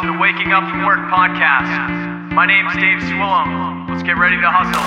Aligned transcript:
to 0.00 0.06
the 0.06 0.18
Waking 0.18 0.50
Up 0.50 0.62
from 0.70 0.86
Work 0.86 1.10
podcast. 1.10 2.32
My 2.32 2.46
name's 2.46 2.72
Dave 2.74 3.00
Swillum. 3.00 3.86
Let's 3.90 4.02
get 4.02 4.16
ready 4.16 4.40
to 4.40 4.48
hustle. 4.48 4.80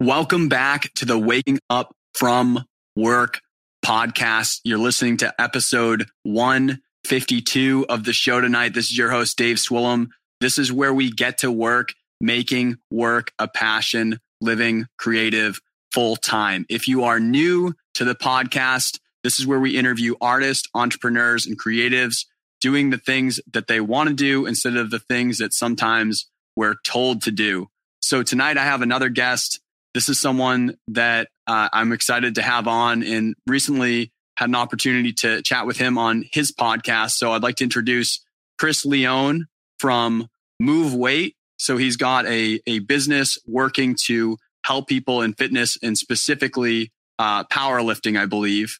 Welcome 0.00 0.48
back 0.48 0.94
to 0.94 1.04
the 1.04 1.18
Waking 1.18 1.58
Up 1.68 1.94
from 2.14 2.64
Work 2.96 3.40
podcast. 3.88 4.60
You're 4.64 4.76
listening 4.76 5.16
to 5.18 5.34
episode 5.40 6.04
152 6.24 7.86
of 7.88 8.04
the 8.04 8.12
show 8.12 8.38
tonight. 8.38 8.74
This 8.74 8.90
is 8.90 8.98
your 8.98 9.10
host, 9.10 9.38
Dave 9.38 9.56
Swillum. 9.56 10.08
This 10.42 10.58
is 10.58 10.70
where 10.70 10.92
we 10.92 11.10
get 11.10 11.38
to 11.38 11.50
work, 11.50 11.94
making 12.20 12.76
work 12.90 13.32
a 13.38 13.48
passion, 13.48 14.20
living 14.42 14.88
creative 14.98 15.58
full 15.90 16.16
time. 16.16 16.66
If 16.68 16.86
you 16.86 17.04
are 17.04 17.18
new 17.18 17.72
to 17.94 18.04
the 18.04 18.14
podcast, 18.14 18.98
this 19.24 19.40
is 19.40 19.46
where 19.46 19.58
we 19.58 19.78
interview 19.78 20.16
artists, 20.20 20.68
entrepreneurs, 20.74 21.46
and 21.46 21.58
creatives 21.58 22.26
doing 22.60 22.90
the 22.90 22.98
things 22.98 23.40
that 23.50 23.68
they 23.68 23.80
want 23.80 24.10
to 24.10 24.14
do 24.14 24.44
instead 24.44 24.76
of 24.76 24.90
the 24.90 24.98
things 24.98 25.38
that 25.38 25.54
sometimes 25.54 26.28
we're 26.56 26.76
told 26.84 27.22
to 27.22 27.30
do. 27.30 27.68
So 28.02 28.22
tonight 28.22 28.58
I 28.58 28.64
have 28.64 28.82
another 28.82 29.08
guest 29.08 29.60
this 29.94 30.08
is 30.08 30.20
someone 30.20 30.76
that 30.88 31.28
uh, 31.46 31.68
I'm 31.72 31.92
excited 31.92 32.36
to 32.36 32.42
have 32.42 32.68
on 32.68 33.02
and 33.02 33.34
recently 33.46 34.12
had 34.36 34.48
an 34.48 34.54
opportunity 34.54 35.12
to 35.12 35.42
chat 35.42 35.66
with 35.66 35.76
him 35.76 35.98
on 35.98 36.24
his 36.32 36.52
podcast. 36.52 37.12
So 37.12 37.32
I'd 37.32 37.42
like 37.42 37.56
to 37.56 37.64
introduce 37.64 38.24
Chris 38.58 38.84
Leone 38.84 39.46
from 39.78 40.28
Move 40.60 40.94
Weight. 40.94 41.34
So 41.56 41.76
he's 41.76 41.96
got 41.96 42.26
a, 42.26 42.60
a 42.66 42.78
business 42.80 43.38
working 43.46 43.96
to 44.06 44.36
help 44.64 44.86
people 44.86 45.22
in 45.22 45.32
fitness 45.34 45.76
and 45.82 45.96
specifically 45.98 46.92
uh, 47.18 47.44
powerlifting, 47.44 48.18
I 48.18 48.26
believe. 48.26 48.78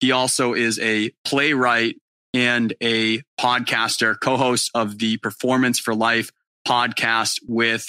He 0.00 0.10
also 0.12 0.54
is 0.54 0.78
a 0.80 1.10
playwright 1.24 1.96
and 2.34 2.74
a 2.82 3.22
podcaster, 3.40 4.18
co 4.20 4.36
host 4.36 4.70
of 4.74 4.98
the 4.98 5.16
Performance 5.18 5.78
for 5.78 5.94
Life 5.94 6.30
podcast 6.66 7.38
with 7.46 7.86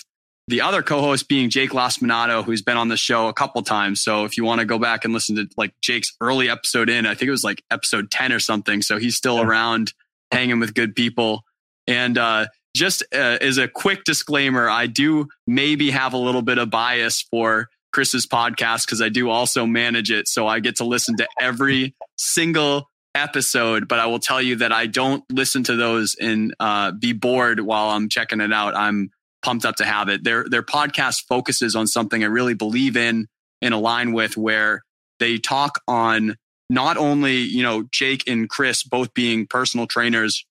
the 0.47 0.61
other 0.61 0.81
co-host 0.81 1.27
being 1.27 1.49
Jake 1.49 1.71
Lasminato, 1.71 2.43
who's 2.43 2.61
been 2.61 2.77
on 2.77 2.87
the 2.87 2.97
show 2.97 3.27
a 3.27 3.33
couple 3.33 3.61
times. 3.63 4.01
So 4.01 4.23
if 4.23 4.37
you 4.37 4.45
want 4.45 4.59
to 4.59 4.65
go 4.65 4.79
back 4.79 5.03
and 5.03 5.13
listen 5.13 5.35
to 5.35 5.47
like 5.57 5.73
Jake's 5.81 6.15
early 6.21 6.49
episode 6.49 6.89
in, 6.89 7.05
I 7.05 7.15
think 7.15 7.27
it 7.27 7.31
was 7.31 7.43
like 7.43 7.63
episode 7.69 8.09
10 8.09 8.31
or 8.31 8.39
something. 8.39 8.81
So 8.81 8.97
he's 8.97 9.17
still 9.17 9.37
yeah. 9.37 9.45
around 9.45 9.93
hanging 10.31 10.59
with 10.59 10.73
good 10.73 10.95
people. 10.95 11.43
And 11.85 12.17
uh, 12.17 12.47
just 12.75 13.03
uh, 13.13 13.37
as 13.41 13.57
a 13.57 13.67
quick 13.67 14.05
disclaimer, 14.05 14.69
I 14.69 14.87
do 14.87 15.27
maybe 15.45 15.91
have 15.91 16.13
a 16.13 16.17
little 16.17 16.41
bit 16.41 16.57
of 16.59 16.69
bias 16.69 17.21
for 17.21 17.67
Chris's 17.91 18.25
podcast 18.25 18.85
because 18.85 19.01
I 19.01 19.09
do 19.09 19.29
also 19.29 19.65
manage 19.65 20.11
it. 20.11 20.29
So 20.29 20.47
I 20.47 20.61
get 20.61 20.77
to 20.77 20.85
listen 20.85 21.17
to 21.17 21.27
every 21.39 21.93
single 22.15 22.89
episode, 23.15 23.87
but 23.87 23.99
I 23.99 24.05
will 24.05 24.19
tell 24.19 24.41
you 24.41 24.57
that 24.57 24.71
I 24.71 24.85
don't 24.85 25.23
listen 25.31 25.63
to 25.63 25.75
those 25.75 26.15
and 26.19 26.55
uh, 26.59 26.91
be 26.91 27.13
bored 27.13 27.59
while 27.59 27.89
I'm 27.89 28.07
checking 28.07 28.39
it 28.39 28.53
out. 28.53 28.75
I'm 28.75 29.11
pumped 29.41 29.65
up 29.65 29.75
to 29.77 29.85
have 29.85 30.09
it. 30.09 30.23
Their 30.23 30.45
their 30.47 30.63
podcast 30.63 31.25
focuses 31.27 31.75
on 31.75 31.87
something 31.87 32.23
I 32.23 32.27
really 32.27 32.53
believe 32.53 32.97
in 32.97 33.27
and 33.61 33.73
align 33.73 34.13
with, 34.13 34.37
where 34.37 34.83
they 35.19 35.37
talk 35.37 35.79
on 35.87 36.35
not 36.69 36.97
only 36.97 37.37
you 37.37 37.63
know 37.63 37.83
Jake 37.91 38.23
and 38.27 38.49
Chris 38.49 38.83
both 38.83 39.13
being 39.13 39.47
personal 39.47 39.87
trainers 39.87 40.45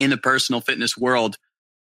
in 0.00 0.10
the 0.10 0.16
personal 0.16 0.60
fitness 0.60 0.96
world, 0.96 1.36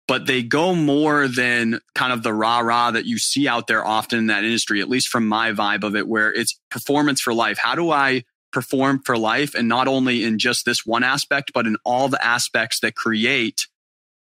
but 0.06 0.26
they 0.26 0.42
go 0.42 0.74
more 0.74 1.28
than 1.28 1.80
kind 1.94 2.12
of 2.12 2.22
the 2.22 2.32
rah 2.32 2.60
rah 2.60 2.90
that 2.90 3.04
you 3.04 3.18
see 3.18 3.46
out 3.46 3.66
there 3.66 3.84
often 3.84 4.18
in 4.18 4.26
that 4.26 4.44
industry. 4.44 4.80
At 4.80 4.88
least 4.88 5.08
from 5.08 5.28
my 5.28 5.52
vibe 5.52 5.84
of 5.84 5.94
it, 5.94 6.08
where 6.08 6.32
it's 6.32 6.58
performance 6.70 7.20
for 7.20 7.34
life. 7.34 7.58
How 7.58 7.74
do 7.74 7.90
I 7.90 8.24
perform 8.50 9.02
for 9.04 9.18
life, 9.18 9.54
and 9.54 9.68
not 9.68 9.86
only 9.88 10.24
in 10.24 10.38
just 10.38 10.64
this 10.64 10.86
one 10.86 11.04
aspect, 11.04 11.52
but 11.52 11.66
in 11.66 11.76
all 11.84 12.08
the 12.08 12.24
aspects 12.24 12.80
that 12.80 12.94
create 12.94 13.66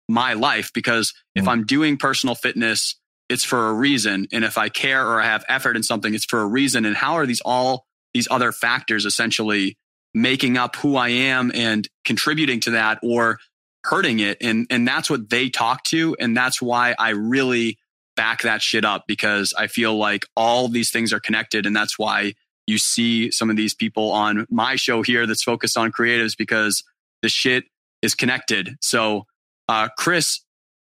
my 0.08 0.34
life 0.34 0.70
because 0.72 1.12
if 1.34 1.44
mm. 1.44 1.48
I'm 1.48 1.64
doing 1.64 1.96
personal 1.96 2.34
fitness, 2.34 2.96
it's 3.28 3.44
for 3.44 3.68
a 3.68 3.74
reason. 3.74 4.28
And 4.32 4.44
if 4.44 4.56
I 4.56 4.68
care 4.68 5.06
or 5.06 5.20
I 5.20 5.26
have 5.26 5.44
effort 5.48 5.76
in 5.76 5.82
something, 5.82 6.14
it's 6.14 6.24
for 6.24 6.40
a 6.40 6.46
reason. 6.46 6.84
And 6.84 6.96
how 6.96 7.14
are 7.14 7.26
these 7.26 7.40
all 7.40 7.84
these 8.14 8.28
other 8.30 8.52
factors 8.52 9.04
essentially 9.04 9.76
making 10.14 10.56
up 10.56 10.76
who 10.76 10.96
I 10.96 11.08
am 11.08 11.50
and 11.54 11.86
contributing 12.04 12.60
to 12.60 12.70
that 12.72 12.98
or 13.02 13.38
hurting 13.84 14.20
it? 14.20 14.38
And, 14.40 14.66
and 14.70 14.86
that's 14.86 15.10
what 15.10 15.28
they 15.28 15.50
talk 15.50 15.82
to. 15.84 16.16
And 16.20 16.36
that's 16.36 16.62
why 16.62 16.94
I 16.98 17.10
really 17.10 17.78
back 18.14 18.42
that 18.42 18.62
shit 18.62 18.84
up 18.84 19.04
because 19.06 19.52
I 19.58 19.66
feel 19.66 19.96
like 19.96 20.26
all 20.36 20.68
these 20.68 20.90
things 20.90 21.12
are 21.12 21.20
connected. 21.20 21.66
And 21.66 21.76
that's 21.76 21.98
why 21.98 22.34
you 22.66 22.78
see 22.78 23.30
some 23.30 23.50
of 23.50 23.56
these 23.56 23.74
people 23.74 24.10
on 24.10 24.46
my 24.50 24.76
show 24.76 25.02
here 25.02 25.26
that's 25.26 25.44
focused 25.44 25.76
on 25.76 25.92
creatives 25.92 26.36
because 26.36 26.82
the 27.22 27.28
shit 27.28 27.64
is 28.02 28.14
connected. 28.14 28.76
So 28.80 29.26
uh, 29.68 29.88
Chris, 29.96 30.40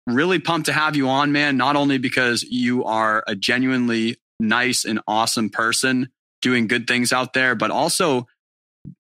really 0.07 0.39
pumped 0.39 0.67
to 0.67 0.73
have 0.73 0.97
you 0.97 1.09
on, 1.09 1.33
man. 1.33 1.57
Not 1.57 1.77
only 1.77 1.99
because 1.99 2.43
you 2.43 2.85
are 2.85 3.23
a 3.27 3.35
genuinely 3.35 4.17
nice 4.39 4.85
and 4.85 5.01
awesome 5.07 5.51
person 5.51 6.11
doing 6.43 6.67
good 6.67 6.87
things 6.87 7.13
out 7.13 7.33
there, 7.33 7.55
but 7.55 7.71
also 7.71 8.27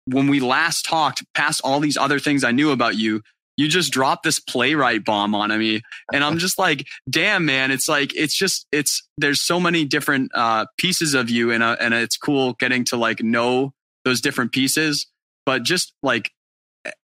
when 0.06 0.28
we 0.28 0.40
last 0.40 0.86
talked, 0.86 1.24
past 1.34 1.62
all 1.64 1.80
these 1.80 1.98
other 1.98 2.20
things 2.20 2.44
I 2.44 2.52
knew 2.52 2.72
about 2.72 2.96
you, 2.96 3.22
you 3.56 3.68
just 3.68 3.92
dropped 3.92 4.24
this 4.24 4.40
playwright 4.40 5.06
bomb 5.06 5.36
on 5.36 5.58
me. 5.58 5.82
And 6.12 6.24
I'm 6.24 6.40
just 6.40 6.58
like, 6.58 6.88
damn, 7.10 7.46
man, 7.46 7.72
it's 7.72 7.88
like, 7.88 8.16
it's 8.16 8.36
just, 8.36 8.66
it's, 8.72 9.08
there's 9.18 9.42
so 9.42 9.60
many 9.60 9.86
different 9.86 10.32
uh, 10.34 10.66
pieces 10.78 11.14
of 11.14 11.30
you 11.30 11.52
and, 11.52 11.62
uh, 11.62 11.78
and 11.80 11.94
it's 11.94 12.18
cool 12.18 12.54
getting 12.54 12.84
to 12.86 12.98
like 12.98 13.22
know 13.22 13.74
those 14.06 14.22
different 14.22 14.52
pieces. 14.52 15.08
But 15.46 15.64
just 15.64 15.94
like 16.02 16.32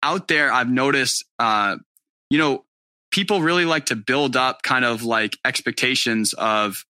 out 0.02 0.28
there, 0.28 0.52
I've 0.52 0.70
noticed 0.70 1.24
uh, 1.40 1.78
you 2.34 2.40
know, 2.40 2.66
people 3.12 3.44
really 3.44 3.64
like 3.64 3.86
to 3.86 3.96
build 3.96 4.36
up 4.36 4.64
kind 4.64 4.84
of 4.84 5.04
like 5.04 5.38
expectations 5.46 6.34
of, 6.34 6.84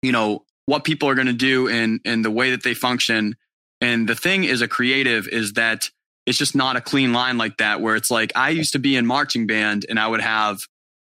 you 0.00 0.12
know, 0.12 0.44
what 0.66 0.84
people 0.84 1.08
are 1.08 1.16
going 1.16 1.26
to 1.26 1.32
do 1.32 1.66
and 1.66 1.98
and 2.04 2.24
the 2.24 2.30
way 2.30 2.52
that 2.52 2.62
they 2.62 2.72
function. 2.72 3.34
And 3.80 4.08
the 4.08 4.14
thing 4.14 4.44
is 4.44 4.62
a 4.62 4.68
creative 4.68 5.26
is 5.26 5.54
that 5.54 5.90
it's 6.24 6.38
just 6.38 6.54
not 6.54 6.76
a 6.76 6.80
clean 6.80 7.12
line 7.12 7.36
like 7.36 7.56
that 7.56 7.80
where 7.80 7.96
it's 7.96 8.12
like 8.12 8.30
I 8.36 8.50
used 8.50 8.74
to 8.74 8.78
be 8.78 8.94
in 8.94 9.06
marching 9.06 9.48
band 9.48 9.86
and 9.88 9.98
I 9.98 10.06
would 10.06 10.20
have 10.20 10.60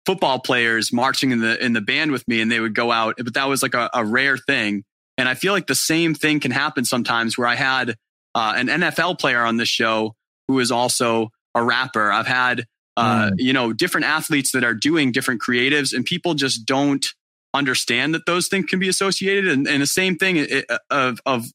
football 0.06 0.40
players 0.40 0.94
marching 0.94 1.31
in 1.31 1.41
the 1.41 1.62
in 1.62 1.73
the 1.73 1.81
band 1.81 2.13
with 2.13 2.25
me 2.29 2.40
and 2.40 2.50
they 2.50 2.62
would 2.62 2.73
go 2.73 2.90
out 2.90 3.16
but 3.17 3.34
that 3.34 3.50
was 3.50 3.62
like 3.62 3.73
a, 3.73 3.90
a 3.91 4.06
rare 4.06 4.38
thing 4.38 4.84
and 5.17 5.28
i 5.28 5.34
feel 5.34 5.52
like 5.52 5.66
the 5.66 5.73
same 5.73 6.13
thing 6.13 6.40
can 6.40 6.52
happen 6.52 6.85
sometimes 6.85 7.40
where 7.40 7.47
i 7.47 7.56
had 7.56 7.96
uh, 8.35 8.53
an 8.56 8.67
nfl 8.67 9.17
player 9.17 9.44
on 9.44 9.57
this 9.57 9.67
show 9.67 10.13
who 10.47 10.59
is 10.59 10.69
also 10.69 11.29
a 11.56 11.63
rapper 11.63 12.12
i've 12.12 12.28
had 12.28 12.66
uh, 12.98 13.30
mm. 13.30 13.34
you 13.38 13.54
know, 13.54 13.74
different 13.74 14.06
athletes 14.06 14.52
that 14.52 14.64
are 14.64 14.74
doing 14.74 15.12
different 15.12 15.42
creatives, 15.42 15.94
and 15.94 16.06
people 16.06 16.34
just 16.34 16.66
don't 16.66 17.06
understand 17.54 18.14
that 18.14 18.26
those 18.26 18.48
things 18.48 18.66
can 18.66 18.80
be 18.80 18.90
associated. 18.90 19.48
And, 19.48 19.68
and 19.68 19.82
the 19.82 19.88
same 19.88 20.18
thing 20.18 20.64
of 20.90 21.20
of 21.26 21.46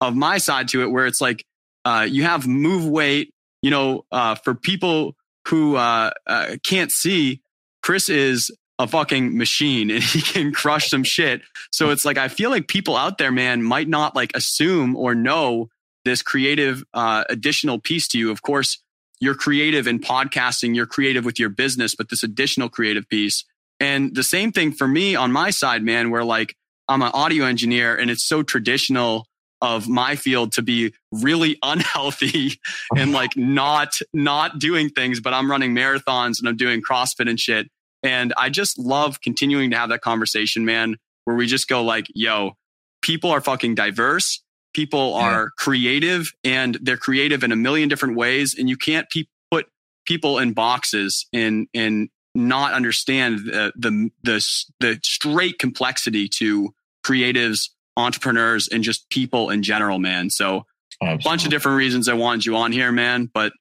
of 0.00 0.16
my 0.16 0.38
side 0.38 0.68
to 0.68 0.82
it, 0.82 0.90
where 0.90 1.06
it's 1.06 1.20
like 1.20 1.44
uh, 1.84 2.06
you 2.08 2.22
have 2.22 2.46
move 2.46 2.86
weight. 2.86 3.30
You 3.62 3.70
know, 3.70 4.04
uh, 4.12 4.34
for 4.34 4.54
people 4.54 5.16
who 5.48 5.76
uh, 5.76 6.10
uh, 6.26 6.56
can't 6.62 6.92
see, 6.92 7.40
Chris 7.82 8.08
is 8.08 8.50
a 8.78 8.86
fucking 8.86 9.36
machine 9.36 9.90
and 9.90 10.02
he 10.02 10.20
can 10.20 10.52
crush 10.52 10.88
some 10.88 11.04
shit. 11.04 11.42
So 11.72 11.90
it's 11.90 12.04
like 12.04 12.18
I 12.18 12.28
feel 12.28 12.50
like 12.50 12.68
people 12.68 12.96
out 12.96 13.18
there, 13.18 13.32
man, 13.32 13.62
might 13.62 13.88
not 13.88 14.14
like 14.14 14.32
assume 14.34 14.96
or 14.96 15.14
know 15.14 15.68
this 16.04 16.22
creative 16.22 16.84
uh, 16.92 17.24
additional 17.30 17.78
piece 17.78 18.08
to 18.08 18.18
you. 18.18 18.30
Of 18.30 18.42
course, 18.42 18.82
you're 19.24 19.34
creative 19.34 19.86
in 19.86 19.98
podcasting, 19.98 20.76
you're 20.76 20.86
creative 20.86 21.24
with 21.24 21.38
your 21.38 21.48
business, 21.48 21.94
but 21.94 22.10
this 22.10 22.22
additional 22.22 22.68
creative 22.68 23.08
piece. 23.08 23.44
And 23.80 24.14
the 24.14 24.22
same 24.22 24.52
thing 24.52 24.70
for 24.70 24.86
me 24.86 25.16
on 25.16 25.32
my 25.32 25.50
side, 25.50 25.82
man, 25.82 26.10
where 26.10 26.24
like 26.24 26.54
I'm 26.88 27.02
an 27.02 27.10
audio 27.14 27.46
engineer 27.46 27.96
and 27.96 28.10
it's 28.10 28.24
so 28.24 28.42
traditional 28.42 29.26
of 29.62 29.88
my 29.88 30.14
field 30.14 30.52
to 30.52 30.62
be 30.62 30.92
really 31.10 31.58
unhealthy 31.62 32.60
and 32.96 33.12
like 33.12 33.36
not 33.36 33.98
not 34.12 34.58
doing 34.58 34.90
things 34.90 35.20
but 35.20 35.32
i'm 35.32 35.50
running 35.50 35.74
marathons 35.74 36.38
and 36.38 36.48
i'm 36.48 36.56
doing 36.56 36.82
crossfit 36.82 37.30
and 37.30 37.40
shit 37.40 37.70
and 38.02 38.34
i 38.36 38.50
just 38.50 38.78
love 38.78 39.20
continuing 39.22 39.70
to 39.70 39.76
have 39.76 39.88
that 39.88 40.02
conversation 40.02 40.64
man 40.64 40.96
where 41.24 41.36
we 41.36 41.46
just 41.46 41.68
go 41.68 41.82
like 41.82 42.06
yo 42.14 42.52
people 43.00 43.30
are 43.30 43.40
fucking 43.40 43.74
diverse 43.74 44.42
people 44.74 45.14
are 45.14 45.50
creative 45.56 46.32
and 46.42 46.78
they're 46.82 46.96
creative 46.96 47.42
in 47.42 47.52
a 47.52 47.56
million 47.56 47.88
different 47.88 48.16
ways 48.16 48.54
and 48.58 48.68
you 48.68 48.76
can't 48.76 49.08
pe- 49.10 49.24
put 49.50 49.66
people 50.06 50.38
in 50.38 50.52
boxes 50.52 51.26
and 51.32 51.66
and 51.72 52.08
not 52.34 52.72
understand 52.72 53.38
the, 53.38 53.72
the 53.76 54.10
the 54.22 54.64
the 54.80 54.98
straight 55.02 55.58
complexity 55.58 56.28
to 56.28 56.74
creatives 57.06 57.70
entrepreneurs 57.96 58.68
and 58.68 58.82
just 58.82 59.08
people 59.08 59.50
in 59.50 59.62
general 59.62 59.98
man 59.98 60.28
so 60.28 60.64
a 61.02 61.18
bunch 61.18 61.44
of 61.44 61.50
different 61.50 61.78
reasons 61.78 62.08
I 62.08 62.14
wanted 62.14 62.46
you 62.46 62.56
on 62.56 62.72
here, 62.72 62.92
man. 62.92 63.30
But 63.32 63.52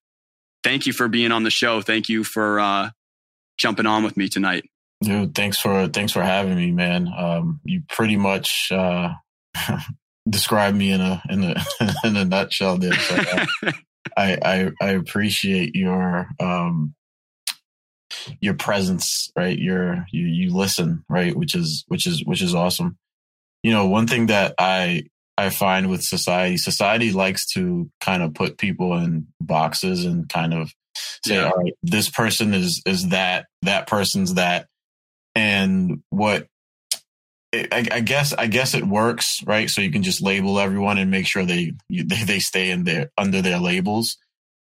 thank 0.63 0.85
you 0.85 0.93
for 0.93 1.07
being 1.07 1.31
on 1.31 1.43
the 1.43 1.49
show. 1.49 1.81
Thank 1.81 2.09
you 2.09 2.23
for 2.23 2.59
uh, 2.59 2.89
jumping 3.57 3.85
on 3.85 4.03
with 4.03 4.17
me 4.17 4.29
tonight. 4.29 4.63
Dude, 5.01 5.35
thanks 5.35 5.57
for 5.59 5.87
thanks 5.87 6.13
for 6.13 6.23
having 6.23 6.55
me, 6.55 6.71
man. 6.71 7.09
Um, 7.15 7.59
you 7.65 7.83
pretty 7.89 8.15
much 8.15 8.71
uh, 8.71 9.09
described 10.29 10.77
me 10.77 10.91
in 10.91 11.01
a 11.01 11.21
in 11.29 11.43
a 11.43 11.55
in 12.03 12.17
a 12.17 12.25
nutshell 12.25 12.77
there. 12.77 12.93
So, 12.93 13.15
uh, 13.15 13.71
I, 14.17 14.37
I 14.43 14.71
I 14.81 14.89
appreciate 14.91 15.75
your 15.75 16.27
um 16.39 16.93
your 18.39 18.53
presence, 18.53 19.31
right? 19.35 19.57
Your 19.57 20.05
you 20.11 20.25
you 20.25 20.55
listen, 20.55 21.03
right? 21.09 21.35
Which 21.35 21.55
is 21.55 21.83
which 21.87 22.05
is 22.07 22.23
which 22.25 22.41
is 22.41 22.55
awesome. 22.55 22.97
You 23.63 23.71
know, 23.71 23.87
one 23.87 24.07
thing 24.07 24.27
that 24.27 24.55
I 24.59 25.03
I 25.37 25.49
find 25.49 25.89
with 25.89 26.03
society, 26.03 26.57
society 26.57 27.11
likes 27.11 27.45
to 27.53 27.89
kind 27.99 28.21
of 28.21 28.33
put 28.33 28.57
people 28.57 28.95
in 28.97 29.27
boxes 29.41 30.05
and 30.05 30.29
kind 30.29 30.53
of 30.53 30.71
say, 31.25 31.35
yeah. 31.35 31.49
all 31.49 31.57
right, 31.57 31.73
this 31.81 32.09
person 32.09 32.53
is 32.53 32.81
is 32.85 33.09
that, 33.09 33.45
that 33.63 33.87
person's 33.87 34.35
that. 34.35 34.67
And 35.35 36.03
what 36.09 36.47
I, 37.53 37.87
I, 37.91 37.99
guess 37.99 38.33
I 38.33 38.47
guess 38.47 38.73
it 38.73 38.85
works, 38.85 39.43
right? 39.45 39.69
So 39.69 39.81
you 39.81 39.91
can 39.91 40.01
just 40.01 40.23
label 40.23 40.59
everyone 40.59 40.97
and 40.97 41.11
make 41.11 41.27
sure 41.27 41.45
they 41.45 41.73
they, 41.89 42.23
they 42.23 42.39
stay 42.39 42.71
in 42.71 42.83
there 42.83 43.11
under 43.17 43.41
their 43.41 43.59
labels. 43.59 44.17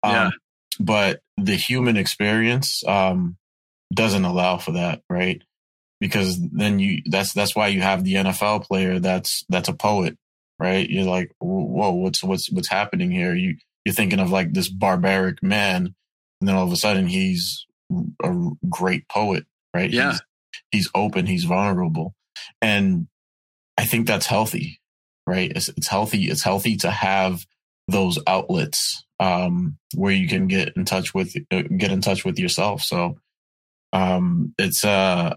Yeah. 0.04 0.28
Um, 0.28 0.34
but 0.80 1.22
the 1.38 1.56
human 1.56 1.98
experience 1.98 2.84
um, 2.88 3.38
doesn't 3.94 4.26
allow 4.26 4.58
for 4.58 4.74
that, 4.74 5.02
right? 5.10 5.42
Because 6.00 6.38
then 6.40 6.80
you 6.80 7.02
that's 7.06 7.34
that's 7.34 7.56
why 7.56 7.68
you 7.68 7.82
have 7.82 8.04
the 8.04 8.16
NFL 8.16 8.66
player 8.66 9.00
that's 9.00 9.46
that's 9.50 9.70
a 9.70 9.74
poet, 9.74 10.18
right? 10.60 10.88
You're 10.88 11.06
like, 11.06 11.32
whoa, 11.40 11.92
what's 11.92 12.24
what's 12.24 12.52
what's 12.52 12.70
happening 12.70 13.10
here? 13.10 13.34
You 13.34 13.56
you're 13.84 13.96
thinking 13.96 14.20
of 14.20 14.30
like 14.30 14.54
this 14.54 14.70
barbaric 14.70 15.42
man, 15.42 15.96
and 16.40 16.48
then 16.48 16.56
all 16.56 16.66
of 16.66 16.72
a 16.72 16.78
sudden 16.78 17.08
he's 17.08 17.66
a 18.24 18.34
great 18.70 19.08
poet, 19.08 19.46
right? 19.74 19.90
Yeah, 19.90 20.12
he's, 20.12 20.22
he's 20.72 20.90
open, 20.94 21.26
he's 21.26 21.46
vulnerable, 21.46 22.14
and 22.62 23.08
I 23.78 23.86
think 23.86 24.08
that's 24.08 24.26
healthy, 24.26 24.80
right? 25.28 25.52
It's, 25.56 25.70
it's 25.70 25.88
healthy. 25.88 26.26
It's 26.26 26.44
healthy 26.44 26.78
to 26.78 26.92
have 26.92 27.46
those 27.88 28.20
outlets 28.26 29.06
um, 29.20 29.78
where 29.94 30.14
you 30.14 30.28
can 30.28 30.48
get 30.48 30.76
in 30.76 30.86
touch 30.86 31.14
with 31.14 31.36
uh, 31.52 31.64
get 31.78 31.92
in 31.92 32.02
touch 32.02 32.26
with 32.26 32.40
yourself. 32.40 32.82
So 32.82 33.18
um, 33.94 34.54
it's 34.58 34.84
uh, 34.84 35.36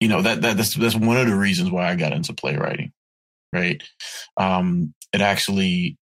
you 0.00 0.08
know 0.08 0.22
that, 0.22 0.42
that 0.42 0.56
that's 0.56 0.74
that's 0.74 0.94
one 0.94 1.16
of 1.16 1.26
the 1.26 1.36
reasons 1.36 1.70
why 1.70 1.88
I 1.88 1.96
got 1.96 2.12
into 2.12 2.32
playwriting. 2.32 2.92
Right, 3.52 3.82
um, 4.36 4.94
it 5.12 5.20
actually 5.20 5.96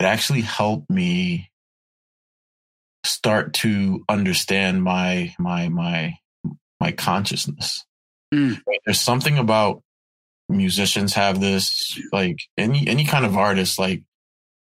it 0.00 0.04
actually 0.04 0.42
helped 0.42 0.90
me 0.90 1.50
start 3.04 3.54
to 3.54 4.04
understand 4.08 4.82
my 4.82 5.34
my 5.38 5.68
my 5.68 6.14
my 6.80 6.92
consciousness. 6.92 7.84
Mm. 8.34 8.60
There's 8.84 9.00
something 9.00 9.38
about 9.38 9.82
musicians 10.48 11.14
have 11.14 11.40
this 11.40 12.00
like 12.12 12.38
any 12.56 12.86
any 12.86 13.04
kind 13.04 13.24
of 13.24 13.36
artist 13.36 13.78
like 13.78 14.02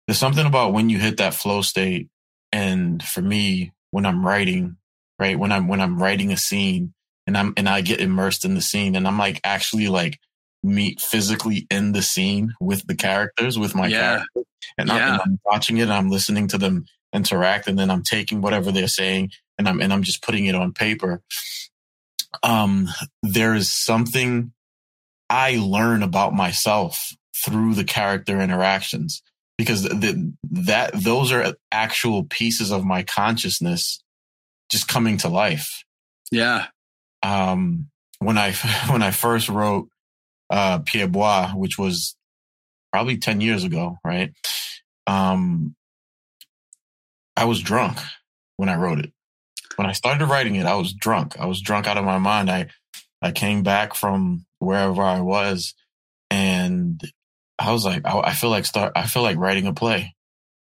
there's 0.07 0.19
something 0.19 0.47
about 0.47 0.73
when 0.73 0.89
you 0.89 0.99
hit 0.99 1.19
that 1.19 1.35
flow 1.35 1.63
state 1.63 2.09
and 2.51 3.03
for 3.03 3.23
me 3.23 3.73
when 3.93 4.05
i'm 4.05 4.27
writing 4.27 4.77
right 5.21 5.39
when 5.39 5.53
i'm 5.53 5.69
when 5.69 5.81
i'm 5.81 6.03
writing 6.03 6.33
a 6.33 6.37
scene 6.37 6.93
and 7.27 7.37
i'm 7.39 7.53
and 7.57 7.69
i 7.69 7.81
get 7.81 8.01
immersed 8.01 8.45
in 8.45 8.55
the 8.55 8.61
scene 8.61 8.97
and 8.97 9.07
i'm 9.07 9.19
like 9.19 9.41
actually 9.45 9.89
like 9.89 10.19
meet 10.65 11.01
physically 11.01 11.67
in 11.71 11.93
the 11.93 12.03
scene 12.03 12.53
with 12.61 12.85
the 12.89 12.97
characters 12.97 13.57
with 13.57 13.77
my 13.77 13.87
yeah. 13.87 14.01
characters 14.01 14.45
and, 14.77 14.89
yeah. 14.89 14.95
I'm, 14.95 15.13
and 15.13 15.21
I'm 15.23 15.41
watching 15.45 15.77
it 15.77 15.83
and 15.83 15.93
i'm 15.93 16.11
listening 16.11 16.49
to 16.49 16.59
them 16.59 16.87
interact 17.13 17.69
and 17.69 17.79
then 17.79 17.91
i'm 17.91 18.03
taking 18.03 18.41
whatever 18.41 18.73
they're 18.73 18.89
saying 18.89 19.31
and 19.57 19.69
i'm 19.69 19.81
and 19.81 19.93
i'm 19.93 20.03
just 20.03 20.23
putting 20.23 20.47
it 20.47 20.57
on 20.57 20.73
paper 20.73 21.23
um 22.43 22.89
there 23.23 23.55
is 23.55 23.73
something 23.73 24.53
i 25.31 25.57
learn 25.57 26.03
about 26.03 26.35
myself 26.35 27.13
through 27.45 27.75
the 27.75 27.85
character 27.85 28.41
interactions 28.41 29.23
because 29.59 29.83
the, 29.83 30.33
that 30.51 30.93
those 30.95 31.33
are 31.33 31.55
actual 31.73 32.25
pieces 32.25 32.71
of 32.71 32.85
my 32.85 33.03
consciousness 33.03 34.01
just 34.71 34.89
coming 34.89 35.17
to 35.19 35.29
life. 35.29 35.85
Yeah. 36.31 36.67
Um, 37.23 37.89
when 38.21 38.39
I 38.39 38.53
when 38.89 39.03
I 39.03 39.11
first 39.11 39.49
wrote 39.49 39.89
uh, 40.49 40.79
Pierre 40.79 41.09
Bois, 41.09 41.51
which 41.51 41.77
was 41.77 42.17
probably 42.93 43.19
ten 43.19 43.41
years 43.41 43.65
ago, 43.65 43.99
right? 44.05 44.33
Um, 45.07 45.75
I 47.37 47.45
was 47.45 47.61
drunk 47.61 47.99
when 48.57 48.69
I 48.69 48.77
wrote 48.77 49.01
it. 49.01 49.13
When 49.79 49.89
I 49.89 49.93
started 49.93 50.27
writing 50.27 50.57
it, 50.57 50.67
I 50.67 50.75
was 50.75 50.93
drunk. 50.93 51.39
I 51.39 51.47
was 51.47 51.61
drunk 51.61 51.87
out 51.87 51.99
of 51.99 52.05
my 52.05 52.19
mind. 52.19 52.51
I 52.51 52.67
I 53.23 53.33
came 53.33 53.63
back 53.63 53.95
from 53.95 54.45
wherever 54.59 55.03
I 55.03 55.21
was, 55.21 55.75
and 56.31 57.01
I 57.59 57.73
was 57.73 57.85
like, 57.85 58.07
I, 58.07 58.19
I 58.21 58.33
feel 58.33 58.51
like 58.51 58.65
start, 58.65 58.93
I 58.95 59.07
feel 59.07 59.23
like 59.23 59.37
writing 59.37 59.67
a 59.67 59.73
play. 59.73 60.15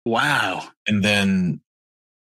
Wow. 0.05 0.67
And 0.87 1.03
then 1.03 1.61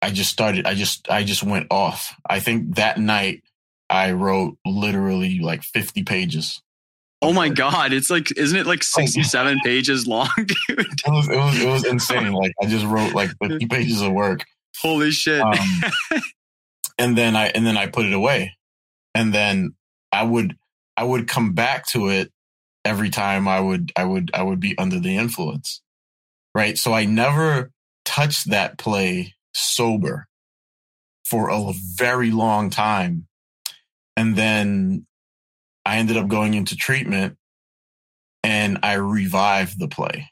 I 0.00 0.10
just 0.10 0.30
started, 0.30 0.66
I 0.66 0.74
just, 0.74 1.10
I 1.10 1.24
just 1.24 1.42
went 1.42 1.66
off. 1.70 2.14
I 2.28 2.40
think 2.40 2.76
that 2.76 2.98
night 2.98 3.42
I 3.90 4.12
wrote 4.12 4.56
literally 4.64 5.40
like 5.40 5.62
50 5.62 6.04
pages. 6.04 6.62
Oh 7.20 7.32
my 7.32 7.50
God. 7.50 7.92
It's 7.92 8.10
like, 8.10 8.36
isn't 8.36 8.58
it 8.58 8.66
like 8.66 8.82
67 8.82 9.60
pages 9.62 10.06
long, 10.06 10.30
dude? 10.36 10.56
It 10.68 10.88
was, 11.06 11.28
it 11.28 11.36
was, 11.36 11.60
it 11.60 11.68
was 11.68 11.84
insane. 11.84 12.32
like 12.32 12.52
I 12.60 12.66
just 12.66 12.86
wrote 12.86 13.14
like 13.14 13.30
50 13.42 13.66
pages 13.70 14.00
of 14.00 14.12
work. 14.12 14.44
Holy 14.80 15.10
shit. 15.10 15.42
Um, 15.42 15.54
and 17.02 17.18
then 17.18 17.36
I, 17.36 17.48
and 17.48 17.66
then 17.66 17.76
I 17.76 17.86
put 17.86 18.06
it 18.06 18.12
away. 18.12 18.56
And 19.14 19.34
then 19.34 19.74
I 20.10 20.22
would, 20.22 20.56
I 20.96 21.04
would 21.04 21.28
come 21.28 21.52
back 21.52 21.86
to 21.88 22.08
it 22.08 22.32
every 22.84 23.10
time 23.10 23.46
I 23.48 23.60
would 23.60 23.92
I 23.96 24.04
would 24.04 24.30
I 24.34 24.42
would 24.42 24.60
be 24.60 24.76
under 24.78 24.98
the 24.98 25.16
influence. 25.16 25.82
Right? 26.54 26.76
So 26.76 26.92
I 26.92 27.04
never 27.04 27.70
touched 28.04 28.50
that 28.50 28.78
play 28.78 29.34
sober 29.54 30.26
for 31.24 31.50
a 31.50 31.72
very 31.96 32.30
long 32.30 32.70
time. 32.70 33.26
And 34.16 34.36
then 34.36 35.06
I 35.86 35.98
ended 35.98 36.16
up 36.16 36.28
going 36.28 36.54
into 36.54 36.76
treatment 36.76 37.36
and 38.42 38.78
I 38.82 38.94
revived 38.94 39.78
the 39.78 39.88
play. 39.88 40.30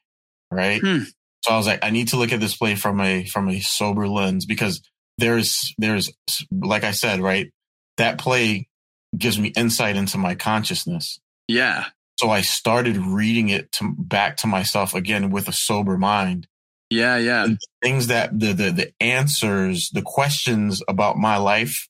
Right? 0.51 0.81
Hmm. 0.81 1.05
So 1.43 1.53
I 1.53 1.57
was 1.57 1.67
like 1.67 1.85
I 1.85 1.91
need 1.91 2.09
to 2.09 2.17
look 2.17 2.33
at 2.33 2.41
this 2.41 2.57
play 2.57 2.75
from 2.75 3.01
a 3.01 3.25
from 3.25 3.49
a 3.49 3.61
sober 3.61 4.09
lens 4.09 4.45
because 4.45 4.83
there's 5.21 5.75
there's 5.79 6.11
like 6.51 6.85
I 6.85 6.91
said, 6.91 7.21
right? 7.21 7.51
That 7.97 8.19
play 8.19 8.69
gives 9.17 9.39
me 9.39 9.49
insight 9.57 9.97
into 9.97 10.19
my 10.19 10.35
consciousness. 10.35 11.21
Yeah. 11.49 11.87
So 12.19 12.31
I 12.31 12.43
started 12.43 12.97
reading 12.99 13.49
it 13.49 13.73
to, 13.73 13.95
back 13.97 14.37
to 14.39 14.47
myself 14.47 14.95
again 14.95 15.31
with 15.31 15.49
a 15.49 15.53
sober 15.53 15.97
mind. 15.97 16.47
Yeah, 16.91 17.17
yeah. 17.17 17.45
And 17.45 17.59
things 17.83 18.09
that 18.09 18.39
the, 18.39 18.53
the 18.53 18.71
the 18.71 18.93
answers, 19.01 19.91
the 19.91 20.03
questions 20.03 20.83
about 20.89 21.17
my 21.17 21.37
life 21.37 21.89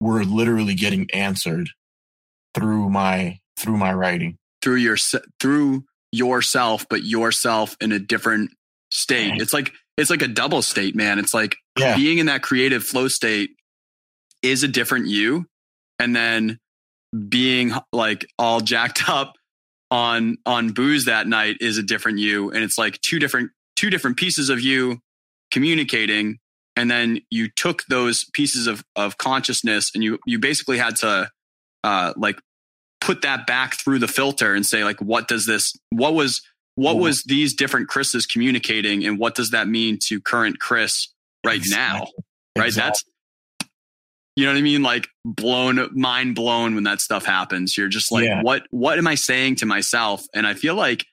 were 0.00 0.24
literally 0.24 0.74
getting 0.74 1.10
answered 1.12 1.70
through 2.54 2.90
my 2.90 3.40
through 3.58 3.76
my 3.76 3.92
writing. 3.92 4.38
Through 4.62 4.76
your 4.76 4.96
through 5.40 5.84
yourself, 6.12 6.86
but 6.88 7.02
yourself 7.02 7.76
in 7.80 7.90
a 7.90 7.98
different 7.98 8.52
state. 8.90 9.40
It's 9.42 9.52
like 9.52 9.72
it's 9.96 10.10
like 10.10 10.22
a 10.22 10.28
double 10.28 10.62
state, 10.62 10.94
man. 10.94 11.18
It's 11.18 11.34
like 11.34 11.56
yeah. 11.78 11.96
being 11.96 12.18
in 12.18 12.26
that 12.26 12.42
creative 12.42 12.84
flow 12.84 13.08
state 13.08 13.50
is 14.42 14.62
a 14.62 14.68
different 14.68 15.06
you. 15.06 15.46
And 15.98 16.14
then 16.14 16.58
being 17.28 17.72
like 17.92 18.26
all 18.38 18.60
jacked 18.60 19.08
up 19.08 19.34
on 19.90 20.38
on 20.44 20.72
booze 20.72 21.04
that 21.04 21.26
night 21.26 21.56
is 21.60 21.78
a 21.78 21.82
different 21.82 22.18
you 22.18 22.50
and 22.50 22.64
it's 22.64 22.78
like 22.78 23.00
two 23.00 23.18
different 23.18 23.50
two 23.76 23.90
different 23.90 24.16
pieces 24.16 24.48
of 24.48 24.60
you 24.60 24.98
communicating 25.52 26.38
and 26.74 26.90
then 26.90 27.20
you 27.30 27.48
took 27.48 27.84
those 27.88 28.24
pieces 28.32 28.66
of 28.66 28.82
of 28.96 29.18
consciousness 29.18 29.92
and 29.94 30.02
you 30.02 30.18
you 30.26 30.38
basically 30.38 30.78
had 30.78 30.96
to 30.96 31.30
uh 31.84 32.12
like 32.16 32.40
put 33.00 33.22
that 33.22 33.46
back 33.46 33.74
through 33.74 33.98
the 33.98 34.08
filter 34.08 34.54
and 34.54 34.64
say 34.64 34.82
like 34.82 35.00
what 35.00 35.28
does 35.28 35.46
this 35.46 35.74
what 35.90 36.14
was 36.14 36.42
what 36.76 36.98
was 36.98 37.22
these 37.24 37.54
different 37.54 37.88
chris's 37.88 38.26
communicating 38.26 39.04
and 39.04 39.18
what 39.18 39.34
does 39.34 39.50
that 39.50 39.68
mean 39.68 39.98
to 40.00 40.20
current 40.20 40.58
chris 40.58 41.12
right 41.46 41.56
exactly. 41.56 42.00
now 42.00 42.60
right 42.60 42.66
exactly. 42.66 42.88
that's 42.88 43.04
you 44.36 44.46
know 44.46 44.52
what 44.52 44.58
I 44.58 44.62
mean? 44.62 44.82
Like 44.82 45.08
blown, 45.24 45.88
mind 45.92 46.34
blown 46.34 46.74
when 46.74 46.84
that 46.84 47.00
stuff 47.00 47.24
happens. 47.24 47.76
You're 47.76 47.88
just 47.88 48.10
like, 48.10 48.24
yeah. 48.24 48.42
what, 48.42 48.64
what 48.70 48.98
am 48.98 49.06
I 49.06 49.14
saying 49.14 49.56
to 49.56 49.66
myself? 49.66 50.24
And 50.34 50.46
I 50.46 50.54
feel 50.54 50.74
like 50.74 51.06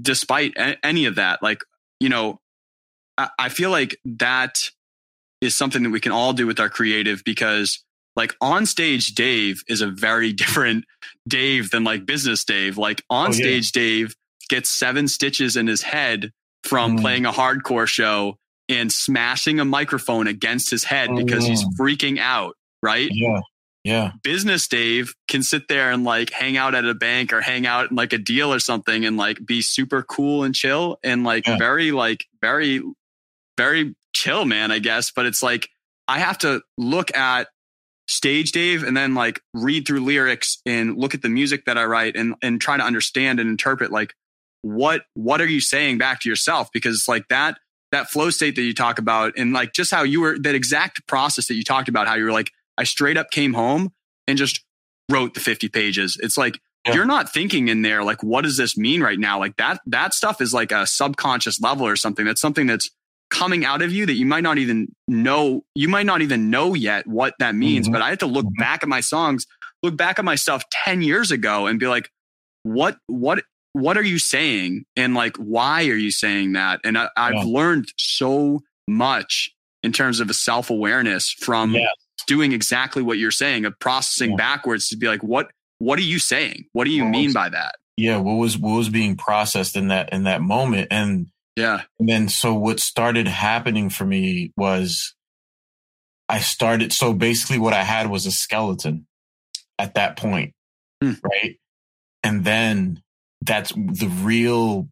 despite 0.00 0.56
a- 0.56 0.76
any 0.86 1.06
of 1.06 1.16
that, 1.16 1.42
like, 1.42 1.62
you 1.98 2.08
know, 2.08 2.38
I-, 3.18 3.30
I 3.38 3.48
feel 3.48 3.70
like 3.70 3.98
that 4.04 4.54
is 5.40 5.56
something 5.56 5.82
that 5.82 5.90
we 5.90 6.00
can 6.00 6.12
all 6.12 6.32
do 6.32 6.46
with 6.46 6.60
our 6.60 6.68
creative 6.68 7.24
because 7.24 7.82
like 8.14 8.36
on 8.40 8.66
stage 8.66 9.14
Dave 9.14 9.62
is 9.68 9.80
a 9.80 9.88
very 9.88 10.32
different 10.32 10.84
Dave 11.26 11.70
than 11.70 11.82
like 11.82 12.06
business 12.06 12.44
Dave. 12.44 12.78
Like 12.78 13.02
on 13.10 13.30
oh, 13.30 13.32
stage 13.32 13.72
yeah. 13.74 13.82
Dave 13.82 14.14
gets 14.50 14.68
seven 14.68 15.08
stitches 15.08 15.56
in 15.56 15.66
his 15.66 15.80
head 15.82 16.30
from 16.64 16.96
Mhm. 16.98 17.00
playing 17.00 17.24
a 17.26 17.32
hardcore 17.32 17.88
show 17.88 18.36
and 18.68 18.92
smashing 18.92 19.58
a 19.58 19.64
microphone 19.64 20.26
against 20.26 20.70
his 20.70 20.84
head 20.84 21.08
because 21.16 21.46
he's 21.46 21.64
Mhm. 21.64 21.76
freaking 21.78 22.18
out, 22.18 22.54
right? 22.82 23.08
Yeah. 23.10 23.40
Yeah. 23.82 24.12
business 24.22 24.68
Dave 24.68 25.14
can 25.26 25.42
sit 25.42 25.66
there 25.68 25.90
and 25.90 26.04
like 26.04 26.28
hang 26.30 26.58
out 26.58 26.74
at 26.74 26.84
a 26.84 26.92
bank 26.92 27.32
or 27.32 27.40
hang 27.40 27.66
out 27.66 27.90
in 27.90 27.96
like 27.96 28.12
a 28.12 28.18
deal 28.18 28.52
or 28.52 28.58
something 28.60 29.06
and 29.06 29.16
like 29.16 29.38
be 29.46 29.62
super 29.62 30.02
cool 30.02 30.44
and 30.44 30.54
chill 30.54 30.98
and 31.02 31.24
like 31.24 31.46
Yeah. 31.46 31.56
very 31.56 31.90
like 31.90 32.26
very 32.42 32.82
very 33.56 33.94
chill 34.12 34.44
man 34.44 34.70
I 34.70 34.80
guess 34.80 35.10
but 35.12 35.24
it's 35.24 35.42
like 35.42 35.70
I 36.06 36.18
have 36.18 36.36
to 36.40 36.60
look 36.76 37.16
at 37.16 37.48
stage 38.06 38.52
Dave 38.52 38.82
and 38.82 38.94
then 38.96 39.14
like 39.14 39.40
read 39.54 39.86
through 39.86 40.00
lyrics 40.04 40.58
and 40.66 40.98
look 40.98 41.14
at 41.14 41.22
the 41.22 41.28
music 41.30 41.64
that 41.64 41.78
I 41.78 41.84
write 41.84 42.16
and 42.16 42.34
and 42.42 42.60
try 42.60 42.76
to 42.76 42.84
understand 42.84 43.40
and 43.40 43.48
interpret 43.48 43.90
like 43.90 44.12
what 44.62 45.02
what 45.14 45.40
are 45.40 45.46
you 45.46 45.60
saying 45.60 45.98
back 45.98 46.20
to 46.20 46.28
yourself 46.28 46.68
because 46.72 46.94
it's 46.94 47.08
like 47.08 47.26
that 47.28 47.58
that 47.92 48.08
flow 48.10 48.30
state 48.30 48.54
that 48.56 48.62
you 48.62 48.74
talk 48.74 48.98
about 48.98 49.32
and 49.36 49.52
like 49.52 49.72
just 49.72 49.90
how 49.90 50.02
you 50.02 50.20
were 50.20 50.38
that 50.38 50.54
exact 50.54 51.06
process 51.06 51.46
that 51.48 51.54
you 51.54 51.64
talked 51.64 51.88
about 51.88 52.06
how 52.06 52.14
you 52.14 52.24
were 52.24 52.32
like 52.32 52.50
I 52.78 52.84
straight 52.84 53.16
up 53.16 53.30
came 53.30 53.54
home 53.54 53.92
and 54.28 54.38
just 54.38 54.64
wrote 55.10 55.34
the 55.34 55.40
50 55.40 55.68
pages. 55.68 56.16
It's 56.22 56.36
like 56.38 56.60
Yeah. 56.86 56.94
you're 56.94 57.04
not 57.06 57.32
thinking 57.32 57.68
in 57.68 57.82
there 57.82 58.04
like 58.04 58.22
what 58.22 58.42
does 58.44 58.56
this 58.56 58.76
mean 58.76 59.02
right 59.02 59.18
now? 59.18 59.38
Like 59.38 59.56
that 59.56 59.80
that 59.86 60.14
stuff 60.14 60.40
is 60.40 60.52
like 60.54 60.72
a 60.72 60.86
subconscious 60.86 61.60
level 61.60 61.86
or 61.86 61.96
something. 61.96 62.24
That's 62.26 62.40
something 62.40 62.66
that's 62.66 62.88
coming 63.30 63.64
out 63.64 63.80
of 63.80 63.92
you 63.92 64.06
that 64.06 64.14
you 64.14 64.26
might 64.26 64.42
not 64.42 64.58
even 64.58 64.88
know 65.08 65.62
you 65.74 65.88
might 65.88 66.06
not 66.06 66.20
even 66.20 66.50
know 66.50 66.74
yet 66.74 67.06
what 67.06 67.34
that 67.38 67.54
means, 67.54 67.88
Mhm. 67.88 67.92
but 67.92 68.02
I 68.02 68.10
have 68.10 68.18
to 68.18 68.26
look 68.26 68.44
Mhm. 68.46 68.58
back 68.58 68.82
at 68.82 68.88
my 68.88 69.00
songs, 69.00 69.46
look 69.82 69.96
back 69.96 70.18
at 70.18 70.24
my 70.24 70.34
stuff 70.34 70.64
10 70.70 71.00
years 71.02 71.30
ago 71.30 71.66
and 71.66 71.78
be 71.80 71.86
like 71.86 72.10
what 72.62 72.98
what 73.06 73.42
what 73.72 73.96
are 73.96 74.02
you 74.02 74.18
saying 74.18 74.84
and 74.96 75.14
like 75.14 75.36
why 75.36 75.82
are 75.88 75.96
you 75.96 76.10
saying 76.10 76.52
that? 76.54 76.80
And 76.84 76.98
I, 76.98 77.08
I've 77.16 77.34
Yeah. 77.34 77.42
learned 77.46 77.92
so 77.96 78.62
much 78.88 79.50
in 79.82 79.92
terms 79.92 80.20
of 80.20 80.28
a 80.28 80.34
self-awareness 80.34 81.30
from 81.30 81.74
Yeah. 81.74 81.86
doing 82.26 82.52
exactly 82.52 83.02
what 83.02 83.18
you're 83.18 83.30
saying 83.30 83.64
of 83.64 83.78
processing 83.78 84.30
Yeah. 84.30 84.36
backwards 84.36 84.88
to 84.88 84.96
be 84.96 85.06
like 85.06 85.22
what 85.22 85.50
what 85.78 85.98
are 85.98 86.02
you 86.02 86.18
saying 86.18 86.66
what 86.72 86.84
do 86.84 86.90
you 86.90 87.02
Well, 87.04 87.10
mean 87.12 87.30
it's- 87.30 87.34
by 87.34 87.48
that 87.48 87.76
Yeah. 87.96 88.16
What 88.18 88.34
was 88.34 88.58
what 88.58 88.76
was 88.76 88.88
being 88.88 89.16
processed 89.16 89.76
in 89.76 89.88
that 89.88 90.12
in 90.12 90.24
that 90.24 90.40
moment, 90.42 90.88
and 90.90 91.28
yeah 91.56 91.82
And 91.98 92.08
then 92.08 92.28
so 92.28 92.54
what 92.54 92.80
started 92.80 93.28
happening 93.28 93.88
for 93.90 94.04
me 94.04 94.52
was 94.56 95.14
I 96.28 96.40
started 96.40 96.92
so 96.92 97.12
basically 97.12 97.58
what 97.58 97.72
I 97.74 97.82
had 97.82 98.08
was 98.08 98.24
a 98.26 98.30
skeleton 98.30 99.06
at 99.78 99.94
that 99.94 100.16
point. 100.16 100.54
Hmm. 101.02 101.12
Right. 101.24 101.58
And 102.22 102.44
then 102.44 103.02
that's 103.42 103.72
the 103.72 104.10
real 104.22 104.88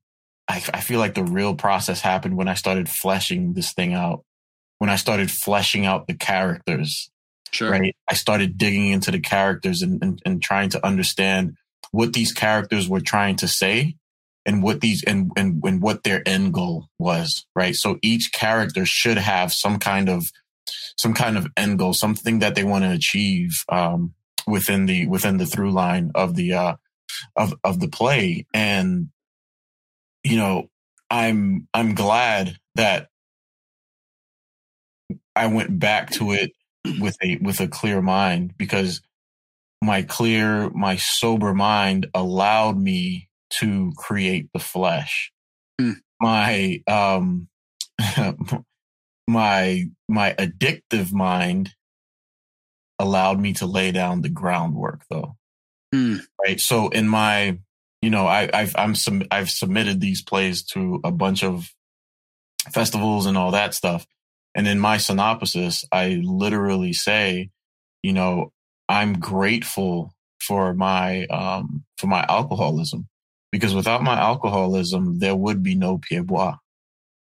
I, 0.49 0.63
I 0.73 0.81
feel 0.81 0.99
like 0.99 1.15
the 1.15 1.25
real 1.25 1.55
process 1.55 2.01
happened 2.01 2.37
when 2.37 2.49
I 2.49 2.55
started 2.55 2.89
fleshing 2.89 3.53
this 3.53 3.73
thing 3.75 3.93
out. 3.93 4.25
When 4.79 4.89
I 4.89 4.97
started 4.97 5.31
fleshing 5.31 5.85
out 5.85 6.07
the 6.07 6.15
characters, 6.15 7.11
sure 7.53 7.71
right? 7.71 7.95
I 8.09 8.15
started 8.15 8.57
digging 8.57 8.89
into 8.89 9.11
the 9.11 9.21
characters 9.21 9.83
and, 9.83 10.03
and, 10.03 10.23
and 10.25 10.43
trying 10.43 10.71
to 10.71 10.87
understand 10.87 11.57
what 11.91 12.13
these 12.13 12.33
characters 12.33 12.89
were 12.89 13.01
trying 13.01 13.37
to 13.37 13.49
say 13.49 13.97
and 14.47 14.63
what 14.63 14.81
these 14.81 15.05
and, 15.05 15.31
and 15.37 15.63
and 15.65 15.83
what 15.83 16.05
their 16.05 16.27
end 16.27 16.55
goal 16.55 16.87
was, 16.99 17.45
right? 17.55 17.75
So 17.75 17.99
each 18.03 18.33
character 18.33 18.87
should 18.87 19.19
have 19.19 19.53
some 19.53 19.79
kind 19.79 20.09
of 20.09 20.27
some 20.97 21.13
kind 21.13 21.37
of 21.37 21.49
end 21.57 21.79
goal, 21.79 21.93
something 21.93 22.39
that 22.39 22.55
they 22.55 22.65
want 22.65 22.85
to 22.85 22.91
achieve 22.93 23.51
um, 23.69 24.15
within 24.47 24.87
the 24.87 25.07
within 25.07 25.37
the 25.37 25.47
through 25.47 25.73
line 25.73 26.13
of 26.15 26.35
the 26.35 26.55
uh, 26.55 26.77
of 27.37 27.55
of 27.65 27.81
the 27.81 27.89
play. 27.89 28.47
And 28.55 29.09
you 30.25 30.37
know, 30.37 30.69
I'm 31.11 31.69
I'm 31.75 31.95
glad 31.95 32.57
that 32.75 33.09
I 35.35 35.47
went 35.47 35.79
back 35.79 36.11
to 36.13 36.33
it 36.33 36.53
with 37.01 37.17
a 37.23 37.39
with 37.41 37.61
a 37.61 37.69
clear 37.69 38.03
mind 38.03 38.55
because 38.59 39.01
my 39.83 40.03
clear 40.03 40.71
my 40.71 40.97
sober 40.97 41.55
mind 41.55 42.07
allowed 42.15 42.79
me 42.79 43.29
to 43.51 43.93
create 43.97 44.49
the 44.53 44.59
flesh 44.59 45.33
Hmm. 45.81 45.93
my 46.21 46.83
um 46.89 47.49
my 49.29 49.85
my 50.09 50.35
addictive 50.35 51.13
mind 51.13 51.75
allowed 52.99 53.39
me 53.39 53.53
to 53.55 53.67
lay 53.67 53.93
down 53.93 54.23
the 54.23 54.29
groundwork 54.29 55.05
though 55.09 55.37
Hmm. 55.93 56.17
right. 56.45 56.61
So 56.61 56.89
in 56.89 57.09
my 57.09 57.59
you 58.03 58.11
know 58.11 58.27
i 58.27 58.49
i've 58.53 58.75
i'm 58.77 58.95
some 58.95 59.23
i've 59.31 59.51
submitted 59.51 60.01
these 60.01 60.23
plays 60.23 60.63
to 60.63 61.01
a 61.05 61.11
bunch 61.11 61.43
of 61.43 61.69
festivals 62.71 63.27
and 63.27 63.37
all 63.37 63.53
that 63.53 63.75
stuff. 63.75 64.07
And 64.55 64.67
in 64.69 64.79
my 64.79 64.99
synopsis 64.99 65.85
i 65.93 66.21
literally 66.23 66.93
say 66.93 67.51
you 68.03 68.13
know 68.13 68.53
i'm 68.89 69.19
grateful 69.19 70.15
for 70.41 70.75
my 70.75 71.25
um 71.27 71.85
for 71.97 72.07
my 72.07 72.25
alcoholism. 72.29 73.09
Because 73.51 73.75
without 73.75 74.03
my 74.03 74.19
alcoholism 74.19 75.19
there 75.19 75.37
would 75.37 75.63
be 75.63 75.75
no 75.75 75.99
Pierre 75.99 76.23
Bois. 76.25 76.57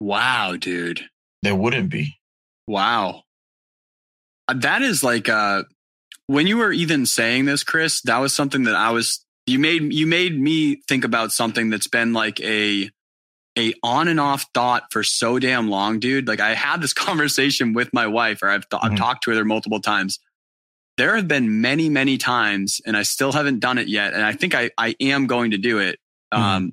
wow 0.00 0.56
dude. 0.56 1.02
There 1.42 1.56
wouldn't 1.56 1.90
be. 1.90 2.14
Wow. 2.68 3.23
Uh, 4.47 4.54
that 4.54 4.82
is 4.82 5.02
like 5.02 5.28
uh 5.28 5.62
when 6.33 6.47
you 6.47 6.57
were 6.57 6.73
even 6.73 7.05
saying 7.07 7.45
this 7.45 7.62
chris 7.65 8.01
that 8.03 8.19
was 8.19 8.35
something 8.35 8.65
that 8.65 8.75
i 8.75 8.91
was 8.91 9.25
you 9.47 9.59
made 9.59 9.93
you 9.93 10.07
made 10.07 10.39
me 10.39 10.77
think 10.89 11.05
about 11.05 11.33
something 11.33 11.71
that's 11.71 11.89
been 11.89 12.12
like 12.12 12.41
a 12.41 12.91
a 13.59 13.75
on 13.83 14.09
and 14.09 14.19
off 14.19 14.47
thought 14.55 14.85
for 14.91 15.03
so 15.03 15.39
damn 15.39 15.69
long 15.69 15.99
dude 16.01 16.27
like 16.29 16.41
i 16.41 16.55
had 16.55 16.81
this 16.81 16.93
conversation 17.09 17.73
with 17.75 17.93
my 17.93 18.07
wife 18.07 18.43
or 18.43 18.49
i've, 18.49 18.69
th- 18.69 18.81
I've 18.83 18.93
Mhm. 18.93 18.97
talked 18.97 19.25
to 19.25 19.31
her 19.37 19.45
multiple 19.45 19.81
times 19.81 20.19
there 20.99 21.17
have 21.17 21.27
been 21.29 21.61
many 21.61 21.89
many 21.89 22.17
times 22.19 22.81
and 22.87 22.97
i 22.97 23.03
still 23.03 23.33
haven't 23.33 23.61
done 23.61 23.79
it 23.79 23.89
yet 23.89 24.15
and 24.15 24.23
i 24.25 24.33
think 24.33 24.55
i, 24.55 24.71
I 24.79 24.95
am 25.01 25.27
going 25.27 25.51
to 25.53 25.59
do 25.59 25.79
it 25.79 25.99
um, 26.33 26.73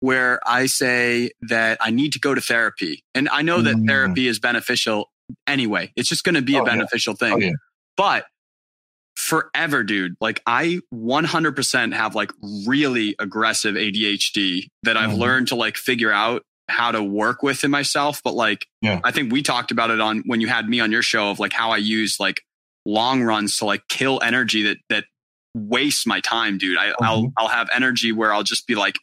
where 0.00 0.40
i 0.46 0.66
say 0.66 1.30
that 1.42 1.78
i 1.80 1.90
need 1.90 2.12
to 2.14 2.20
go 2.20 2.34
to 2.34 2.40
therapy 2.40 3.04
and 3.14 3.28
i 3.28 3.42
know 3.42 3.60
that 3.62 3.76
Mhm. 3.76 3.86
therapy 3.86 4.26
is 4.28 4.38
beneficial 4.40 5.10
anyway 5.46 5.92
it's 5.96 6.08
just 6.08 6.24
going 6.24 6.34
to 6.36 6.42
be 6.42 6.56
a 6.56 6.62
Oh, 6.62 6.66
yeah. 6.66 6.72
beneficial 6.72 7.14
thing 7.14 7.32
Oh, 7.34 7.38
yeah. 7.38 7.52
but 7.96 8.24
forever 9.18 9.82
dude 9.82 10.14
like 10.20 10.40
i 10.46 10.78
100% 10.94 11.92
have 11.92 12.14
like 12.14 12.30
really 12.66 13.16
aggressive 13.18 13.74
adhd 13.74 14.68
that 14.84 14.96
i've 14.96 15.10
Mhm. 15.10 15.18
learned 15.18 15.48
to 15.48 15.56
like 15.56 15.76
figure 15.76 16.12
out 16.12 16.44
how 16.68 16.92
to 16.92 17.02
work 17.02 17.42
with 17.42 17.64
in 17.64 17.70
myself 17.72 18.20
but 18.22 18.34
like 18.34 18.66
Yeah. 18.80 19.00
i 19.02 19.10
think 19.10 19.32
we 19.32 19.42
talked 19.42 19.72
about 19.72 19.90
it 19.90 20.00
on 20.00 20.22
when 20.26 20.40
you 20.40 20.46
had 20.46 20.68
me 20.68 20.78
on 20.78 20.92
your 20.92 21.02
show 21.02 21.30
of 21.30 21.40
like 21.40 21.52
how 21.52 21.70
i 21.72 21.78
use 21.78 22.20
like 22.20 22.42
long 22.86 23.22
runs 23.22 23.56
to 23.56 23.64
like 23.64 23.82
kill 23.88 24.20
energy 24.22 24.62
that 24.62 24.76
that 24.88 25.04
wastes 25.54 26.06
my 26.06 26.20
time 26.20 26.56
dude 26.56 26.78
I, 26.78 26.92
i'll 27.02 27.24
Mhm. 27.24 27.32
i'll 27.38 27.48
have 27.48 27.68
energy 27.74 28.12
where 28.12 28.32
i'll 28.32 28.44
just 28.44 28.68
be 28.68 28.76
like 28.76 28.94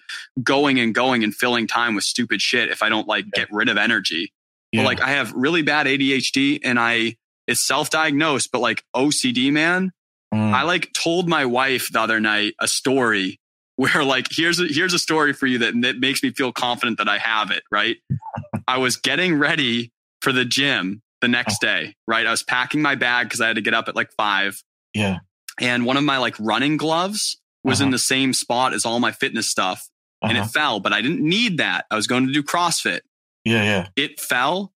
going 0.41 0.79
and 0.79 0.95
going 0.95 1.25
and 1.25 1.36
filling 1.36 1.67
time 1.67 1.93
with 1.93 2.05
stupid 2.05 2.41
shit 2.41 2.69
if 2.69 2.81
i 2.81 2.88
don't 2.88 3.07
like 3.07 3.25
get 3.31 3.50
rid 3.51 3.67
of 3.67 3.75
energy 3.77 4.31
yeah. 4.72 4.81
but 4.81 4.86
like 4.86 5.01
I 5.01 5.10
have 5.12 5.34
really 5.34 5.62
bad 5.62 5.88
ADHD 5.88 6.60
and 6.63 6.79
I 6.79 7.15
it's 7.48 7.65
self-diagnosed, 7.67 8.50
but 8.51 8.60
like 8.60 8.84
OCD, 8.95 9.51
man. 9.51 9.91
Mm. 10.36 10.54
I 10.54 10.63
like 10.63 10.92
told 10.94 11.30
my 11.30 11.46
wife 11.46 11.89
the 11.92 12.00
other 12.01 12.20
night 12.20 12.54
a 12.60 12.68
story 12.68 13.39
where 13.77 14.04
like 14.04 14.27
here's 14.32 14.60
a 14.60 14.68
here's 14.68 14.94
a 14.94 15.00
story 15.00 15.34
for 15.34 15.48
you 15.48 15.60
that, 15.60 15.74
that 15.82 16.00
makes 16.00 16.22
me 16.24 16.32
feel 16.32 16.51
confident 16.51 16.98
that 16.98 17.08
I 17.10 17.18
have 17.18 17.51
it, 17.51 17.63
right? 17.72 17.98
I 18.68 18.77
was 18.80 18.98
getting 18.98 19.36
ready 19.38 19.92
for 20.22 20.32
the 20.32 20.46
gym 20.46 21.01
the 21.22 21.27
next 21.27 21.60
day, 21.62 21.96
right? 22.08 22.25
I 22.27 22.32
was 22.32 22.44
packing 22.44 22.82
my 22.82 22.96
bag 22.96 23.27
because 23.27 23.42
I 23.42 23.48
had 23.48 23.56
to 23.56 23.62
get 23.62 23.74
up 23.74 23.88
at 23.88 23.96
like 23.96 24.12
five. 24.18 24.62
yeah 24.94 25.20
And 25.60 25.86
one 25.86 25.98
of 25.98 26.04
my 26.04 26.18
like 26.18 26.36
running 26.39 26.77
gloves 26.77 27.39
was 27.63 27.80
in 27.82 27.88
Uh-huh. 27.88 27.92
the 27.94 28.00
same 28.00 28.34
spot 28.34 28.74
as 28.74 28.86
all 28.86 29.00
my 29.00 29.12
fitness 29.12 29.50
stuff. 29.50 29.88
And 30.22 30.38
uh-huh. 30.38 30.46
it 30.46 30.51
fell, 30.51 30.80
but 30.80 30.94
I 30.94 31.01
didn't 31.01 31.22
need 31.22 31.58
that. 31.60 31.86
I 31.92 31.96
was 31.96 32.08
going 32.08 32.27
to 32.27 32.34
do 32.34 32.44
CrossFit 32.44 33.01
yeah 33.44 33.63
yeah 33.63 33.88
it 33.96 34.20
fell 34.20 34.74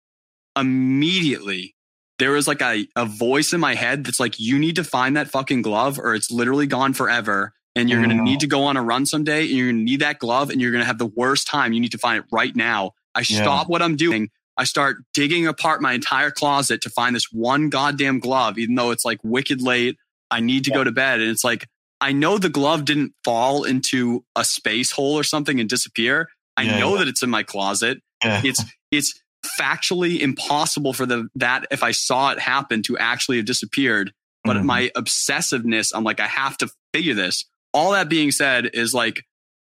immediately 0.56 1.76
there 2.20 2.32
was 2.32 2.48
like 2.48 2.62
a, 2.62 2.86
a 2.96 3.06
voice 3.06 3.54
in 3.54 3.60
my 3.60 3.74
head 3.76 4.04
that's 4.04 4.20
like 4.20 4.40
you 4.40 4.60
need 4.60 4.76
to 4.76 4.84
find 4.84 5.16
that 5.18 5.30
fucking 5.30 5.62
glove 5.62 5.98
or 6.00 6.14
it's 6.16 6.30
literally 6.30 6.68
gone 6.68 6.94
forever 6.94 7.54
and 7.76 7.90
you're 7.90 8.00
going 8.06 8.16
to 8.16 8.24
need 8.24 8.42
to 8.42 8.48
go 8.48 8.64
on 8.64 8.78
a 8.78 8.82
run 8.84 9.06
someday 9.06 9.42
and 9.44 9.52
you're 9.52 9.68
going 9.68 9.78
to 9.78 9.84
need 9.84 10.02
that 10.02 10.20
glove 10.20 10.50
and 10.50 10.60
you're 10.62 10.72
going 10.72 10.82
to 10.82 10.86
have 10.86 10.98
the 10.98 11.06
worst 11.06 11.48
time. 11.48 11.72
You 11.74 11.80
need 11.80 11.92
to 11.94 11.98
find 11.98 12.20
it 12.20 12.26
right 12.32 12.56
now. 12.56 12.92
I 13.16 13.20
Yeah. 13.20 13.42
stop 13.42 13.70
what 13.70 13.82
i'm 13.82 13.96
doing. 13.96 14.30
I 14.58 14.66
start 14.66 14.98
digging 15.14 15.48
apart 15.48 15.82
my 15.82 15.94
entire 15.94 16.32
closet 16.32 16.82
to 16.82 16.90
find 16.90 17.16
this 17.16 17.32
one 17.32 17.70
goddamn 17.70 18.20
glove 18.20 18.58
even 18.60 18.76
though 18.76 18.92
it's 18.92 19.06
like 19.06 19.20
wicked 19.24 19.62
late. 19.62 19.98
I 20.30 20.42
need 20.42 20.66
to 20.66 20.72
Yeah. 20.72 20.76
go 20.78 20.84
to 20.84 20.92
bed 20.92 21.22
and 21.22 21.30
it's 21.32 21.44
like 21.44 21.68
i 22.02 22.12
know 22.12 22.38
the 22.38 22.50
glove 22.50 22.86
didn't 22.86 23.14
fall 23.24 23.64
into 23.64 24.24
a 24.36 24.44
space 24.46 24.92
hole 24.92 25.16
or 25.18 25.24
something 25.24 25.60
and 25.60 25.70
disappear. 25.70 26.28
I 26.58 26.64
Yeah, 26.64 26.80
know 26.80 26.98
that 26.98 27.08
it's 27.08 27.24
in 27.24 27.30
my 27.30 27.44
closet. 27.44 28.02
It's 28.24 28.64
it's 28.92 29.18
factually 29.60 30.20
impossible 30.20 30.94
for 30.94 31.06
the 31.06 31.28
that 31.36 31.66
if 31.72 31.84
I 31.84 31.92
saw 31.92 32.32
it 32.32 32.40
happen 32.40 32.82
to 32.84 32.98
actually 32.98 33.38
have 33.38 33.46
disappeared. 33.46 34.14
But 34.46 34.58
Mhm. 34.58 34.64
my 34.66 34.92
obsessiveness, 34.96 35.92
I'm 35.94 36.04
like, 36.06 36.20
I 36.22 36.28
have 36.28 36.58
to 36.60 36.70
figure 36.94 37.14
this. 37.14 37.44
All 37.74 37.92
that 37.92 38.08
being 38.10 38.32
said, 38.32 38.70
is 38.74 38.94
like 38.94 39.26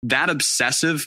that 0.03 0.29
obsessive 0.29 1.05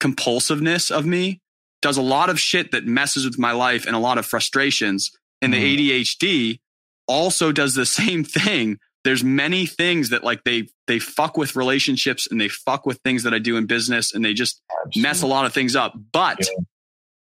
compulsiveness 0.00 0.90
of 0.90 1.06
me 1.06 1.40
does 1.82 1.96
a 1.96 2.02
lot 2.02 2.30
of 2.30 2.40
shit 2.40 2.72
that 2.72 2.86
messes 2.86 3.24
with 3.24 3.38
my 3.38 3.52
life 3.52 3.86
and 3.86 3.94
a 3.94 3.98
lot 3.98 4.18
of 4.18 4.26
frustrations. 4.26 5.10
And 5.42 5.52
the 5.52 5.58
Mhm. 5.58 5.72
ADHD 5.74 6.60
also 7.06 7.52
does 7.52 7.74
the 7.74 7.86
same 8.00 8.24
thing. 8.24 8.78
There's 9.04 9.22
many 9.22 9.66
things 9.66 10.08
that 10.10 10.24
like 10.24 10.44
they 10.44 10.68
they 10.86 10.98
fuck 10.98 11.36
with 11.36 11.56
relationships 11.56 12.26
and 12.30 12.40
they 12.40 12.48
fuck 12.48 12.86
with 12.86 12.98
things 13.04 13.22
that 13.22 13.34
I 13.34 13.38
do 13.38 13.56
in 13.56 13.66
business 13.66 14.14
and 14.14 14.24
they 14.24 14.32
just 14.34 14.60
mess 14.96 15.20
a 15.22 15.26
lot 15.26 15.44
of 15.46 15.52
things 15.52 15.76
up. 15.76 15.94
But 16.12 16.38
Yeah. 16.40 16.64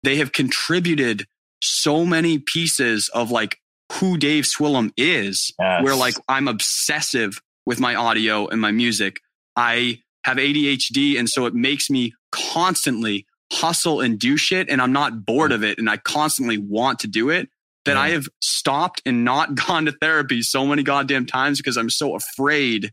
They 0.05 0.17
have 0.17 0.33
contributed 0.33 1.27
so 1.63 2.05
many 2.05 2.39
pieces 2.39 3.09
of 3.15 3.31
like 3.31 3.59
who 3.93 4.17
Dave 4.19 4.45
Swillum 4.45 4.91
is, 4.97 5.53
Yes. 5.59 5.83
where 5.83 5.95
like 5.97 6.15
I'm 6.29 6.49
obsessive 6.49 7.41
with 7.67 7.81
my 7.81 7.95
audio 7.95 8.47
and 8.49 8.61
my 8.61 8.71
music. 8.73 9.21
I 9.57 10.01
have 10.25 10.37
ADHD, 10.39 11.19
and 11.19 11.29
so 11.29 11.47
it 11.47 11.55
makes 11.55 11.89
me 11.91 12.13
constantly 12.33 13.27
hustle 13.53 14.01
and 14.01 14.19
do 14.19 14.37
shit, 14.37 14.69
and 14.69 14.81
I'm 14.83 14.93
not 14.93 15.25
bored 15.25 15.53
of 15.53 15.63
it, 15.63 15.79
and 15.79 15.89
I 15.89 15.97
constantly 15.99 16.59
want 16.59 16.99
to 17.01 17.07
do 17.07 17.31
it. 17.31 17.49
That 17.85 17.93
Yeah. 17.97 18.01
I 18.03 18.11
have 18.11 18.27
stopped 18.41 19.03
and 19.05 19.25
not 19.25 19.55
gone 19.67 19.85
to 19.87 19.93
therapy 19.93 20.43
so 20.43 20.67
many 20.67 20.83
goddamn 20.83 21.27
times 21.27 21.59
because 21.59 21.77
I'm 21.77 21.91
so 21.91 22.15
afraid 22.17 22.91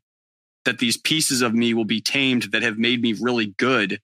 that 0.65 0.79
these 0.79 0.97
pieces 0.97 1.41
of 1.41 1.53
me 1.55 1.73
will 1.73 1.85
be 1.85 2.01
tamed 2.01 2.43
that 2.51 2.61
have 2.63 2.77
made 2.77 3.01
me 3.01 3.13
really 3.13 3.47
good 3.57 3.99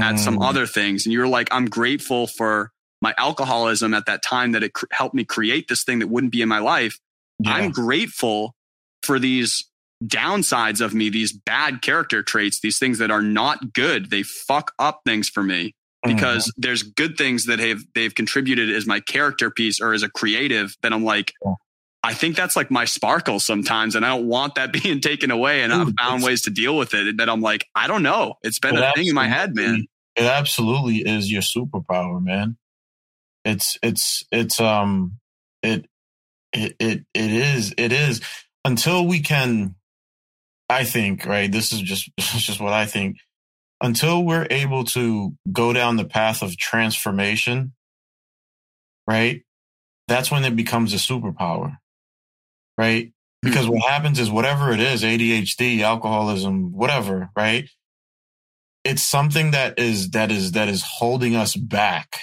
at 0.00 0.18
some 0.18 0.38
Mm. 0.38 0.48
other 0.48 0.66
things. 0.66 1.04
And 1.06 1.12
you're 1.12 1.26
like, 1.28 1.48
I'm 1.50 1.66
grateful 1.66 2.26
for 2.26 2.70
my 3.00 3.14
alcoholism 3.18 3.94
at 3.94 4.06
that 4.06 4.22
time 4.22 4.52
that 4.52 4.62
it 4.62 4.72
cr- 4.74 4.86
helped 4.92 5.14
me 5.14 5.24
create 5.24 5.66
this 5.68 5.82
thing 5.84 5.98
that 5.98 6.08
wouldn't 6.08 6.32
be 6.32 6.40
in 6.42 6.48
my 6.48 6.60
life. 6.60 6.96
Yeah. 7.40 7.54
I'm 7.54 7.70
grateful 7.72 8.54
for 9.02 9.18
these 9.18 9.64
downsides 10.04 10.80
of 10.80 10.94
me, 10.94 11.08
these 11.08 11.32
bad 11.32 11.82
character 11.82 12.22
traits, 12.22 12.60
these 12.60 12.78
things 12.78 12.98
that 12.98 13.10
are 13.10 13.22
not 13.22 13.72
good. 13.72 14.10
They 14.10 14.22
fuck 14.22 14.72
up 14.78 15.00
things 15.04 15.28
for 15.28 15.42
me 15.42 15.74
Mm-hmm. 16.04 16.16
because 16.16 16.52
there's 16.56 16.82
good 16.82 17.16
things 17.16 17.44
that 17.44 17.60
have 17.60 17.78
they've 17.94 18.12
contributed 18.12 18.68
as 18.70 18.86
my 18.86 18.98
character 18.98 19.52
piece 19.52 19.80
or 19.80 19.92
as 19.92 20.02
a 20.02 20.08
creative 20.08 20.74
that 20.82 20.92
I'm 20.92 21.04
like, 21.04 21.32
Yeah. 21.44 21.52
I 22.02 22.14
think 22.14 22.36
that's 22.36 22.56
like 22.56 22.70
my 22.70 22.84
sparkle 22.84 23.38
sometimes, 23.38 23.94
and 23.94 24.04
I 24.04 24.08
don't 24.08 24.26
want 24.26 24.56
that 24.56 24.72
being 24.82 25.00
taken 25.00 25.30
away. 25.30 25.62
And 25.62 25.72
I've 25.72 25.92
found 25.98 26.22
ways 26.22 26.42
to 26.42 26.50
deal 26.50 26.76
with 26.76 26.94
it. 26.94 27.18
That 27.18 27.28
I'm 27.28 27.40
like, 27.40 27.66
I 27.74 27.86
don't 27.86 28.02
know. 28.02 28.34
It's 28.42 28.58
been 28.58 28.76
a 28.76 28.92
thing 28.92 29.06
in 29.06 29.14
my 29.14 29.28
head, 29.28 29.54
man. 29.54 29.86
It 30.16 30.24
absolutely 30.24 30.98
is 30.98 31.30
your 31.30 31.42
superpower, 31.42 32.22
man. 32.22 32.56
It's 33.44 33.78
it's 33.82 34.24
it's 34.30 34.60
um 34.60 35.18
it 35.62 35.86
it 36.52 36.76
it 36.78 37.04
it 37.14 37.30
is 37.30 37.74
it 37.78 37.92
is 37.92 38.20
until 38.64 39.06
we 39.06 39.20
can 39.20 39.74
I 40.72 40.84
think, 40.84 41.26
right? 41.26 41.52
This 41.52 41.72
is 41.72 41.80
just 41.80 42.10
this 42.16 42.34
is 42.34 42.42
just 42.42 42.60
what 42.60 42.72
I 42.72 42.86
think. 42.86 43.18
Until 43.80 44.24
we're 44.24 44.46
able 44.48 44.84
to 44.84 45.32
go 45.50 45.72
down 45.72 45.96
the 45.96 46.04
path 46.04 46.42
of 46.42 46.56
transformation, 46.56 47.72
right? 49.08 49.42
That's 50.06 50.30
when 50.30 50.44
it 50.44 50.54
becomes 50.54 50.92
a 50.92 50.98
superpower. 50.98 51.78
Right? 52.78 53.12
Because 53.42 53.64
mm-hmm. 53.64 53.74
what 53.74 53.90
happens 53.90 54.18
is 54.18 54.30
whatever 54.30 54.72
it 54.72 54.80
is, 54.80 55.02
ADHD, 55.02 55.80
alcoholism, 55.80 56.72
whatever, 56.72 57.30
right? 57.36 57.68
It's 58.84 59.02
something 59.02 59.52
that 59.52 59.78
is 59.78 60.10
that 60.10 60.30
is 60.30 60.52
that 60.52 60.68
is 60.68 60.82
holding 60.82 61.36
us 61.36 61.54
back 61.56 62.16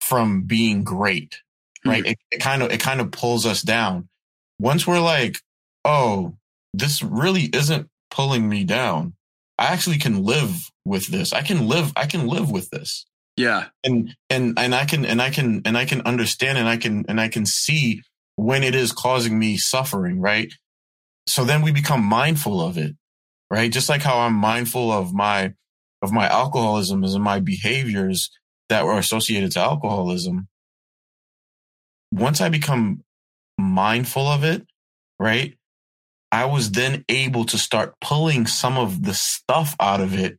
from 0.00 0.42
being 0.42 0.84
great. 0.84 1.40
Right? 1.84 2.02
Mm-hmm. 2.02 2.12
It, 2.12 2.18
it 2.32 2.38
kind 2.40 2.62
of 2.62 2.70
it 2.70 2.80
kind 2.80 3.00
of 3.00 3.10
pulls 3.10 3.46
us 3.46 3.62
down. 3.62 4.08
Once 4.58 4.86
we're 4.86 5.00
like, 5.00 5.38
oh, 5.84 6.34
this 6.74 7.02
really 7.02 7.44
isn't 7.44 7.88
pulling 8.10 8.48
me 8.48 8.64
down. 8.64 9.14
I 9.58 9.66
actually 9.66 9.98
can 9.98 10.24
live 10.24 10.70
with 10.84 11.06
this. 11.08 11.32
I 11.32 11.42
can 11.42 11.68
live 11.68 11.92
I 11.96 12.06
can 12.06 12.26
live 12.26 12.50
with 12.50 12.70
this 12.70 13.06
Yeah. 13.36 13.66
and 13.84 14.14
and 14.28 14.58
and 14.58 14.74
I 14.74 14.84
can 14.84 15.04
and 15.04 15.20
I 15.20 15.30
can 15.30 15.62
and 15.64 15.76
I 15.76 15.84
can 15.84 16.00
understand 16.02 16.58
and 16.58 16.68
I 16.68 16.76
can 16.76 17.04
and 17.08 17.20
I 17.20 17.28
can 17.28 17.46
see 17.46 18.02
when 18.40 18.64
it 18.64 18.74
is 18.74 18.90
causing 18.90 19.38
me 19.38 19.58
suffering, 19.58 20.18
right? 20.18 20.50
So 21.28 21.44
then 21.44 21.60
we 21.60 21.72
become 21.72 22.02
mindful 22.02 22.62
of 22.62 22.78
it, 22.78 22.96
right? 23.50 23.70
Just 23.70 23.90
like 23.90 24.00
how 24.00 24.20
I'm 24.20 24.32
mindful 24.34 24.90
of 24.90 25.12
my 25.12 25.52
of 26.00 26.10
my 26.10 26.26
alcoholism 26.26 27.04
and 27.04 27.22
my 27.22 27.38
behaviors 27.38 28.30
that 28.70 28.86
were 28.86 28.98
associated 28.98 29.52
to 29.52 29.60
alcoholism. 29.60 30.48
Once 32.10 32.40
I 32.40 32.48
become 32.48 33.04
mindful 33.58 34.26
of 34.26 34.42
it, 34.42 34.66
right? 35.18 35.58
I 36.32 36.46
was 36.46 36.70
then 36.70 37.04
able 37.10 37.44
to 37.44 37.58
start 37.58 37.94
pulling 38.00 38.46
some 38.46 38.78
of 38.78 39.02
the 39.02 39.12
stuff 39.12 39.76
out 39.78 40.00
of 40.00 40.18
it 40.18 40.38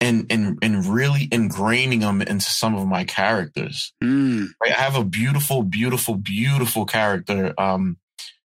and 0.00 0.26
and 0.30 0.58
and 0.62 0.86
really 0.86 1.26
ingraining 1.28 2.00
them 2.00 2.22
into 2.22 2.46
some 2.50 2.74
of 2.74 2.86
my 2.86 3.04
characters. 3.04 3.92
Mm. 4.02 4.48
Right? 4.62 4.72
I 4.72 4.80
have 4.80 4.96
a 4.96 5.04
beautiful, 5.04 5.62
beautiful, 5.62 6.14
beautiful 6.16 6.84
character 6.86 7.54
um 7.58 7.96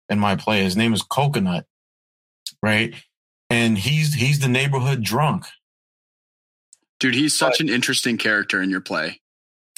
in 0.08 0.18
my 0.18 0.36
play. 0.36 0.62
His 0.62 0.76
name 0.76 0.92
is 0.92 1.02
Coconut, 1.02 1.66
right? 2.62 2.94
And 3.48 3.76
he's 3.78 4.14
he's 4.14 4.38
the 4.40 4.48
neighborhood 4.48 5.02
drunk. 5.02 5.46
Dude, 7.00 7.14
he's 7.14 7.36
such 7.36 7.60
an 7.60 7.68
interesting 7.68 8.18
character 8.18 8.60
in 8.62 8.68
your 8.70 8.82
play. 8.82 9.20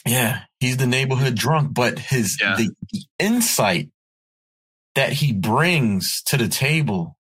Yeah, 0.05 0.41
he's 0.59 0.77
the 0.79 0.87
neighborhood 0.89 1.37
drunk, 1.37 1.73
but 1.73 1.99
his 1.99 2.37
Yeah. 2.41 2.57
the, 2.57 2.71
the 2.93 3.03
insight 3.21 3.91
that 4.97 5.13
he 5.13 5.33
brings 5.33 6.21
to 6.25 6.37
the 6.37 6.49
table 6.49 7.17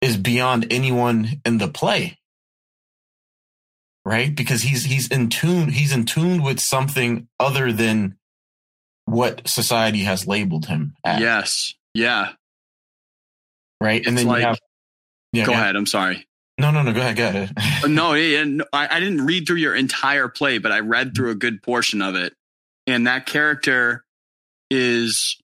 is 0.00 0.16
beyond 0.16 0.72
anyone 0.72 1.40
in 1.44 1.58
the 1.58 1.66
play. 1.68 2.19
Right? 4.10 4.34
Because 4.34 4.62
he's 4.62 4.82
he's 4.82 5.06
in 5.06 5.28
tune 5.28 5.68
he's 5.68 5.92
in 5.92 6.04
tune 6.04 6.42
with 6.42 6.58
something 6.58 7.28
other 7.38 7.70
than 7.70 8.16
what 9.04 9.46
society 9.48 10.00
has 10.00 10.26
labeled 10.26 10.66
him 10.66 10.94
as. 11.04 11.20
Yes. 11.20 11.74
Yeah. 11.94 12.32
Right? 13.80 14.04
And 14.04 14.18
then 14.18 14.26
like- 14.26 14.40
you 14.40 14.46
have 14.48 14.58
yeah, 15.32 15.46
Go 15.46 15.52
yeah. 15.52 15.60
ahead. 15.60 15.76
I'm 15.76 15.86
sorry. 15.86 16.26
No, 16.58 16.72
no, 16.72 16.82
no, 16.82 16.92
go 16.92 17.00
ahead, 17.00 17.16
go 17.16 17.28
ahead. 17.28 17.52
Uh, 17.84 17.86
no, 17.86 18.12
yeah, 18.14 18.38
yeah, 18.38 18.44
no, 18.44 18.64
I, 18.72 18.96
I 18.96 19.00
didn't 19.00 19.24
read 19.24 19.46
through 19.46 19.56
your 19.56 19.74
entire 19.76 20.28
play, 20.28 20.58
but 20.58 20.72
I 20.72 20.80
read 20.80 21.14
through 21.14 21.30
a 21.30 21.34
good 21.36 21.62
portion 21.62 22.02
of 22.02 22.16
it. 22.16 22.34
And 22.86 23.06
that 23.06 23.24
character 23.26 24.04
is 24.70 25.38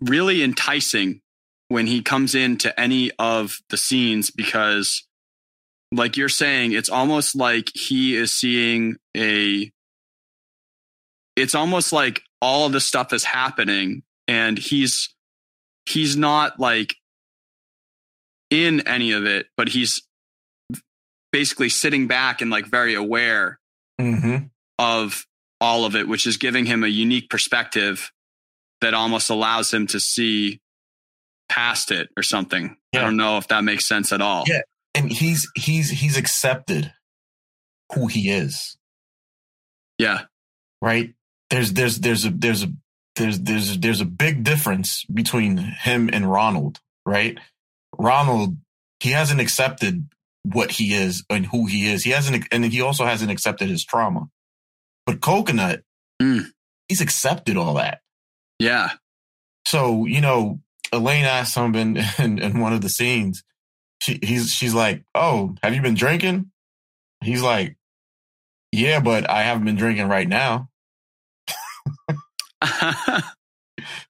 really 0.00 0.42
enticing 0.42 1.20
when 1.68 1.86
he 1.86 2.02
comes 2.02 2.34
into 2.34 2.78
any 2.80 3.10
of 3.18 3.58
the 3.68 3.76
scenes 3.76 4.30
because, 4.30 5.04
like 5.96 6.16
you're 6.16 6.28
saying, 6.28 6.72
it's 6.72 6.88
almost 6.88 7.36
like 7.36 7.70
he 7.74 8.16
is 8.16 8.34
seeing 8.34 8.96
a. 9.16 9.70
It's 11.36 11.54
almost 11.54 11.92
like 11.92 12.22
all 12.40 12.66
of 12.66 12.72
this 12.72 12.86
stuff 12.86 13.12
is 13.12 13.24
happening, 13.24 14.02
and 14.28 14.58
he's 14.58 15.14
he's 15.86 16.16
not 16.16 16.58
like 16.60 16.96
in 18.50 18.86
any 18.86 19.12
of 19.12 19.24
it, 19.26 19.46
but 19.56 19.68
he's 19.68 20.02
basically 21.32 21.68
sitting 21.68 22.06
back 22.06 22.40
and 22.40 22.50
like 22.50 22.66
very 22.66 22.94
aware 22.94 23.58
hmm 24.00 24.36
of 24.78 25.24
all 25.60 25.84
of 25.84 25.94
it, 25.94 26.08
which 26.08 26.26
is 26.26 26.36
giving 26.36 26.66
him 26.66 26.82
a 26.82 26.88
unique 26.88 27.30
perspective 27.30 28.10
that 28.80 28.92
almost 28.92 29.30
allows 29.30 29.72
him 29.72 29.86
to 29.86 30.00
see 30.00 30.60
past 31.48 31.90
it 31.90 32.08
or 32.16 32.22
something. 32.22 32.76
I 32.94 32.98
don't 32.98 33.16
know 33.16 33.38
if 33.38 33.48
that 33.48 33.64
makes 33.64 33.86
sense 33.86 34.12
at 34.12 34.20
all. 34.20 34.44
Yeah. 34.46 34.62
And 34.94 35.10
he's 35.10 35.48
he's 35.56 35.90
he's 35.90 36.16
accepted 36.16 36.92
who 37.94 38.06
he 38.06 38.30
is. 38.30 38.76
Yeah. 39.98 40.22
right? 40.80 41.14
There's 41.50 41.72
there's 41.72 42.00
there's 42.00 42.24
a 42.24 42.30
there's 42.30 42.62
a 42.62 42.72
there's 43.16 43.40
there's 43.40 43.78
there's 43.78 44.00
a 44.00 44.04
big 44.06 44.42
difference 44.44 45.04
between 45.12 45.56
him 45.58 46.10
and 46.12 46.30
Ronald, 46.30 46.80
right? 47.06 47.38
Ronald, 47.96 48.56
he 49.00 49.10
hasn't 49.10 49.40
accepted 49.40 50.08
what 50.42 50.72
he 50.72 50.94
is 50.94 51.24
and 51.30 51.46
who 51.46 51.66
he 51.66 51.90
is. 51.90 52.02
He 52.04 52.10
hasn't, 52.10 52.44
and 52.52 52.64
he 52.64 52.80
also 52.80 53.04
hasn't 53.04 53.30
accepted 53.30 53.68
his 53.68 53.84
trauma. 53.84 54.28
But 55.06 55.20
Coconut, 55.20 55.82
Mm. 56.20 56.46
he's 56.88 57.00
accepted 57.00 57.56
all 57.56 57.74
that. 57.74 58.00
Yeah. 58.58 58.90
So 59.66 60.06
you 60.06 60.20
know, 60.20 60.60
Elaine 60.92 61.24
asked 61.24 61.54
him 61.56 61.74
in, 61.74 61.96
in 62.18 62.38
in 62.38 62.60
one 62.60 62.72
of 62.72 62.80
the 62.80 62.88
scenes. 62.88 63.42
She 64.00 64.18
he's 64.22 64.50
she's 64.50 64.74
like, 64.74 65.04
"Oh, 65.14 65.54
have 65.62 65.74
you 65.74 65.82
been 65.82 65.94
drinking?" 65.94 66.50
He's 67.22 67.42
like, 67.42 67.76
"Yeah, 68.72 69.00
but 69.00 69.28
I 69.30 69.42
haven't 69.42 69.64
been 69.64 69.76
drinking 69.76 70.08
right 70.08 70.28
now." 70.28 70.68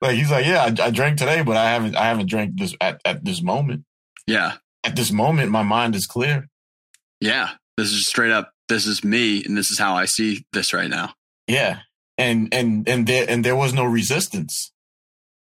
Like 0.00 0.16
he's 0.16 0.30
like, 0.30 0.46
"Yeah, 0.46 0.62
I, 0.62 0.86
I 0.86 0.90
drank 0.90 1.18
today, 1.18 1.42
but 1.42 1.56
I 1.56 1.70
haven't 1.70 1.96
I 1.96 2.04
haven't 2.04 2.28
drank 2.28 2.58
this 2.58 2.74
at 2.80 3.00
at 3.04 3.24
this 3.24 3.42
moment. 3.42 3.84
yeah. 4.26 4.54
At 4.84 4.96
this 4.96 5.10
moment, 5.10 5.50
my 5.50 5.62
mind 5.62 5.94
is 5.94 6.06
clear." 6.06 6.48
Yeah. 7.20 7.50
This 7.76 7.90
is 7.90 8.06
straight 8.06 8.30
up. 8.30 8.52
This 8.68 8.86
is 8.86 9.02
me, 9.02 9.42
and 9.44 9.56
this 9.56 9.70
is 9.70 9.78
how 9.78 9.94
I 9.94 10.04
see 10.04 10.44
this 10.52 10.72
right 10.72 10.90
now. 10.90 11.14
Yeah, 11.48 11.80
and 12.18 12.52
and 12.52 12.88
and 12.88 13.06
there 13.06 13.26
and 13.28 13.44
there 13.44 13.56
was 13.56 13.72
no 13.72 13.84
resistance, 13.84 14.72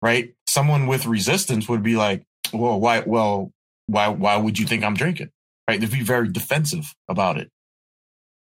right? 0.01 0.33
Someone 0.47 0.87
with 0.87 1.05
resistance 1.05 1.67
would 1.69 1.83
be 1.83 1.95
like, 1.95 2.23
"Well, 2.53 2.79
why? 2.79 3.03
Well, 3.05 3.51
why? 3.87 4.09
Why 4.09 4.37
would 4.37 4.59
you 4.59 4.65
think 4.65 4.83
I'm 4.83 4.95
drinking?" 4.95 5.29
Right? 5.67 5.79
They'd 5.79 5.91
be 5.91 6.03
very 6.03 6.29
defensive 6.29 6.93
about 7.09 7.37
it. 7.37 7.49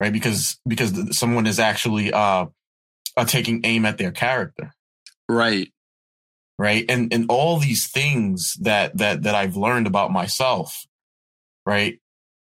right? 0.00 0.12
Because 0.12 0.58
because 0.68 1.18
someone 1.18 1.46
is 1.46 1.58
actually 1.58 2.12
uh, 2.12 2.46
uh 3.16 3.24
taking 3.24 3.62
aim 3.64 3.84
at 3.86 3.98
their 3.98 4.12
character, 4.12 4.72
right? 5.28 5.72
Right, 6.58 6.86
and 6.88 7.12
and 7.12 7.26
all 7.28 7.58
these 7.58 7.90
things 7.90 8.54
that 8.60 8.96
that 8.98 9.24
that 9.24 9.34
I've 9.34 9.56
learned 9.56 9.86
about 9.86 10.10
myself, 10.10 10.86
right? 11.66 11.98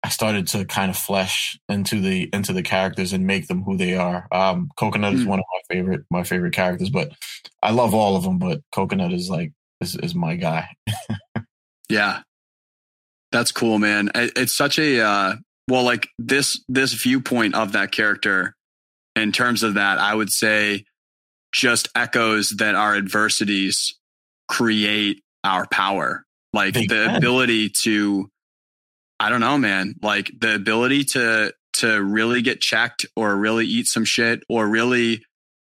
I 0.03 0.11
started 0.11 0.47
to 0.49 0.65
kind 0.65 0.91
of 0.91 0.97
flesh 0.97 1.59
into 1.69 2.01
the 2.01 2.31
into 2.33 2.53
the 2.53 2.63
characters 2.63 3.13
and 3.13 3.27
make 3.27 3.49
them 3.49 3.63
who 3.63 3.77
they 3.77 3.95
are. 3.95 4.29
Um, 4.31 4.71
Coconut 4.77 5.13
mm. 5.13 5.17
is 5.17 5.23
hmm. 5.25 5.29
one 5.29 5.39
of 5.41 5.45
my 5.53 5.75
favorite 5.75 6.05
my 6.11 6.23
favorite 6.23 6.55
characters, 6.55 6.91
but 6.91 7.13
I 7.63 7.73
love 7.73 7.95
all 7.95 8.17
of 8.17 8.23
them. 8.23 8.39
But 8.39 8.61
Coconut 8.73 9.13
is 9.13 9.29
like 9.29 9.53
is 9.81 9.97
is 9.97 10.15
my 10.15 10.37
guy. 10.37 10.69
yeah, 11.91 12.23
that's 13.33 13.53
cool, 13.53 13.79
man. 13.79 14.11
It's 14.15 14.57
such 14.57 14.79
a 14.79 15.01
uh, 15.01 15.37
well, 15.69 15.83
like 15.83 16.09
this 16.19 16.63
this 16.69 16.93
viewpoint 16.93 17.55
of 17.55 17.73
that 17.73 17.93
character. 17.93 18.55
In 19.17 19.33
terms 19.33 19.65
of 19.65 19.75
that, 19.75 19.99
I 19.99 20.15
would 20.15 20.31
say 20.31 20.85
just 21.53 21.89
echoes 21.97 22.51
that 22.59 22.75
our 22.75 22.95
adversities 22.95 23.99
create 24.49 25.23
our 25.43 25.67
power, 25.67 26.25
like 26.53 26.75
they 26.75 26.87
the 26.87 27.07
can. 27.07 27.17
ability 27.17 27.71
to 27.83 28.31
I 29.21 29.29
don't 29.31 29.41
know, 29.41 29.59
man. 29.59 29.95
Like 30.03 30.31
the 30.39 30.55
ability 30.55 31.05
to 31.05 31.53
to 31.75 32.03
really 32.03 32.43
get 32.43 32.61
checked 32.61 33.07
or 33.17 33.37
really 33.37 33.67
eat 33.67 33.87
some 33.87 34.05
shit 34.05 34.43
or 34.49 34.69
really 34.69 35.25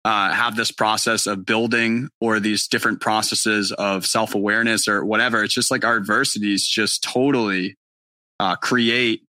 uh, 0.06 0.32
have 0.32 0.56
this 0.56 0.72
process 0.72 1.28
of 1.28 1.46
building 1.46 2.10
or 2.22 2.40
these 2.40 2.68
different 2.68 3.02
processes 3.02 3.72
of 3.74 4.06
self 4.06 4.34
awareness 4.34 4.88
or 4.88 5.04
whatever. 5.04 5.44
It's 5.44 5.54
just 5.54 5.72
like 5.72 5.84
our 5.84 5.98
adversities 5.98 6.68
just 6.68 7.04
totally 7.04 7.76
uh, 8.40 8.56
create 8.56 9.24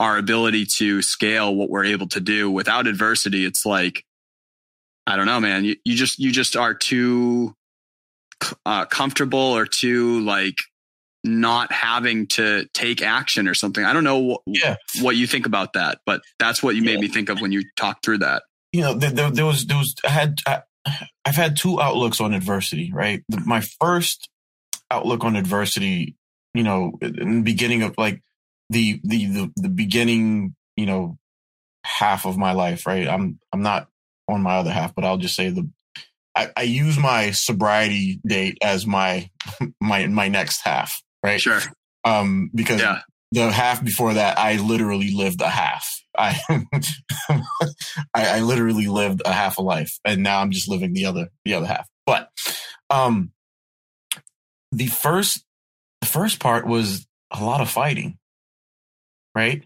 our 0.00 0.16
ability 0.16 0.64
to 0.64 1.02
scale 1.02 1.54
what 1.54 1.70
we're 1.70 1.84
able 1.84 2.08
to 2.08 2.20
do. 2.20 2.50
Without 2.50 2.86
adversity, 2.86 3.44
it's 3.44 3.64
like 3.64 4.04
I 5.06 5.16
don't 5.16 5.26
know, 5.26 5.40
man. 5.40 5.64
You, 5.64 5.76
you 5.84 5.96
just 5.96 6.18
you 6.18 6.32
just 6.32 6.56
are 6.56 6.74
too 6.74 7.54
uh, 8.66 8.86
comfortable 8.86 9.38
or 9.38 9.66
too 9.66 10.20
like 10.20 10.56
not 11.22 11.70
having 11.70 12.26
to 12.26 12.66
take 12.72 13.02
action 13.02 13.46
or 13.46 13.54
something. 13.54 13.84
I 13.84 13.92
don't 13.92 14.04
know 14.04 14.34
wh- 14.34 14.42
yeah. 14.46 14.76
what 15.00 15.16
you 15.16 15.26
think 15.26 15.46
about 15.46 15.74
that, 15.74 15.98
but 16.06 16.22
that's 16.38 16.62
what 16.62 16.76
you 16.76 16.82
made 16.82 16.98
me 16.98 17.08
think 17.08 17.28
of 17.28 17.40
when 17.40 17.52
you 17.52 17.62
talked 17.76 18.04
through 18.04 18.18
that. 18.18 18.42
You 18.72 18.82
know, 18.82 18.94
there, 18.94 19.10
there, 19.10 19.30
there 19.30 19.46
was, 19.46 19.66
there 19.66 19.76
was, 19.76 19.94
I 20.04 20.10
had, 20.10 20.38
I, 20.46 20.62
I've 21.24 21.34
had 21.34 21.56
two 21.56 21.80
outlooks 21.80 22.20
on 22.20 22.34
adversity, 22.34 22.92
right? 22.92 23.22
The, 23.28 23.40
my 23.40 23.60
first 23.60 24.28
outlook 24.90 25.24
on 25.24 25.36
adversity, 25.36 26.16
you 26.54 26.62
know, 26.62 26.92
in 27.02 27.38
the 27.38 27.42
beginning 27.42 27.82
of 27.82 27.96
like 27.98 28.22
the, 28.70 29.00
the, 29.04 29.26
the, 29.26 29.52
the 29.56 29.68
beginning, 29.68 30.54
you 30.76 30.86
know, 30.86 31.18
half 31.84 32.26
of 32.26 32.36
my 32.36 32.52
life, 32.52 32.86
right? 32.86 33.08
I'm, 33.08 33.38
I'm 33.52 33.62
not 33.62 33.88
on 34.28 34.42
my 34.42 34.56
other 34.56 34.70
half, 34.70 34.94
but 34.94 35.04
I'll 35.04 35.18
just 35.18 35.34
say 35.34 35.50
the, 35.50 35.68
I, 36.36 36.50
I 36.56 36.62
use 36.62 36.96
my 36.96 37.32
sobriety 37.32 38.20
date 38.26 38.58
as 38.62 38.86
my, 38.86 39.30
my, 39.80 40.06
my 40.06 40.28
next 40.28 40.60
half 40.64 41.02
right? 41.22 41.40
Sure. 41.40 41.60
Um, 42.04 42.50
because 42.54 42.80
yeah. 42.80 43.00
The 43.32 43.50
half 43.50 43.84
before 43.84 44.14
that, 44.14 44.38
I 44.38 44.56
literally 44.56 45.12
lived 45.14 45.40
a 45.40 45.48
half. 45.48 46.02
I, 46.16 46.40
I, 47.28 47.38
I 48.14 48.40
literally 48.40 48.86
lived 48.86 49.22
a 49.24 49.32
half 49.32 49.58
a 49.58 49.62
life, 49.62 49.98
and 50.04 50.22
now 50.22 50.40
I'm 50.40 50.50
just 50.50 50.68
living 50.68 50.92
the 50.92 51.06
other 51.06 51.28
the 51.44 51.54
other 51.54 51.66
half. 51.66 51.88
But 52.06 52.30
um, 52.88 53.32
the 54.72 54.86
first 54.86 55.44
the 56.00 56.06
first 56.06 56.40
part 56.40 56.66
was 56.66 57.06
a 57.30 57.44
lot 57.44 57.60
of 57.60 57.70
fighting, 57.70 58.18
right? 59.34 59.64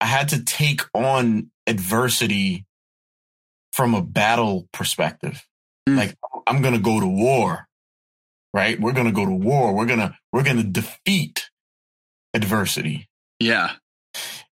I 0.00 0.06
had 0.06 0.30
to 0.30 0.42
take 0.42 0.82
on 0.94 1.50
adversity 1.66 2.64
from 3.72 3.94
a 3.94 4.02
battle 4.02 4.68
perspective. 4.72 5.46
Mm. 5.88 5.96
Like 5.96 6.16
I'm 6.46 6.62
going 6.62 6.74
to 6.74 6.80
go 6.80 7.00
to 7.00 7.06
war 7.06 7.66
right? 8.56 8.80
We're 8.80 8.92
going 8.92 9.06
to 9.06 9.12
go 9.12 9.26
to 9.26 9.32
war. 9.32 9.74
We're 9.74 9.84
to, 9.86 10.16
we're 10.32 10.42
going 10.42 10.56
to 10.56 10.62
defeat 10.62 11.50
adversity. 12.36 13.08
Yeah. 13.40 13.72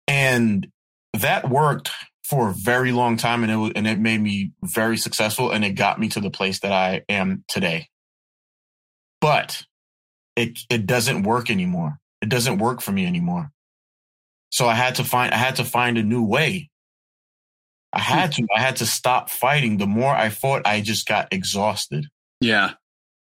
And 0.08 0.67
that 1.13 1.50
worked 1.50 1.91
for 2.24 2.50
a 2.50 2.54
very 2.54 2.91
long 2.91 3.17
time 3.17 3.43
and 3.43 3.52
it 3.52 3.58
was, 3.58 3.72
and 3.76 3.86
it 3.86 4.00
made 4.00 4.22
me 4.22 4.52
very 4.63 4.98
successful 4.98 5.52
and 5.52 5.63
it 5.63 5.72
got 5.72 6.00
me 6.00 6.08
to 6.10 6.22
the 6.22 6.32
place 6.32 6.62
that 6.62 6.72
I 6.72 7.04
am 7.10 7.43
today. 7.48 7.89
But 9.22 9.63
it, 10.36 10.60
it 10.69 10.86
doesn't 10.86 11.24
work 11.24 11.52
anymore. 11.52 12.00
It 12.22 12.30
doesn't 12.30 12.58
work 12.58 12.82
for 12.82 12.91
me 12.91 13.06
anymore. 13.06 13.52
So 14.50 14.67
I 14.67 14.76
had 14.76 14.96
to 14.96 15.04
find, 15.04 15.34
I 15.34 15.38
had 15.38 15.58
to 15.58 15.65
find 15.65 15.98
a 15.98 16.04
new 16.04 16.24
way. 16.24 16.69
I 17.91 18.00
hmm. 18.00 18.13
had 18.13 18.32
to, 18.34 18.48
I 18.56 18.62
had 18.62 18.78
to 18.78 18.86
stop 18.86 19.30
fighting. 19.30 19.78
The 19.78 19.88
more 19.88 20.13
I 20.13 20.30
fought, 20.30 20.65
I 20.65 20.82
just 20.82 21.06
got 21.06 21.28
exhausted. 21.32 22.08
Yeah. 22.39 22.74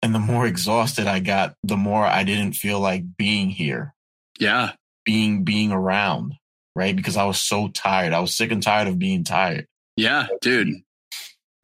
And 0.03 0.15
the 0.15 0.21
more 0.21 0.47
exhausted 0.47 1.07
I 1.07 1.21
got, 1.21 1.55
the 1.63 1.77
more 1.77 2.05
I 2.05 2.25
didn't 2.25 2.55
feel 2.55 2.81
like 2.81 3.17
being 3.17 3.51
here. 3.51 3.95
Yeah. 4.39 4.73
Being, 5.05 5.45
being 5.45 5.73
around, 5.73 6.35
right? 6.75 6.95
Because 6.95 7.17
I 7.17 7.25
was 7.25 7.41
so 7.41 7.69
tired. 7.69 8.13
I 8.13 8.21
was 8.21 8.37
sick 8.37 8.51
and 8.51 8.63
tired 8.63 8.89
of 8.89 8.99
being 8.99 9.25
tired. 9.25 9.67
Yeah, 9.97 10.29
dude. 10.41 10.83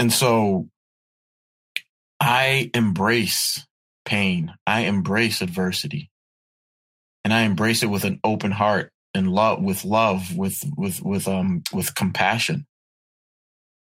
And 0.01 0.13
so 0.13 0.69
I 2.19 2.71
embrace 2.75 3.65
pain. 4.05 4.53
I 4.67 4.81
embrace 4.83 5.41
adversity. 5.41 6.11
And 7.25 7.33
I 7.33 7.43
embrace 7.43 7.83
it 7.83 7.87
with 7.87 8.05
an 8.05 8.19
open 8.25 8.51
heart 8.51 8.91
and 9.15 9.31
love 9.31 9.63
with 9.63 9.85
love, 9.85 10.37
with 10.37 10.59
with 10.77 11.01
with 11.01 11.29
um 11.29 11.63
with 11.73 11.95
compassion. 11.95 12.67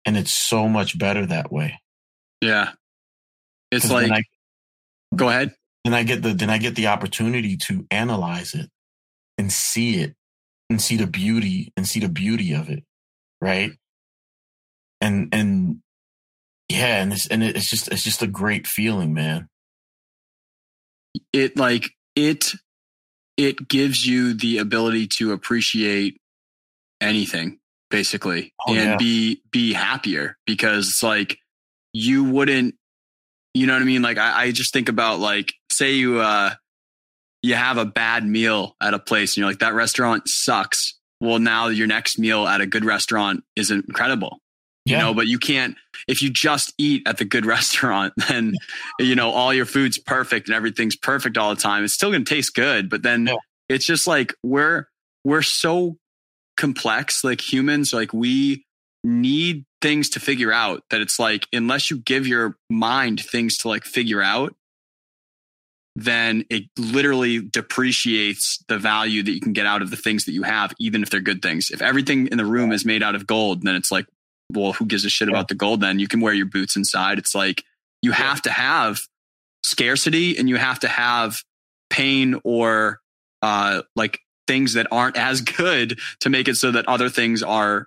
And 0.04 0.16
it's 0.16 0.34
so 0.34 0.68
much 0.68 0.98
better 0.98 1.24
that 1.24 1.50
way. 1.50 1.80
Yeah. 2.42 2.72
It's 3.72 3.90
like 3.90 4.10
I, 4.10 4.24
Go 5.16 5.30
ahead. 5.30 5.54
Then 5.84 5.94
I 5.94 6.02
get 6.02 6.22
the 6.22 6.34
then 6.34 6.50
I 6.50 6.58
get 6.58 6.74
the 6.74 6.88
opportunity 6.88 7.56
to 7.68 7.86
analyze 7.90 8.52
it 8.54 8.68
and 9.38 9.52
see 9.52 10.00
it 10.00 10.14
and 10.70 10.80
see 10.80 10.96
the 10.96 11.06
beauty 11.06 11.72
and 11.76 11.86
see 11.86 12.00
the 12.00 12.08
beauty 12.08 12.52
of 12.52 12.68
it, 12.68 12.84
right? 13.40 13.72
And 15.00 15.28
and 15.32 15.80
yeah, 16.68 17.02
and 17.02 17.12
it's 17.12 17.26
and 17.26 17.42
it's 17.42 17.68
just 17.68 17.88
it's 17.88 18.04
just 18.04 18.22
a 18.22 18.26
great 18.26 18.66
feeling, 18.66 19.12
man. 19.12 19.48
It 21.32 21.56
like 21.56 21.90
it 22.16 22.52
it 23.36 23.68
gives 23.68 24.04
you 24.04 24.34
the 24.34 24.58
ability 24.58 25.08
to 25.18 25.32
appreciate 25.32 26.20
anything 27.00 27.58
basically 27.90 28.52
oh, 28.66 28.74
and 28.74 28.90
yeah. 28.90 28.96
be 28.96 29.42
be 29.50 29.72
happier 29.72 30.36
because 30.46 30.88
it's 30.88 31.02
like 31.02 31.36
you 31.92 32.24
wouldn't 32.24 32.74
you 33.54 33.68
know 33.68 33.72
what 33.72 33.82
I 33.82 33.84
mean? 33.86 34.02
Like 34.02 34.18
I, 34.18 34.42
I 34.42 34.50
just 34.50 34.72
think 34.72 34.88
about 34.88 35.20
like, 35.20 35.54
say 35.70 35.92
you 35.92 36.20
uh 36.20 36.54
you 37.44 37.54
have 37.54 37.76
a 37.76 37.84
bad 37.84 38.24
meal 38.26 38.74
at 38.80 38.94
a 38.94 38.98
place 38.98 39.32
and 39.32 39.42
you're 39.42 39.46
like, 39.46 39.58
that 39.58 39.74
restaurant 39.74 40.26
sucks. 40.26 40.94
Well, 41.20 41.38
now 41.38 41.66
your 41.66 41.86
next 41.86 42.18
meal 42.18 42.46
at 42.46 42.62
a 42.62 42.66
good 42.66 42.86
restaurant 42.86 43.44
is 43.54 43.70
incredible. 43.70 44.38
Yeah. 44.86 44.96
You 44.96 45.02
know, 45.04 45.14
but 45.14 45.26
you 45.26 45.38
can't 45.38 45.76
if 46.08 46.22
you 46.22 46.30
just 46.30 46.72
eat 46.78 47.02
at 47.06 47.18
the 47.18 47.26
good 47.26 47.44
restaurant, 47.56 48.14
then 48.28 48.54
you 48.98 49.14
know, 49.14 49.30
all 49.30 49.52
your 49.52 49.66
food's 49.66 49.98
perfect 49.98 50.48
and 50.48 50.56
everything's 50.56 50.96
perfect 50.96 51.36
all 51.36 51.54
the 51.54 51.60
time. 51.60 51.84
It's 51.84 51.92
still 51.92 52.10
gonna 52.10 52.24
taste 52.24 52.54
good, 52.54 52.88
but 52.88 53.02
then 53.02 53.26
yeah. 53.26 53.36
it's 53.68 53.86
just 53.86 54.06
like 54.06 54.32
we're 54.42 54.86
we're 55.22 55.42
so 55.42 55.98
complex, 56.56 57.24
like 57.24 57.42
humans, 57.42 57.92
like 57.92 58.14
we 58.14 58.64
need 59.02 59.66
things 59.82 60.08
to 60.10 60.20
figure 60.20 60.50
out 60.50 60.82
that 60.88 61.02
it's 61.02 61.18
like 61.18 61.46
unless 61.52 61.90
you 61.90 61.98
give 61.98 62.26
your 62.26 62.56
mind 62.70 63.20
things 63.20 63.58
to 63.58 63.68
like 63.68 63.84
figure 63.84 64.22
out 64.22 64.54
then 65.96 66.44
it 66.50 66.64
literally 66.76 67.40
depreciates 67.40 68.62
the 68.68 68.78
value 68.78 69.22
that 69.22 69.30
you 69.30 69.40
can 69.40 69.52
get 69.52 69.66
out 69.66 69.82
of 69.82 69.90
the 69.90 69.96
things 69.96 70.24
that 70.24 70.32
you 70.32 70.42
have 70.42 70.72
even 70.78 71.02
if 71.02 71.10
they're 71.10 71.20
good 71.20 71.42
things 71.42 71.70
if 71.70 71.80
everything 71.80 72.26
in 72.28 72.38
the 72.38 72.44
room 72.44 72.72
is 72.72 72.84
made 72.84 73.02
out 73.02 73.14
of 73.14 73.26
gold 73.26 73.62
then 73.62 73.74
it's 73.74 73.92
like 73.92 74.06
well 74.52 74.72
who 74.72 74.86
gives 74.86 75.04
a 75.04 75.10
shit 75.10 75.28
yeah. 75.28 75.34
about 75.34 75.48
the 75.48 75.54
gold 75.54 75.80
then 75.80 75.98
you 75.98 76.08
can 76.08 76.20
wear 76.20 76.34
your 76.34 76.46
boots 76.46 76.76
inside 76.76 77.18
it's 77.18 77.34
like 77.34 77.62
you 78.02 78.10
yeah. 78.10 78.16
have 78.16 78.42
to 78.42 78.50
have 78.50 79.00
scarcity 79.62 80.36
and 80.36 80.48
you 80.48 80.56
have 80.56 80.80
to 80.80 80.88
have 80.88 81.42
pain 81.90 82.40
or 82.44 83.00
uh 83.42 83.82
like 83.94 84.20
things 84.46 84.74
that 84.74 84.86
aren't 84.90 85.16
as 85.16 85.40
good 85.58 85.98
to 86.20 86.28
make 86.28 86.48
it 86.48 86.56
so 86.56 86.72
that 86.72 86.88
other 86.88 87.08
things 87.08 87.42
are 87.42 87.86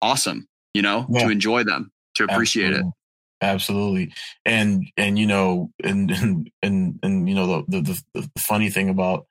awesome 0.00 0.48
you 0.74 0.82
know, 0.82 1.06
yeah. 1.08 1.24
to 1.24 1.30
enjoy 1.30 1.64
them, 1.64 1.92
to 2.16 2.24
appreciate 2.24 2.72
Absolutely. 2.72 2.88
it. 2.88 2.94
Absolutely. 3.40 4.12
And, 4.44 4.84
and, 4.96 5.18
you 5.18 5.26
know, 5.26 5.70
and, 5.82 6.10
and, 6.10 6.50
and, 6.62 6.98
and 7.02 7.28
you 7.28 7.34
know, 7.34 7.64
the, 7.68 7.80
the, 7.80 8.02
the, 8.14 8.30
funny 8.38 8.70
thing 8.70 8.88
about, 8.88 9.26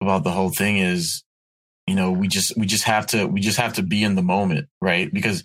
about 0.00 0.24
the 0.24 0.30
whole 0.30 0.50
thing 0.50 0.78
is, 0.78 1.24
you 1.86 1.94
know, 1.94 2.10
we 2.12 2.28
just, 2.28 2.56
we 2.56 2.66
just 2.66 2.84
have 2.84 3.06
to, 3.08 3.26
we 3.26 3.40
just 3.40 3.58
have 3.58 3.74
to 3.74 3.82
be 3.82 4.02
in 4.02 4.14
the 4.14 4.22
moment, 4.22 4.68
right? 4.80 5.12
Because 5.12 5.44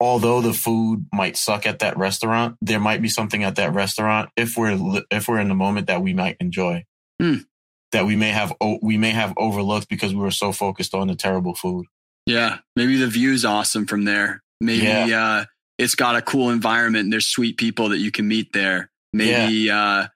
although 0.00 0.40
the 0.40 0.52
food 0.52 1.06
might 1.12 1.36
suck 1.36 1.66
at 1.66 1.80
that 1.80 1.96
restaurant, 1.96 2.56
there 2.60 2.80
might 2.80 3.02
be 3.02 3.08
something 3.08 3.44
at 3.44 3.56
that 3.56 3.74
restaurant 3.74 4.30
if 4.36 4.56
we're, 4.56 5.02
if 5.10 5.28
we're 5.28 5.40
in 5.40 5.48
the 5.48 5.54
moment 5.54 5.86
that 5.86 6.02
we 6.02 6.14
might 6.14 6.36
enjoy. 6.40 6.84
Mm. 7.20 7.44
That 7.92 8.04
we 8.04 8.16
may 8.16 8.28
have 8.28 8.54
we 8.82 8.98
may 8.98 9.10
have 9.10 9.32
overlooked 9.38 9.88
because 9.88 10.14
we 10.14 10.20
were 10.20 10.30
so 10.30 10.52
focused 10.52 10.94
on 10.94 11.08
the 11.08 11.14
terrible 11.14 11.54
food. 11.54 11.86
Yeah, 12.26 12.58
maybe 12.76 12.98
the 12.98 13.06
view's 13.06 13.46
awesome 13.46 13.86
from 13.86 14.04
there. 14.04 14.42
Maybe 14.60 14.84
yeah. 14.84 15.24
uh, 15.24 15.44
it's 15.78 15.94
got 15.94 16.16
a 16.16 16.22
cool 16.22 16.50
environment 16.50 17.04
and 17.04 17.12
there's 17.12 17.28
sweet 17.28 17.56
people 17.56 17.90
that 17.90 17.98
you 17.98 18.10
can 18.10 18.26
meet 18.26 18.52
there. 18.52 18.90
Maybe 19.12 19.54
yeah. 19.54 19.80
uh, 19.80 20.06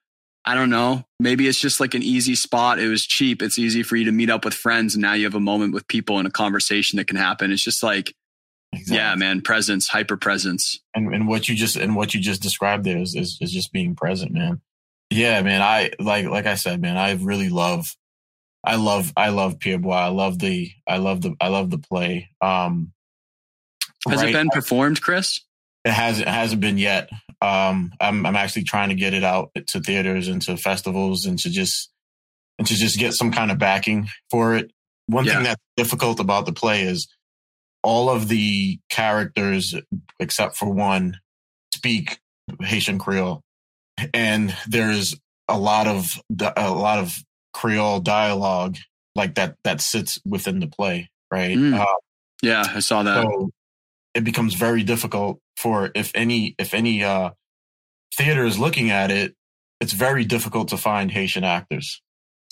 I 0.45 0.55
don't 0.55 0.69
know. 0.69 1.05
Maybe 1.19 1.47
it's 1.47 1.59
just 1.59 1.79
like 1.79 1.93
an 1.93 2.03
easy 2.03 2.35
spot. 2.35 2.79
It 2.79 2.89
was 2.89 3.05
cheap. 3.05 3.41
It's 3.41 3.57
easy 3.57 3.81
for 3.81 3.95
you 3.95 4.05
to 4.05 4.11
meet 4.11 4.29
up 4.29 4.43
with 4.43 4.53
friends, 4.53 4.93
and 4.93 5.01
now 5.01 5.13
you 5.13 5.23
have 5.23 5.35
a 5.35 5.39
moment 5.39 5.73
with 5.73 5.87
people 5.87 6.19
and 6.19 6.27
a 6.27 6.31
conversation 6.31 6.97
that 6.97 7.07
can 7.07 7.15
happen. 7.15 7.51
It's 7.51 7.63
just 7.63 7.81
like, 7.81 8.13
exactly. 8.73 8.97
yeah, 8.97 9.15
man, 9.15 9.41
presence, 9.41 9.87
hyper 9.87 10.17
presence. 10.17 10.79
And 10.93 11.13
and 11.13 11.27
what 11.29 11.47
you 11.47 11.55
just 11.55 11.77
and 11.77 11.95
what 11.95 12.13
you 12.13 12.19
just 12.19 12.41
described 12.41 12.83
there 12.83 12.97
is, 12.97 13.15
is 13.15 13.37
is 13.39 13.53
just 13.53 13.71
being 13.71 13.95
present, 13.95 14.33
man. 14.33 14.59
Yeah, 15.09 15.41
man. 15.43 15.61
I 15.61 15.91
like 15.97 16.25
like 16.25 16.45
I 16.45 16.55
said, 16.55 16.81
man. 16.81 16.97
I 16.97 17.13
really 17.13 17.49
love, 17.49 17.95
I 18.65 18.75
love, 18.75 19.13
I 19.15 19.29
love 19.29 19.59
Pierre 19.59 19.79
Bois. 19.79 19.95
I 19.95 20.09
love 20.09 20.39
the, 20.39 20.71
I 20.85 20.97
love 20.97 21.21
the, 21.21 21.35
I 21.39 21.47
love 21.47 21.69
the 21.69 21.77
play. 21.77 22.29
Um, 22.41 22.91
Has 24.09 24.19
right? 24.19 24.29
it 24.29 24.33
been 24.33 24.49
performed, 24.49 25.01
Chris? 25.01 25.39
It 25.85 25.91
hasn't. 25.91 26.27
It 26.27 26.31
hasn't 26.31 26.61
been 26.61 26.77
yet. 26.77 27.09
Um, 27.41 27.91
I'm 27.99 28.25
I'm 28.25 28.35
actually 28.35 28.63
trying 28.63 28.89
to 28.89 28.95
get 28.95 29.13
it 29.13 29.23
out 29.23 29.51
to 29.67 29.81
theaters 29.81 30.27
and 30.27 30.41
to 30.43 30.55
festivals 30.55 31.25
and 31.25 31.37
to 31.39 31.49
just 31.49 31.91
and 32.57 32.67
to 32.67 32.75
just 32.75 32.97
get 32.97 33.13
some 33.13 33.31
kind 33.31 33.51
of 33.51 33.57
backing 33.57 34.07
for 34.31 34.55
it. 34.55 34.71
One 35.07 35.25
yeah. 35.25 35.33
thing 35.33 35.43
that's 35.43 35.61
difficult 35.75 36.19
about 36.19 36.45
the 36.45 36.53
play 36.53 36.83
is 36.83 37.07
all 37.83 38.09
of 38.09 38.29
the 38.29 38.79
characters, 38.89 39.75
except 40.19 40.55
for 40.55 40.69
one, 40.69 41.19
speak 41.73 42.19
Haitian 42.61 42.97
Creole, 42.97 43.41
and 44.13 44.55
there's 44.67 45.15
a 45.49 45.59
lot 45.59 45.87
of 45.87 46.17
a 46.55 46.71
lot 46.71 46.99
of 46.99 47.17
Creole 47.53 47.99
dialogue 47.99 48.77
like 49.15 49.35
that 49.35 49.55
that 49.63 49.81
sits 49.81 50.19
within 50.25 50.59
the 50.59 50.67
play, 50.67 51.09
right? 51.29 51.57
Mm. 51.57 51.77
Uh, 51.77 51.95
yeah, 52.41 52.65
I 52.67 52.79
saw 52.79 53.03
that. 53.03 53.23
So 53.23 53.49
it 54.13 54.23
becomes 54.23 54.53
very 54.53 54.83
difficult 54.83 55.39
for 55.57 55.91
if 55.95 56.11
any 56.15 56.55
if 56.57 56.73
any 56.73 57.03
uh, 57.03 57.31
theater 58.15 58.45
is 58.45 58.59
looking 58.59 58.91
at 58.91 59.11
it, 59.11 59.35
it's 59.79 59.93
very 59.93 60.25
difficult 60.25 60.69
to 60.69 60.77
find 60.77 61.11
Haitian 61.11 61.43
actors. 61.43 62.01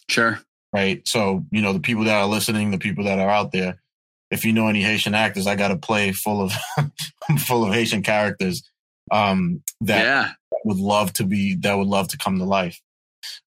Sure. 0.09 0.39
Right. 0.73 1.07
So 1.07 1.45
you 1.51 1.61
know 1.61 1.73
the 1.73 1.79
people 1.79 2.05
that 2.05 2.15
are 2.15 2.27
listening, 2.27 2.71
the 2.71 2.77
people 2.77 3.05
that 3.05 3.19
are 3.19 3.29
out 3.29 3.51
there. 3.51 3.81
If 4.29 4.45
you 4.45 4.53
know 4.53 4.69
any 4.69 4.81
Haitian 4.81 5.13
actors, 5.13 5.45
I 5.45 5.55
got 5.55 5.71
a 5.71 5.77
play 5.77 6.13
full 6.13 6.41
of 6.41 6.53
full 7.39 7.65
of 7.65 7.73
Haitian 7.73 8.01
characters 8.01 8.63
um, 9.11 9.61
that 9.81 10.03
yeah. 10.03 10.29
would 10.63 10.77
love 10.77 11.11
to 11.13 11.25
be 11.25 11.55
that 11.57 11.77
would 11.77 11.87
love 11.87 12.07
to 12.09 12.17
come 12.17 12.39
to 12.39 12.45
life. 12.45 12.79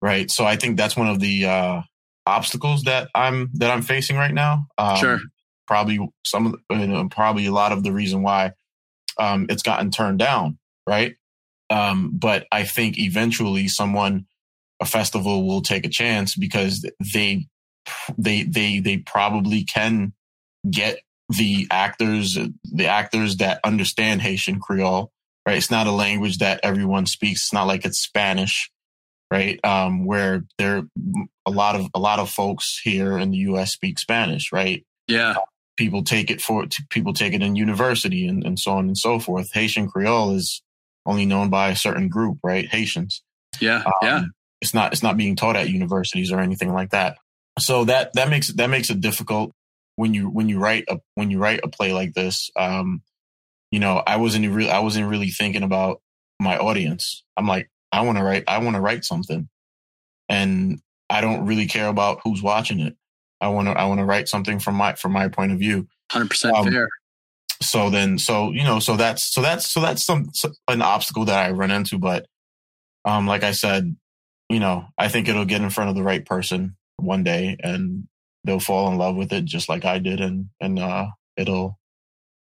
Right. 0.01 0.31
So 0.31 0.45
I 0.45 0.57
think 0.57 0.77
that's 0.77 0.97
one 0.97 1.09
of 1.09 1.21
the 1.21 1.47
uh, 1.47 1.83
obstacles 2.27 2.83
that 2.83 3.09
I'm 3.15 3.51
that 3.55 3.71
I'm 3.71 3.83
facing 3.83 4.17
right 4.17 4.35
now. 4.35 4.67
Um, 4.77 4.97
sure. 4.97 5.21
Probably 5.73 6.07
some 6.23 6.45
of 6.45 6.53
the, 6.53 6.77
you 6.77 6.87
know, 6.87 7.09
probably 7.09 7.47
a 7.47 7.51
lot 7.51 7.73
of 7.73 7.83
the 7.83 7.93
reason 7.93 8.21
why 8.23 8.53
um, 9.17 9.47
it's 9.49 9.63
gotten 9.63 9.91
turned 9.91 10.19
down, 10.19 10.59
right? 10.87 11.17
Um, 11.71 12.11
but 12.13 12.47
I 12.53 12.65
think 12.65 12.99
eventually 12.99 13.69
someone, 13.69 14.27
a 14.81 14.85
festival 14.85 15.47
will 15.47 15.63
take 15.63 15.87
a 15.87 15.89
chance 15.89 16.37
because 16.37 16.87
they, 17.15 17.47
they, 18.19 18.43
they, 18.43 18.81
they 18.81 18.99
probably 18.99 19.65
can 19.65 20.13
get 20.71 20.99
the 21.31 21.67
actors, 21.71 22.37
the 22.65 22.87
actors 22.87 23.39
that 23.39 23.59
understand 23.65 24.21
Haitian 24.21 24.61
Creole, 24.61 25.11
right? 25.49 25.57
It's 25.57 25.71
not 25.71 25.87
a 25.87 25.93
language 25.93 26.37
that 26.37 26.61
everyone 26.63 27.07
speaks. 27.07 27.45
It's 27.45 27.53
not 27.55 27.67
like 27.67 27.87
it's 27.87 27.99
Spanish, 27.99 28.71
right? 29.31 29.59
Um, 29.65 30.05
where 30.05 30.45
there 30.59 30.83
a 31.47 31.51
lot 31.51 31.77
of 31.77 31.87
a 31.95 31.99
lot 31.99 32.19
of 32.19 32.29
folks 32.29 32.79
here 32.85 33.17
in 33.17 33.31
the 33.31 33.39
U.S. 33.39 33.73
speak 33.73 33.99
Spanish, 33.99 34.53
right? 34.53 34.85
Yeah 35.09 35.37
people 35.83 36.05
take 36.05 36.31
it 36.31 36.41
for 36.41 36.65
people 36.91 37.13
take 37.13 37.35
it 37.35 37.43
in 37.43 37.57
university 37.57 38.29
and, 38.29 38.47
and 38.47 38.57
so 38.57 38.71
on 38.73 38.87
and 38.87 38.97
so 38.97 39.19
forth. 39.19 39.51
Haitian 39.53 39.89
Creole 39.89 40.37
is 40.37 40.63
only 41.05 41.27
known 41.27 41.51
by 41.51 41.71
a 41.71 41.77
certain 41.77 42.09
group, 42.09 42.39
right? 42.45 42.69
Haitians. 42.69 43.21
Yeah, 43.61 43.83
um, 43.85 43.93
yeah. 44.01 44.23
It's 44.61 44.73
not 44.73 44.93
it's 44.93 45.03
not 45.03 45.17
being 45.17 45.35
taught 45.35 45.57
at 45.57 45.69
universities 45.69 46.31
or 46.31 46.39
anything 46.39 46.73
like 46.73 46.91
that. 46.91 47.19
So 47.59 47.85
that 47.87 48.13
that 48.15 48.31
makes 48.31 48.49
that 48.55 48.71
makes 48.71 48.91
it 48.91 49.01
difficult 49.01 49.53
when 49.97 50.15
you 50.15 50.31
when 50.31 50.49
you 50.49 50.61
write 50.61 50.85
a 50.89 51.01
when 51.17 51.33
you 51.33 51.41
write 51.41 51.61
a 51.65 51.69
play 51.69 51.93
like 51.93 52.15
this. 52.15 52.49
Um, 52.55 53.03
you 53.73 53.81
know, 53.81 54.01
I 54.07 54.17
wasn't 54.19 54.49
really 54.49 54.71
I 54.71 54.79
wasn't 54.79 55.11
really 55.11 55.31
thinking 55.31 55.65
about 55.65 56.01
my 56.39 56.59
audience. 56.59 57.25
I'm 57.37 57.49
like, 57.49 57.69
I 57.91 58.03
want 58.03 58.19
to 58.19 58.25
write 58.25 58.45
I 58.47 58.59
want 58.59 58.77
to 58.77 58.81
write 58.81 59.05
something, 59.05 59.49
and 60.29 60.81
I 61.11 61.21
don't 61.21 61.47
really 61.47 61.67
care 61.67 61.89
about 61.89 62.21
who's 62.23 62.41
watching 62.41 62.79
it. 62.79 62.97
I 63.43 63.49
want 63.49 63.67
to 63.69 63.73
I 63.73 63.85
want 63.87 63.99
to 63.99 64.07
write 64.07 64.29
something 64.29 64.61
from 64.61 64.77
my 64.77 64.95
from 64.95 65.13
my 65.13 65.29
point 65.29 65.53
of 65.53 65.59
view. 65.59 65.89
Hundred 66.11 66.25
um, 66.25 66.29
percent 66.29 66.57
fair. 66.69 66.89
So 67.61 67.91
then, 67.91 68.19
so 68.19 68.53
you 68.53 68.65
know, 68.65 68.79
so 68.79 68.97
that's 68.97 69.33
so 69.33 69.43
that's 69.43 69.71
so 69.71 69.81
that's 69.81 70.05
some 70.05 70.31
an 70.69 70.81
obstacle 70.81 71.25
that 71.27 71.45
I 71.45 71.51
run 71.51 71.71
into. 71.71 71.99
But 71.99 72.27
um, 73.05 73.27
like 73.27 73.43
I 73.43 73.53
said, 73.53 73.97
you 74.49 74.61
know, 74.61 74.87
I 74.97 75.09
think 75.09 75.29
it'll 75.29 75.45
get 75.45 75.61
in 75.61 75.71
front 75.71 75.91
of 75.91 75.97
the 75.97 76.03
right 76.03 76.25
person 76.25 76.77
one 76.97 77.25
day, 77.25 77.57
and 77.61 78.07
they'll 78.45 78.61
fall 78.61 78.91
in 78.91 78.99
love 78.99 79.17
with 79.17 79.33
it 79.33 79.45
just 79.45 79.69
like 79.69 79.85
I 79.85 79.99
did, 79.99 80.21
and 80.21 80.51
and 80.61 80.79
uh, 80.79 81.07
it'll 81.37 81.79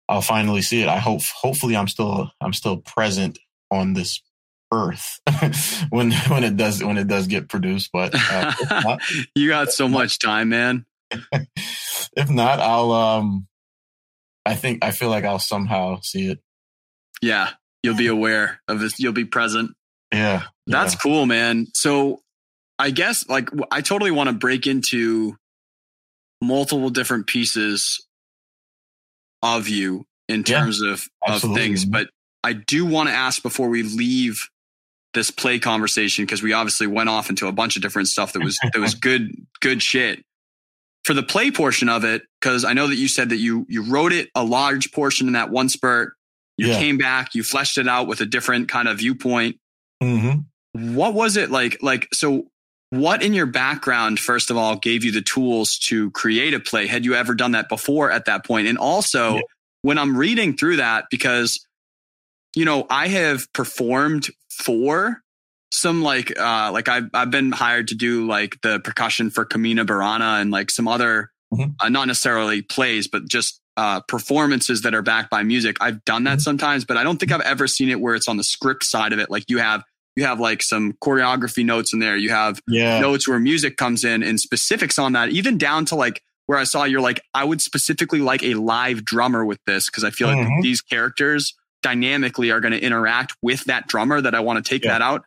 I'll 0.09 0.23
finally 0.23 0.63
see 0.63 0.83
it. 0.83 0.89
I 0.89 0.99
hope 0.99 1.23
hopefully 1.41 1.77
I'm 1.77 1.89
still 1.89 2.31
I'm 2.41 2.53
still 2.53 2.79
present 2.79 3.39
on 3.71 3.95
this 3.95 4.23
earth 4.73 5.21
when 5.91 6.13
when 6.13 6.45
it 6.45 6.57
does 6.57 6.83
when 6.83 6.99
it 6.99 7.07
does 7.09 7.27
get 7.27 7.49
produced. 7.49 7.91
But 7.93 8.15
uh, 8.15 8.53
not, 8.71 9.03
you 9.35 9.49
got 9.49 9.71
so 9.71 9.89
much 9.89 10.19
time, 10.19 10.51
man. 10.51 10.87
if 11.11 12.31
not, 12.31 12.61
I'll 12.61 12.93
um, 12.93 13.47
I 14.45 14.55
think 14.55 14.85
I 14.85 14.91
feel 14.91 15.09
like 15.09 15.25
I'll 15.25 15.39
somehow 15.39 16.01
see 16.01 16.31
it. 16.31 16.41
Yeah, 17.23 17.51
you'll 17.83 17.97
be 17.97 18.09
aware 18.09 18.61
of 18.69 18.81
this. 18.81 18.99
You'll 18.99 19.13
be 19.13 19.25
present. 19.25 19.73
Yeah, 20.13 20.43
that's 20.67 20.95
yeah. 20.95 21.01
cool, 21.03 21.27
man. 21.27 21.67
So 21.75 22.23
I 22.79 22.91
guess 22.91 23.29
like 23.29 23.49
I 23.71 23.81
totally 23.81 24.11
want 24.11 24.29
to 24.29 24.35
break 24.35 24.67
into 24.67 25.37
multiple 26.43 26.91
different 26.91 27.27
pieces 27.27 28.05
of 29.43 29.69
you 29.69 30.05
in 30.29 30.43
terms 30.43 30.81
yeah, 30.83 30.93
of, 30.93 31.09
of 31.27 31.41
things, 31.55 31.85
but 31.85 32.09
I 32.43 32.53
do 32.53 32.85
want 32.85 33.09
to 33.09 33.15
ask 33.15 33.43
before 33.43 33.69
we 33.69 33.83
leave 33.83 34.49
this 35.17 35.33
play 35.33 35.59
conversation 35.59 36.25
because 36.25 36.43
we 36.43 36.53
obviously 36.53 36.87
went 36.87 37.09
off 37.09 37.29
into 37.29 37.49
a 37.49 37.53
bunch 37.53 37.75
of 37.75 37.83
different 37.83 38.07
stuff 38.07 38.35
that 38.35 38.45
was 38.45 38.57
that 38.63 38.79
was 38.79 38.95
good 39.09 39.35
good 39.61 39.83
shit. 39.83 40.23
For 41.05 41.15
the 41.15 41.23
play 41.23 41.51
portion 41.51 41.89
of 41.89 42.05
it, 42.05 42.23
because 42.41 42.65
I 42.65 42.73
know 42.73 42.89
that 42.89 42.97
you 42.97 43.09
said 43.09 43.31
that 43.31 43.39
you 43.39 43.67
you 43.69 43.83
wrote 43.83 44.13
it 44.13 44.29
a 44.35 44.45
large 44.45 44.93
portion 44.93 45.27
in 45.27 45.33
that 45.33 45.51
one 45.51 45.69
spurt. 45.69 46.13
You 46.57 46.69
yeah. 46.69 46.79
came 46.79 46.97
back, 46.97 47.35
you 47.35 47.43
fleshed 47.43 47.77
it 47.79 47.89
out 47.89 48.07
with 48.07 48.21
a 48.21 48.27
different 48.27 48.69
kind 48.69 48.89
of 48.89 48.99
viewpoint. 48.99 49.59
Mm-hmm. 50.03 50.95
What 50.95 51.15
was 51.15 51.37
it 51.37 51.51
like? 51.51 51.79
Like 51.83 52.09
so. 52.13 52.47
What 52.91 53.21
in 53.21 53.35
your 53.35 53.47
background, 53.47 54.21
first 54.21 54.49
of 54.49 54.57
all, 54.57 54.77
gave 54.77 55.03
you 55.03 55.11
the 55.11 55.21
tools 55.21 55.77
to 55.87 56.13
create 56.13 56.55
a 56.55 56.61
play? 56.61 56.87
Had 56.87 57.05
you 57.05 57.15
ever 57.15 57.35
done 57.35 57.51
that 57.53 57.69
before 57.69 58.13
at 58.13 58.27
that 58.27 58.45
point? 58.45 58.69
And 58.69 58.79
also, 58.79 59.35
yeah. 59.35 59.41
when 59.83 59.99
I'm 59.99 60.17
reading 60.17 60.57
through 60.57 60.77
that, 60.77 61.07
because 61.11 61.67
you 62.57 62.65
know, 62.65 62.87
I 62.89 63.09
have 63.09 63.53
performed 63.53 64.31
for 64.57 65.23
some 65.71 66.03
like 66.03 66.39
uh 66.39 66.71
like 66.73 66.89
I've 66.89 67.11
I've 67.13 67.31
been 67.31 67.53
hired 67.53 67.89
to 67.89 67.95
do 67.95 68.27
like 68.27 68.61
the 68.63 68.81
percussion 68.81 69.31
for 69.31 69.45
Carmina 69.45 69.85
Burana 69.85 70.41
and 70.41 70.51
like 70.51 70.71
some 70.71 70.89
other 70.89 71.31
mm-hmm. 71.53 71.73
uh, 71.81 71.89
not 71.89 72.07
necessarily 72.07 72.63
plays 72.63 73.09
but 73.09 73.29
just 73.29 73.61
uh 73.77 74.01
performances 74.09 74.83
that 74.83 74.95
are 74.95 75.03
backed 75.03 75.31
by 75.31 75.43
music. 75.43 75.77
I've 75.81 76.05
done 76.05 76.25
that 76.25 76.39
mm-hmm. 76.39 76.41
sometimes, 76.41 76.85
but 76.85 76.97
I 76.97 77.03
don't 77.03 77.19
think 77.19 77.33
I've 77.33 77.41
ever 77.43 77.67
seen 77.67 77.91
it 77.91 78.01
where 78.01 78.15
it's 78.15 78.29
on 78.29 78.37
the 78.37 78.45
script 78.45 78.85
side 78.85 79.13
of 79.13 79.19
it. 79.19 79.31
Like 79.31 79.45
you 79.49 79.59
have 79.59 79.83
you 80.15 80.25
have 80.25 80.41
like 80.41 80.63
some 80.63 80.95
choreography 80.95 81.65
notes 81.65 81.93
in 81.93 81.99
there. 81.99 82.17
You 82.17 82.31
have 82.31 82.61
yeah. 82.67 83.01
notes 83.01 83.29
where 83.29 83.39
music 83.39 83.77
comes 83.77 84.03
in 84.03 84.23
and 84.23 84.41
specifics 84.41 84.99
on 84.99 85.13
that, 85.13 85.29
even 85.29 85.59
down 85.59 85.85
to 85.87 85.95
like 85.95 86.23
where 86.47 86.59
I 86.59 86.65
saw 86.65 86.85
you're 86.85 87.01
like, 87.01 87.21
I 87.35 87.45
would 87.45 87.61
specifically 87.61 88.21
like 88.21 88.43
a 88.43 88.55
live 88.55 89.05
drummer 89.05 89.45
with 89.45 89.59
this 89.67 89.91
because 89.91 90.05
I 90.05 90.11
feel 90.11 90.29
mm-hmm. 90.29 90.55
like 90.55 90.63
these 90.63 90.81
characters 90.81 91.55
dynamically 91.83 92.51
are 92.51 92.61
going 92.61 92.73
to 92.73 92.81
interact 92.81 93.35
with 93.43 93.65
that 93.65 93.87
drummer 93.87 94.21
that 94.21 94.35
I 94.35 94.41
want 94.41 94.65
to 94.65 94.69
take 94.69 94.85
yeah. 94.85 94.93
that 94.93 95.03
out. 95.03 95.23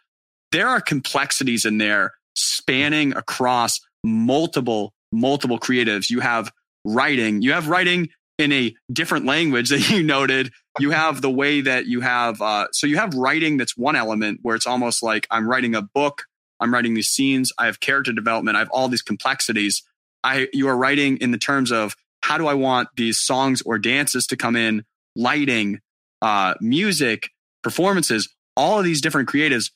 There 0.51 0.67
are 0.67 0.81
complexities 0.81 1.65
in 1.65 1.77
there 1.77 2.13
spanning 2.35 3.15
across 3.15 3.79
multiple, 4.03 4.93
multiple 5.11 5.59
creatives. 5.59 6.09
You 6.09 6.21
have 6.21 6.51
writing, 6.85 7.41
you 7.41 7.53
have 7.53 7.67
writing 7.67 8.09
in 8.37 8.51
a 8.51 8.73
different 8.91 9.25
language 9.25 9.69
that 9.69 9.89
you 9.89 10.03
noted. 10.03 10.51
You 10.79 10.91
have 10.91 11.21
the 11.21 11.29
way 11.29 11.61
that 11.61 11.87
you 11.87 12.01
have, 12.01 12.41
uh, 12.41 12.67
so 12.71 12.87
you 12.87 12.97
have 12.97 13.13
writing 13.13 13.57
that's 13.57 13.77
one 13.77 13.95
element 13.95 14.39
where 14.41 14.55
it's 14.55 14.67
almost 14.67 15.03
like 15.03 15.27
I'm 15.29 15.47
writing 15.47 15.75
a 15.75 15.81
book, 15.81 16.23
I'm 16.59 16.73
writing 16.73 16.93
these 16.93 17.09
scenes, 17.09 17.51
I 17.57 17.65
have 17.65 17.79
character 17.79 18.13
development, 18.13 18.55
I 18.55 18.59
have 18.59 18.69
all 18.71 18.87
these 18.87 19.01
complexities. 19.01 19.83
I, 20.23 20.47
you 20.53 20.67
are 20.67 20.77
writing 20.77 21.17
in 21.17 21.31
the 21.31 21.37
terms 21.37 21.71
of 21.71 21.95
how 22.21 22.37
do 22.37 22.47
I 22.47 22.53
want 22.53 22.89
these 22.95 23.21
songs 23.21 23.61
or 23.61 23.77
dances 23.77 24.27
to 24.27 24.37
come 24.37 24.55
in, 24.55 24.85
lighting, 25.15 25.79
uh, 26.21 26.55
music, 26.61 27.29
performances, 27.63 28.33
all 28.55 28.79
of 28.79 28.85
these 28.85 29.01
different 29.01 29.29
creatives. 29.29 29.71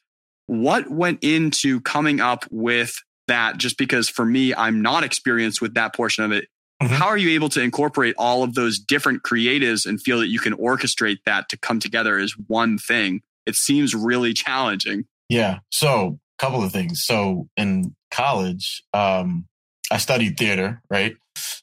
What 0.48 0.90
went 0.90 1.24
into 1.24 1.82
coming 1.82 2.20
up 2.20 2.46
with 2.52 2.94
that? 3.28 3.58
Just 3.58 3.78
because 3.78 4.10
for 4.10 4.26
me, 4.26 4.54
I'm 4.54 4.82
not 4.82 5.04
experienced 5.04 5.62
with 5.62 5.76
that 5.76 5.96
portion 5.96 6.24
of 6.24 6.32
it. 6.32 6.48
mm-hmm. 6.82 6.94
how 6.94 7.08
are 7.08 7.18
you 7.18 7.32
able 7.32 7.50
to 7.50 7.62
incorporate 7.62 8.16
all 8.18 8.44
of 8.44 8.56
those 8.56 8.80
different 8.80 9.24
creatives 9.24 9.86
and 9.86 10.02
feel 10.02 10.20
that 10.20 10.28
you 10.28 10.40
can 10.40 10.54
orchestrate 10.54 11.20
that 11.26 11.48
to 11.50 11.58
come 11.58 11.80
together 11.80 12.18
as 12.18 12.34
one 12.48 12.78
thing? 12.78 13.22
It 13.46 13.56
seems 13.56 13.96
really 13.96 14.34
challenging. 14.34 15.06
Yeah. 15.30 15.60
So, 15.70 16.20
a 16.40 16.44
couple 16.44 16.64
of 16.64 16.72
things. 16.72 17.04
So, 17.06 17.48
in 17.56 17.96
college, 18.12 18.84
um, 18.94 19.48
I 19.92 19.98
studied 19.98 20.38
theater, 20.38 20.82
right? 20.90 21.16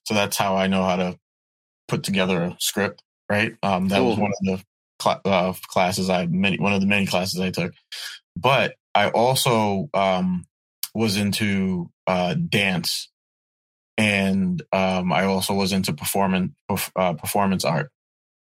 So 0.04 0.14
that's 0.14 0.36
how 0.36 0.56
I 0.56 0.66
know 0.66 0.82
how 0.84 0.96
to 0.96 1.18
put 1.88 2.02
together 2.02 2.42
a 2.42 2.56
script, 2.58 3.02
right? 3.28 3.54
Um, 3.62 3.88
that 3.88 3.98
cool. 3.98 4.10
was 4.10 4.18
one 4.18 4.30
of 4.30 4.46
the 4.58 4.64
cl- 5.00 5.20
uh, 5.24 5.52
classes 5.68 6.10
I 6.10 6.26
many 6.26 6.58
one 6.58 6.72
of 6.72 6.80
the 6.80 6.86
many 6.86 7.06
classes 7.06 7.40
I 7.40 7.50
took. 7.50 7.72
But 8.36 8.74
I 8.94 9.10
also 9.10 9.88
um, 9.94 10.46
was 10.94 11.16
into 11.16 11.90
uh, 12.06 12.34
dance, 12.34 13.08
and 13.96 14.62
um, 14.72 15.12
I 15.12 15.24
also 15.24 15.54
was 15.54 15.72
into 15.72 15.92
performance 15.92 16.52
uh, 16.96 17.14
performance 17.14 17.64
art. 17.64 17.90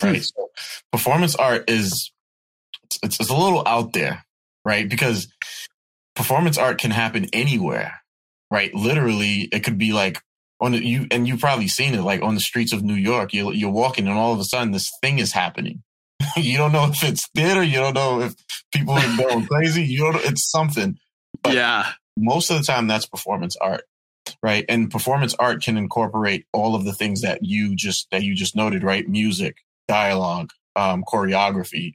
Right, 0.03 0.17
hmm. 0.17 0.23
so 0.23 0.51
performance 0.91 1.35
art 1.37 1.71
is 1.71 2.13
it's, 3.03 3.21
it's 3.21 3.31
a 3.31 3.37
little 3.37 3.63
out 3.67 3.93
there, 3.93 4.25
right? 4.65 4.89
Because 4.89 5.29
performance 6.15 6.59
art 6.59 6.79
can 6.79 6.91
happen 6.91 7.27
anywhere, 7.33 8.01
right? 8.51 8.75
Literally, 8.75 9.49
it 9.53 9.61
could 9.61 9.79
be 9.79 9.93
like 9.93 10.21
on 10.61 10.73
the, 10.73 10.85
you, 10.85 11.07
and 11.11 11.27
you've 11.27 11.41
probably 11.41 11.69
seen 11.69 11.95
it, 11.95 12.03
like 12.03 12.23
on 12.23 12.35
the 12.35 12.41
streets 12.41 12.73
of 12.73 12.83
New 12.83 12.95
York. 12.95 13.33
You're, 13.33 13.53
you're 13.53 13.71
walking, 13.71 14.07
and 14.07 14.17
all 14.17 14.33
of 14.33 14.41
a 14.41 14.45
sudden, 14.45 14.73
this 14.73 14.91
thing 15.03 15.19
is 15.19 15.33
happening. 15.33 15.83
you 16.37 16.57
don't 16.57 16.73
know 16.73 16.87
if 16.87 17.03
it's 17.05 17.29
theater. 17.35 17.63
You 17.63 17.79
don't 17.79 17.95
know 17.95 18.21
if 18.21 18.35
people 18.73 18.95
are 18.95 19.17
going 19.17 19.47
crazy. 19.47 19.85
You 19.85 20.13
don't. 20.13 20.25
It's 20.25 20.51
something. 20.51 20.99
But 21.43 21.55
yeah. 21.55 21.91
Most 22.17 22.51
of 22.51 22.59
the 22.59 22.65
time, 22.65 22.89
that's 22.89 23.07
performance 23.07 23.57
art, 23.57 23.85
right? 24.43 24.67
And 24.69 24.91
performance 24.91 25.35
art 25.39 25.63
can 25.63 25.79
incorporate 25.79 26.45
all 26.53 26.75
of 26.75 26.85
the 26.85 26.93
things 26.93 27.23
that 27.23 27.41
you 27.43 27.75
just 27.75 28.11
that 28.11 28.23
you 28.23 28.35
just 28.35 28.55
noted, 28.55 28.83
right? 28.83 29.09
Music, 29.09 29.57
dialogue, 29.89 30.51
um, 30.77 31.05
choreography, 31.11 31.95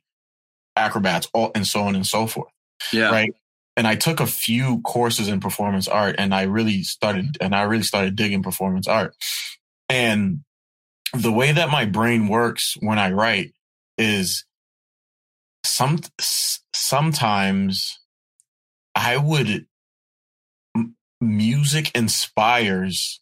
acrobats, 0.75 1.29
all, 1.33 1.51
and 1.53 1.67
so 1.67 1.81
on 1.81 1.95
and 1.95 2.05
so 2.05 2.25
forth. 2.25 2.51
Yeah. 2.91 3.11
Right. 3.11 3.33
And 3.75 3.85
I 3.85 3.95
took 3.95 4.19
a 4.19 4.25
few 4.25 4.81
courses 4.81 5.27
in 5.27 5.39
performance 5.39 5.87
art, 5.87 6.15
and 6.17 6.33
I 6.33 6.43
really 6.43 6.81
started, 6.81 7.37
and 7.39 7.53
I 7.53 7.61
really 7.63 7.83
started 7.83 8.15
digging 8.15 8.41
performance 8.41 8.87
art. 8.87 9.15
And 9.87 10.39
the 11.13 11.31
way 11.31 11.51
that 11.51 11.69
my 11.69 11.85
brain 11.85 12.27
works 12.27 12.75
when 12.79 12.97
I 12.97 13.11
write 13.11 13.53
is 13.97 14.45
some 15.63 15.99
sometimes 16.73 17.99
I 18.95 19.17
would 19.17 19.67
music 21.21 21.91
inspires 21.95 23.21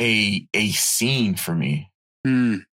a 0.00 0.46
a 0.54 0.70
scene 0.70 1.34
for 1.34 1.54
me. 1.54 1.90
Mm. 2.26 2.64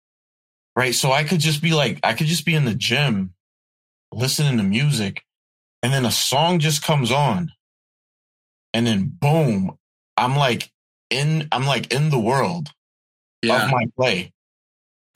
Right? 0.74 0.94
So 0.94 1.12
I 1.12 1.24
could 1.24 1.40
just 1.40 1.62
be 1.62 1.72
like 1.72 2.00
I 2.02 2.14
could 2.14 2.26
just 2.26 2.44
be 2.44 2.54
in 2.54 2.64
the 2.64 2.74
gym 2.74 3.34
listening 4.12 4.58
to 4.58 4.62
music 4.62 5.22
and 5.82 5.92
then 5.92 6.04
a 6.04 6.10
song 6.10 6.58
just 6.58 6.82
comes 6.82 7.10
on 7.10 7.52
and 8.72 8.86
then 8.86 9.10
boom, 9.20 9.76
I'm 10.16 10.36
like 10.36 10.70
in 11.10 11.48
I'm 11.50 11.66
like 11.66 11.92
in 11.92 12.10
the 12.10 12.18
world 12.18 12.68
yeah. 13.42 13.64
of 13.64 13.70
my 13.70 13.86
play 13.96 14.32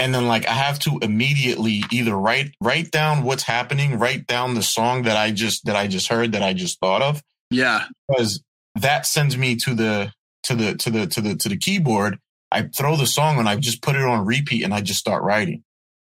and 0.00 0.14
then 0.14 0.26
like 0.26 0.46
I 0.46 0.54
have 0.54 0.78
to 0.80 0.98
immediately 1.02 1.84
either 1.90 2.16
write 2.16 2.54
write 2.60 2.90
down 2.90 3.22
what's 3.22 3.42
happening, 3.42 3.98
write 3.98 4.26
down 4.26 4.54
the 4.54 4.62
song 4.62 5.02
that 5.02 5.16
I 5.16 5.30
just 5.30 5.66
that 5.66 5.76
I 5.76 5.86
just 5.86 6.08
heard 6.08 6.32
that 6.32 6.42
I 6.42 6.54
just 6.54 6.80
thought 6.80 7.02
of. 7.02 7.22
Yeah. 7.50 7.84
Because 8.08 8.42
that 8.76 9.04
sends 9.04 9.36
me 9.36 9.56
to 9.56 9.74
the 9.74 10.12
to 10.44 10.54
the 10.54 10.74
to 10.76 10.90
the 10.90 11.06
to 11.06 11.20
the 11.20 11.36
to 11.36 11.48
the 11.50 11.58
keyboard. 11.58 12.18
I 12.50 12.62
throw 12.62 12.96
the 12.96 13.06
song 13.06 13.38
and 13.38 13.48
I 13.48 13.56
just 13.56 13.82
put 13.82 13.94
it 13.94 14.02
on 14.02 14.24
repeat 14.24 14.64
and 14.64 14.72
I 14.72 14.80
just 14.80 14.98
start 14.98 15.22
writing. 15.22 15.64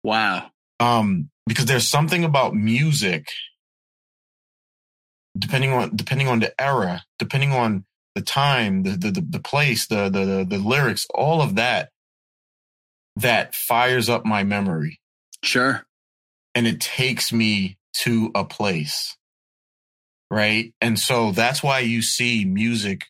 Wow. 0.04 0.50
Um 0.80 1.30
because 1.46 1.66
there's 1.66 1.88
something 1.88 2.24
about 2.24 2.56
music 2.56 3.28
depending 5.38 5.72
on 5.72 5.96
depending 5.96 6.28
on 6.28 6.40
the 6.40 6.60
era, 6.60 7.04
depending 7.20 7.52
on 7.52 7.86
the 8.16 8.24
time, 8.24 8.82
the 8.82 8.92
the 8.92 9.12
the, 9.12 9.22
the 9.22 9.40
place, 9.40 9.86
the, 9.86 10.10
the 10.10 10.26
the 10.26 10.46
the 10.50 10.58
lyrics, 10.58 11.06
all 11.14 11.40
of 11.40 11.56
that 11.56 11.90
that 13.16 13.56
fires 13.56 14.10
up 14.10 14.26
my 14.26 14.44
memory. 14.44 15.00
Sure. 15.44 15.86
And 16.54 16.68
it 16.68 16.80
takes 16.82 17.32
me 17.32 17.78
to 18.04 18.32
a 18.36 18.44
place. 18.44 19.18
Right. 20.32 20.74
And 20.82 20.98
so 20.98 21.32
that's 21.32 21.62
why 21.62 21.80
you 21.80 22.02
see 22.02 22.46
music 22.46 23.06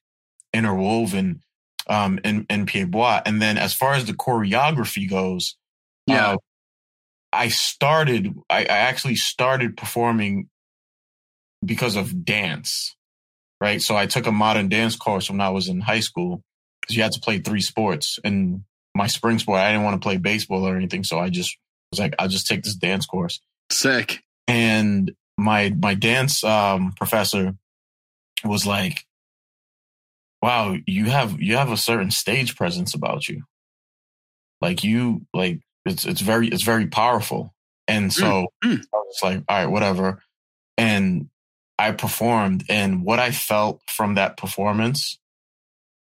interwoven 0.53 1.41
um, 1.87 2.19
in, 2.23 2.45
in 2.49 2.65
Pied 2.65 2.91
Bois. 2.91 3.21
And 3.25 3.41
then 3.41 3.57
as 3.57 3.73
far 3.73 3.93
as 3.93 4.05
the 4.05 4.13
choreography 4.13 5.09
goes, 5.09 5.55
yeah. 6.07 6.31
Uh, 6.31 6.37
I 7.33 7.49
started, 7.49 8.33
I, 8.49 8.61
I 8.61 8.77
actually 8.77 9.15
started 9.15 9.75
performing 9.75 10.47
because 11.65 11.95
of 11.95 12.23
dance. 12.23 12.95
Right. 13.59 13.81
So 13.81 13.97
I 13.97 14.05
took 14.05 14.27
a 14.27 14.31
modern 14.31 14.69
dance 14.69 14.95
course 14.95 15.29
when 15.29 15.41
I 15.41 15.49
was 15.49 15.67
in 15.67 15.81
high 15.81 16.01
school 16.01 16.41
because 16.81 16.95
you 16.95 17.03
had 17.03 17.13
to 17.13 17.19
play 17.19 17.39
three 17.39 17.61
sports. 17.61 18.19
And 18.23 18.63
my 18.95 19.08
spring 19.08 19.38
sport. 19.38 19.60
I 19.60 19.71
didn't 19.71 19.84
want 19.84 20.01
to 20.01 20.05
play 20.05 20.17
baseball 20.17 20.67
or 20.67 20.75
anything, 20.75 21.03
so 21.03 21.19
I 21.19 21.29
just 21.29 21.58
was 21.91 21.99
like, 21.99 22.15
I'll 22.17 22.29
just 22.29 22.47
take 22.47 22.63
this 22.63 22.75
dance 22.75 23.05
course. 23.05 23.41
Sick. 23.69 24.23
And 24.47 25.12
my 25.38 25.75
my 25.77 25.93
dance 25.93 26.43
um, 26.43 26.93
professor 26.93 27.55
was 28.43 28.65
like, 28.65 29.05
"Wow, 30.41 30.77
you 30.88 31.05
have 31.05 31.39
you 31.41 31.58
have 31.58 31.71
a 31.71 31.77
certain 31.77 32.12
stage 32.12 32.55
presence 32.55 32.93
about 32.93 33.27
you. 33.27 33.43
Like 34.62 34.84
you 34.84 35.25
like 35.34 35.60
it's 35.86 36.05
it's 36.05 36.21
very 36.21 36.47
it's 36.47 36.63
very 36.63 36.88
powerful." 36.88 37.53
And 37.88 38.12
so 38.12 38.47
mm, 38.63 38.77
mm. 38.77 38.81
I 38.93 38.97
was 38.97 39.19
like, 39.21 39.43
"All 39.49 39.58
right, 39.58 39.71
whatever." 39.71 40.21
And 40.77 41.29
I 41.77 41.91
performed, 41.91 42.65
and 42.69 43.03
what 43.03 43.19
I 43.19 43.31
felt 43.31 43.81
from 43.88 44.15
that 44.15 44.38
performance 44.38 45.19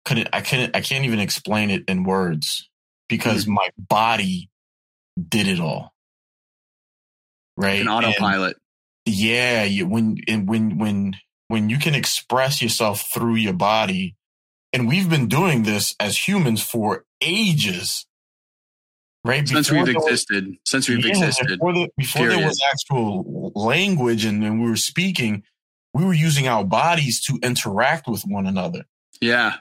couldn't 0.04 0.28
I 0.32 0.40
couldn't 0.40 0.76
I 0.76 0.80
can't 0.80 1.04
even 1.04 1.18
explain 1.18 1.70
it 1.70 1.84
in 1.88 2.04
words 2.04 2.68
because 3.08 3.44
mm-hmm. 3.44 3.54
my 3.54 3.68
body 3.78 4.50
did 5.16 5.48
it 5.48 5.60
all. 5.60 5.92
Right. 7.56 7.80
An 7.80 7.88
autopilot. 7.88 8.56
And 9.06 9.14
yeah. 9.14 9.64
You, 9.64 9.86
when, 9.86 10.18
when, 10.28 10.78
when, 10.78 11.16
when 11.48 11.70
you 11.70 11.78
can 11.78 11.94
express 11.94 12.60
yourself 12.60 13.10
through 13.12 13.36
your 13.36 13.54
body, 13.54 14.16
and 14.72 14.86
we've 14.88 15.08
been 15.08 15.28
doing 15.28 15.62
this 15.62 15.94
as 15.98 16.28
humans 16.28 16.62
for 16.62 17.04
ages. 17.22 18.06
Right. 19.24 19.48
Since 19.48 19.70
before 19.70 19.84
we've 19.84 19.96
existed. 19.96 20.46
Was, 20.46 20.56
since 20.66 20.88
we've 20.88 21.04
yeah, 21.04 21.10
existed. 21.10 21.46
Before, 21.48 21.72
the, 21.72 21.88
before 21.96 22.28
there 22.28 22.46
was 22.46 22.60
actual 22.70 23.52
language 23.54 24.24
and, 24.24 24.44
and 24.44 24.62
we 24.62 24.68
were 24.68 24.76
speaking, 24.76 25.44
we 25.94 26.04
were 26.04 26.12
using 26.12 26.46
our 26.46 26.64
bodies 26.64 27.24
to 27.24 27.38
interact 27.42 28.06
with 28.06 28.22
one 28.22 28.46
another. 28.46 28.84
Yeah. 29.20 29.54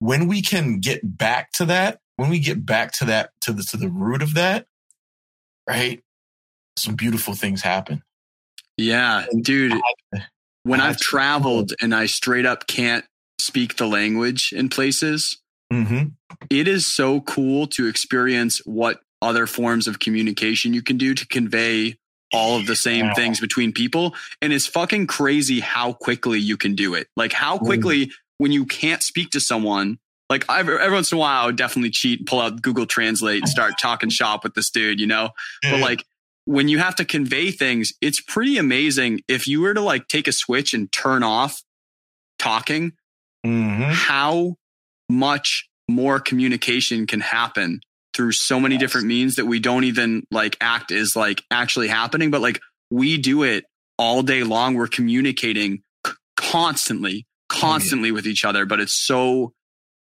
When 0.00 0.28
we 0.28 0.42
can 0.42 0.80
get 0.80 1.00
back 1.16 1.52
to 1.52 1.64
that, 1.64 2.00
when 2.18 2.30
we 2.30 2.40
get 2.40 2.66
back 2.66 2.92
to 2.92 3.04
that 3.06 3.30
to 3.42 3.52
the 3.52 3.62
to 3.62 3.76
the 3.76 3.88
root 3.88 4.22
of 4.22 4.34
that, 4.34 4.66
right? 5.68 6.02
Some 6.76 6.96
beautiful 6.96 7.34
things 7.34 7.62
happen. 7.62 8.02
Yeah, 8.76 9.24
dude. 9.40 9.72
I, 9.72 10.24
when 10.64 10.80
I 10.80 10.88
I've 10.88 10.98
traveled 10.98 11.72
and 11.80 11.94
I 11.94 12.06
straight 12.06 12.44
up 12.44 12.66
can't 12.66 13.04
speak 13.40 13.76
the 13.76 13.86
language 13.86 14.52
in 14.52 14.68
places, 14.68 15.38
mm-hmm. 15.72 16.08
it 16.50 16.68
is 16.68 16.92
so 16.92 17.20
cool 17.20 17.68
to 17.68 17.86
experience 17.86 18.60
what 18.64 19.00
other 19.22 19.46
forms 19.46 19.86
of 19.86 20.00
communication 20.00 20.74
you 20.74 20.82
can 20.82 20.98
do 20.98 21.14
to 21.14 21.26
convey 21.26 21.98
all 22.32 22.58
of 22.58 22.66
the 22.66 22.76
same 22.76 23.06
yeah. 23.06 23.14
things 23.14 23.40
between 23.40 23.72
people. 23.72 24.14
And 24.42 24.52
it's 24.52 24.66
fucking 24.66 25.06
crazy 25.06 25.60
how 25.60 25.92
quickly 25.92 26.40
you 26.40 26.56
can 26.56 26.74
do 26.74 26.94
it. 26.94 27.06
Like 27.16 27.32
how 27.32 27.58
quickly 27.58 28.06
mm. 28.06 28.12
when 28.38 28.50
you 28.50 28.66
can't 28.66 29.02
speak 29.02 29.30
to 29.30 29.40
someone, 29.40 29.98
like 30.30 30.44
I've, 30.48 30.68
every 30.68 30.92
once 30.92 31.12
in 31.12 31.16
a 31.16 31.20
while, 31.20 31.42
I 31.42 31.46
would 31.46 31.56
definitely 31.56 31.90
cheat, 31.90 32.20
and 32.20 32.26
pull 32.26 32.40
out 32.40 32.60
Google 32.62 32.86
Translate, 32.86 33.42
and 33.42 33.48
start 33.48 33.74
talking 33.80 34.10
shop 34.10 34.44
with 34.44 34.54
this 34.54 34.70
dude, 34.70 35.00
you 35.00 35.06
know. 35.06 35.30
Yeah. 35.62 35.72
But 35.72 35.80
like 35.80 36.04
when 36.44 36.68
you 36.68 36.78
have 36.78 36.94
to 36.96 37.04
convey 37.04 37.50
things, 37.50 37.92
it's 38.00 38.20
pretty 38.20 38.56
amazing. 38.58 39.20
If 39.28 39.46
you 39.46 39.60
were 39.60 39.74
to 39.74 39.82
like 39.82 40.08
take 40.08 40.28
a 40.28 40.32
switch 40.32 40.74
and 40.74 40.90
turn 40.92 41.22
off 41.22 41.62
talking, 42.38 42.92
mm-hmm. 43.44 43.90
how 43.90 44.56
much 45.08 45.68
more 45.88 46.20
communication 46.20 47.06
can 47.06 47.20
happen 47.20 47.80
through 48.14 48.32
so 48.32 48.58
many 48.58 48.74
yes. 48.74 48.80
different 48.80 49.06
means 49.06 49.36
that 49.36 49.46
we 49.46 49.60
don't 49.60 49.84
even 49.84 50.24
like 50.30 50.56
act 50.60 50.90
is 50.90 51.14
like 51.14 51.42
actually 51.50 51.88
happening, 51.88 52.30
but 52.30 52.40
like 52.40 52.60
we 52.90 53.18
do 53.18 53.42
it 53.42 53.64
all 53.98 54.22
day 54.22 54.42
long. 54.42 54.74
We're 54.74 54.86
communicating 54.86 55.82
c- 56.06 56.12
constantly, 56.36 57.26
constantly 57.48 58.08
oh, 58.08 58.12
yeah. 58.12 58.14
with 58.14 58.26
each 58.26 58.44
other, 58.44 58.66
but 58.66 58.80
it's 58.80 58.94
so 58.94 59.52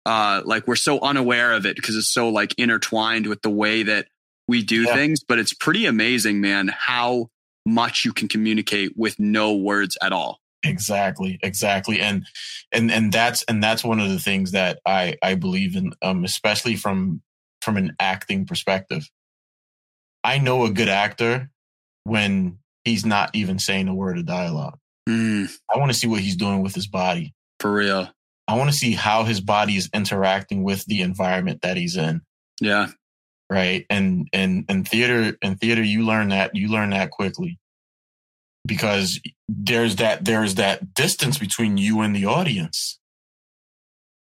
uh, 0.06 0.42
like 0.46 0.68
we're 0.68 0.76
so 0.76 1.00
unaware 1.00 1.54
of 1.54 1.66
it 1.66 1.76
because 1.76 1.96
it's 1.96 2.12
so 2.12 2.30
like 2.30 2.54
intertwined 2.58 3.28
with 3.28 3.42
the 3.42 3.50
way 3.50 3.84
that 3.84 4.08
we 4.48 4.64
do 4.64 4.84
yeah. 4.84 4.94
things. 4.94 5.24
But 5.24 5.40
it's 5.40 5.54
pretty 5.54 5.86
amazing, 5.86 6.42
man, 6.42 6.70
how 6.76 7.30
much 7.66 8.04
you 8.06 8.14
can 8.14 8.28
communicate 8.28 8.94
with 8.96 9.20
no 9.20 9.56
words 9.56 9.98
at 10.02 10.12
all. 10.12 10.40
Exactly, 10.66 11.40
exactly, 11.44 12.00
and 12.00 12.26
and 12.72 12.90
and 12.90 13.12
that's 13.12 13.44
and 13.44 13.62
that's 13.62 13.84
one 13.84 14.00
of 14.00 14.10
the 14.10 14.20
things 14.20 14.52
that 14.52 14.80
I 14.86 15.18
I 15.22 15.36
believe 15.36 15.76
in, 15.76 15.94
um, 16.02 16.24
especially 16.24 16.78
from 16.78 17.22
from 17.62 17.76
an 17.76 17.96
acting 18.00 18.46
perspective. 18.46 19.10
I 20.24 20.38
know 20.38 20.64
a 20.64 20.72
good 20.72 20.88
actor 20.88 21.50
when 22.06 22.60
he's 22.86 23.06
not 23.06 23.36
even 23.36 23.60
saying 23.60 23.90
a 23.90 23.96
word 23.96 24.18
of 24.18 24.26
dialogue. 24.26 24.78
Mm, 25.08 25.54
I 25.74 25.78
want 25.78 25.92
to 25.92 25.98
see 25.98 26.08
what 26.08 26.22
he's 26.22 26.38
doing 26.38 26.62
with 26.62 26.76
his 26.76 26.88
body. 26.88 27.34
for 27.60 27.74
real. 27.74 28.10
I 28.48 28.58
want 28.58 28.70
to 28.70 28.76
see 28.76 28.94
how 28.94 29.24
his 29.24 29.40
body 29.40 29.78
is 29.78 29.90
interacting 29.94 30.64
with 30.64 30.86
the 30.86 31.02
environment 31.02 31.62
that 31.62 31.78
he's 31.78 31.96
in. 31.96 32.22
Yeah. 32.62 32.88
right 33.50 33.86
and 33.90 34.28
and 34.32 34.66
and 34.70 34.88
theater 34.88 35.38
and 35.42 35.60
theater 35.60 35.84
you 35.84 36.06
learn 36.06 36.30
that 36.30 36.56
you 36.56 36.70
learn 36.70 36.92
that 36.92 37.12
quickly 37.12 37.60
because 38.66 39.20
there's 39.50 39.98
that 39.98 40.24
there's 40.24 40.56
that 40.56 40.94
distance 40.94 41.38
between 41.38 41.78
you 41.78 42.02
and 42.02 42.16
the 42.16 42.26
audience 42.26 43.00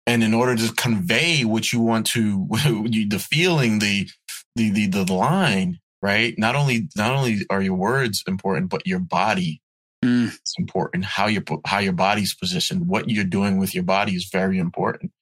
and 0.07 0.25
in 0.25 0.33
order 0.33 0.57
to 0.57 0.73
convey 0.75 1.45
what 1.45 1.73
you 1.73 1.81
want 1.81 2.07
to 2.07 2.47
the 2.51 3.27
feeling 3.31 3.79
the 3.79 4.09
the 4.57 4.71
the, 4.71 4.87
the 4.87 5.13
line 5.13 5.79
right 6.03 6.35
not 6.39 6.57
only 6.57 6.89
not 6.97 7.13
only 7.15 7.41
are 7.51 7.63
your 7.63 7.75
words 7.75 8.23
important 8.27 8.71
but 8.71 8.87
your 8.87 9.01
body 9.01 9.61
Mm, 10.03 10.29
is 10.29 10.55
important 10.59 11.05
how 11.05 11.27
your 11.27 11.43
how 11.67 11.79
your 11.79 11.93
body's 11.93 12.35
positioned 12.35 12.89
what 12.89 13.11
you're 13.11 13.23
doing 13.23 13.59
with 13.59 13.75
your 13.75 13.85
body 13.85 14.13
is 14.13 14.31
very 14.33 14.59
important 14.59 15.13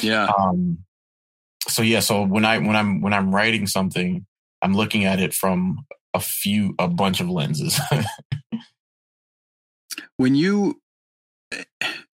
yeah. 0.00 0.28
um 0.38 0.78
so 1.66 1.82
yeah 1.82 1.98
so 1.98 2.22
when 2.22 2.44
i 2.44 2.56
when 2.56 2.76
i'm 2.76 3.00
when 3.00 3.12
i'm 3.12 3.34
writing 3.34 3.66
something 3.66 4.24
i'm 4.62 4.74
looking 4.74 5.04
at 5.04 5.18
it 5.18 5.34
from 5.34 5.84
a 6.14 6.20
few 6.20 6.76
a 6.78 6.86
bunch 6.86 7.20
of 7.20 7.28
lenses 7.28 7.80
when 10.18 10.36
you 10.36 10.80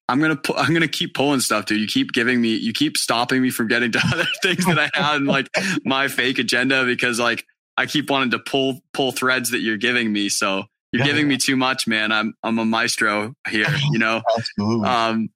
I'm 0.08 0.20
gonna 0.20 0.36
pu- 0.36 0.54
I'm 0.54 0.74
gonna 0.74 0.88
keep 0.88 1.14
pulling 1.14 1.40
stuff, 1.40 1.66
dude. 1.66 1.80
You 1.80 1.86
keep 1.86 2.12
giving 2.12 2.40
me, 2.40 2.54
you 2.54 2.72
keep 2.72 2.98
stopping 2.98 3.40
me 3.40 3.50
from 3.50 3.68
getting 3.68 3.92
to 3.92 4.00
other 4.12 4.26
things 4.42 4.66
that 4.66 4.78
I 4.78 4.90
had 4.92 5.16
in 5.16 5.24
like 5.24 5.48
my 5.84 6.08
fake 6.08 6.38
agenda 6.38 6.84
because 6.84 7.18
like 7.18 7.46
I 7.78 7.86
keep 7.86 8.10
wanting 8.10 8.32
to 8.32 8.38
pull 8.38 8.80
pull 8.92 9.12
threads 9.12 9.52
that 9.52 9.60
you're 9.60 9.78
giving 9.78 10.12
me. 10.12 10.28
So 10.28 10.64
you're 10.92 11.04
giving 11.04 11.26
me 11.28 11.36
too 11.38 11.56
much, 11.56 11.86
man. 11.86 12.12
I'm 12.12 12.34
I'm 12.42 12.58
a 12.58 12.64
maestro 12.64 13.34
here, 13.48 13.66
you 13.92 13.98
know. 13.98 14.22
absolutely 14.36 14.88
um, 14.88 15.28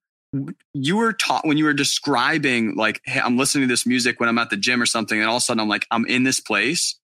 you 0.74 0.96
were 0.96 1.12
taught 1.12 1.46
when 1.46 1.56
you 1.56 1.64
were 1.64 1.72
describing 1.72 2.74
like, 2.76 3.00
hey, 3.04 3.20
I'm 3.20 3.38
listening 3.38 3.68
to 3.68 3.72
this 3.72 3.86
music 3.86 4.20
when 4.20 4.28
I'm 4.28 4.38
at 4.38 4.50
the 4.50 4.56
gym 4.56 4.82
or 4.82 4.86
something, 4.86 5.18
and 5.18 5.28
all 5.28 5.36
of 5.36 5.40
a 5.40 5.44
sudden 5.44 5.60
I'm 5.60 5.68
like, 5.68 5.86
I'm 5.90 6.04
in 6.06 6.24
this 6.24 6.40
place. 6.40 6.98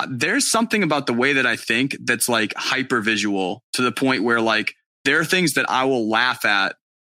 Uh, 0.00 0.06
There's 0.10 0.50
something 0.50 0.82
about 0.82 1.06
the 1.06 1.12
way 1.12 1.34
that 1.34 1.46
I 1.46 1.56
think 1.56 1.96
that's 2.00 2.28
like 2.28 2.52
hyper 2.56 3.00
visual 3.00 3.62
to 3.74 3.82
the 3.82 3.92
point 3.92 4.24
where 4.24 4.40
like 4.40 4.74
there 5.04 5.20
are 5.20 5.24
things 5.24 5.54
that 5.54 5.70
I 5.70 5.84
will 5.84 6.08
laugh 6.08 6.44
at 6.44 6.74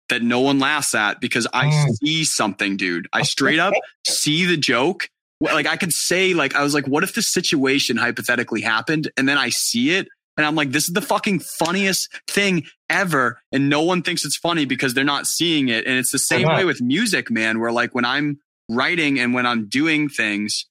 that 0.09 0.23
no 0.23 0.41
one 0.41 0.59
laughs 0.59 0.95
at 0.95 1.21
because 1.21 1.47
I 1.53 1.67
Mm. 1.69 1.95
see 1.97 2.25
something, 2.25 2.77
dude. 2.77 3.09
I 3.13 3.23
straight 3.23 3.59
up 3.59 3.73
see 4.07 4.45
the 4.45 4.57
joke. 4.57 5.09
Like 5.41 5.67
I 5.67 5.77
could 5.77 5.93
say, 5.93 6.35
like 6.35 6.55
I 6.55 6.63
was 6.63 6.75
like, 6.75 6.87
what 6.87 7.03
if 7.05 7.15
this 7.15 7.33
situation 7.33 7.97
hypothetically 7.97 8.61
happened, 8.61 9.11
and 9.17 9.29
then 9.29 9.37
I 9.39 9.49
see 9.51 9.91
it, 9.97 10.09
and 10.37 10.45
I'm 10.47 10.55
like, 10.55 10.71
this 10.73 10.85
is 10.89 10.95
the 10.95 11.01
fucking 11.03 11.41
funniest 11.41 12.09
thing 12.29 12.65
ever, 12.91 13.41
and 13.53 13.69
no 13.69 13.83
one 13.83 14.03
thinks 14.03 14.25
it's 14.25 14.37
funny 14.37 14.65
because 14.65 14.95
they're 14.95 15.05
not 15.05 15.27
seeing 15.27 15.69
it. 15.69 15.87
And 15.87 15.99
it's 15.99 16.13
the 16.13 16.19
same 16.19 16.47
way 16.47 16.65
with 16.65 16.81
music, 16.81 17.31
man. 17.31 17.59
Where 17.61 17.73
like 17.73 17.95
when 17.95 18.05
I'm 18.05 18.39
writing 18.69 19.19
and 19.21 19.33
when 19.35 19.47
I'm 19.47 19.69
doing 19.69 20.09
things, 20.09 20.67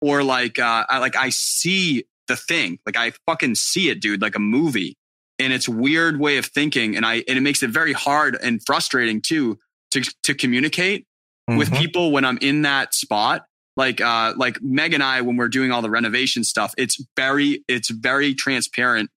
or 0.00 0.22
like 0.22 0.58
uh, 0.58 0.84
I 0.88 0.98
like 0.98 1.16
I 1.16 1.30
see 1.30 2.04
the 2.28 2.36
thing, 2.36 2.78
like 2.86 2.96
I 2.96 3.12
fucking 3.26 3.54
see 3.54 3.88
it, 3.90 4.00
dude, 4.00 4.22
like 4.22 4.34
a 4.36 4.40
movie. 4.40 4.96
And 5.38 5.52
it's 5.52 5.68
weird 5.68 6.20
way 6.20 6.36
of 6.36 6.46
thinking, 6.46 6.96
and 6.96 7.04
I 7.04 7.24
and 7.28 7.36
it 7.38 7.40
makes 7.42 7.62
it 7.62 7.70
very 7.70 7.92
hard 7.92 8.36
and 8.42 8.60
frustrating 8.66 9.20
too 9.20 9.58
to 9.92 10.02
to 10.24 10.34
communicate 10.34 11.06
with 11.48 11.70
Mhm. 11.70 11.78
people 11.78 12.12
when 12.12 12.24
I'm 12.24 12.38
in 12.38 12.62
that 12.62 12.94
spot. 12.94 13.44
Like 13.76 14.00
uh 14.00 14.34
like 14.36 14.62
Meg 14.62 14.94
and 14.94 15.02
I 15.02 15.20
when 15.22 15.36
we're 15.36 15.48
doing 15.48 15.72
all 15.72 15.82
the 15.82 15.90
renovation 15.90 16.44
stuff, 16.44 16.72
it's 16.78 17.02
very 17.16 17.64
it's 17.68 17.90
very 17.90 18.34
transparent. 18.34 19.10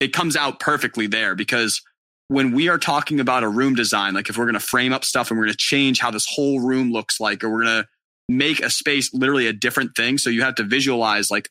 It 0.00 0.12
comes 0.12 0.36
out 0.36 0.60
perfectly 0.60 1.06
there 1.06 1.34
because 1.34 1.80
when 2.28 2.52
we 2.52 2.68
are 2.68 2.78
talking 2.78 3.18
about 3.20 3.42
a 3.44 3.48
room 3.48 3.74
design, 3.74 4.14
like 4.14 4.28
if 4.28 4.36
we're 4.38 4.46
gonna 4.46 4.60
frame 4.60 4.92
up 4.92 5.04
stuff 5.04 5.30
and 5.30 5.38
we're 5.38 5.46
gonna 5.46 5.56
change 5.58 5.98
how 6.00 6.10
this 6.10 6.26
whole 6.28 6.60
room 6.60 6.92
looks 6.92 7.18
like, 7.20 7.42
or 7.42 7.50
we're 7.50 7.64
gonna 7.64 7.86
make 8.28 8.60
a 8.60 8.70
space 8.70 9.12
literally 9.14 9.46
a 9.46 9.52
different 9.52 9.96
thing. 9.96 10.18
So 10.18 10.30
you 10.30 10.42
have 10.42 10.56
to 10.56 10.64
visualize 10.64 11.30
like 11.30 11.48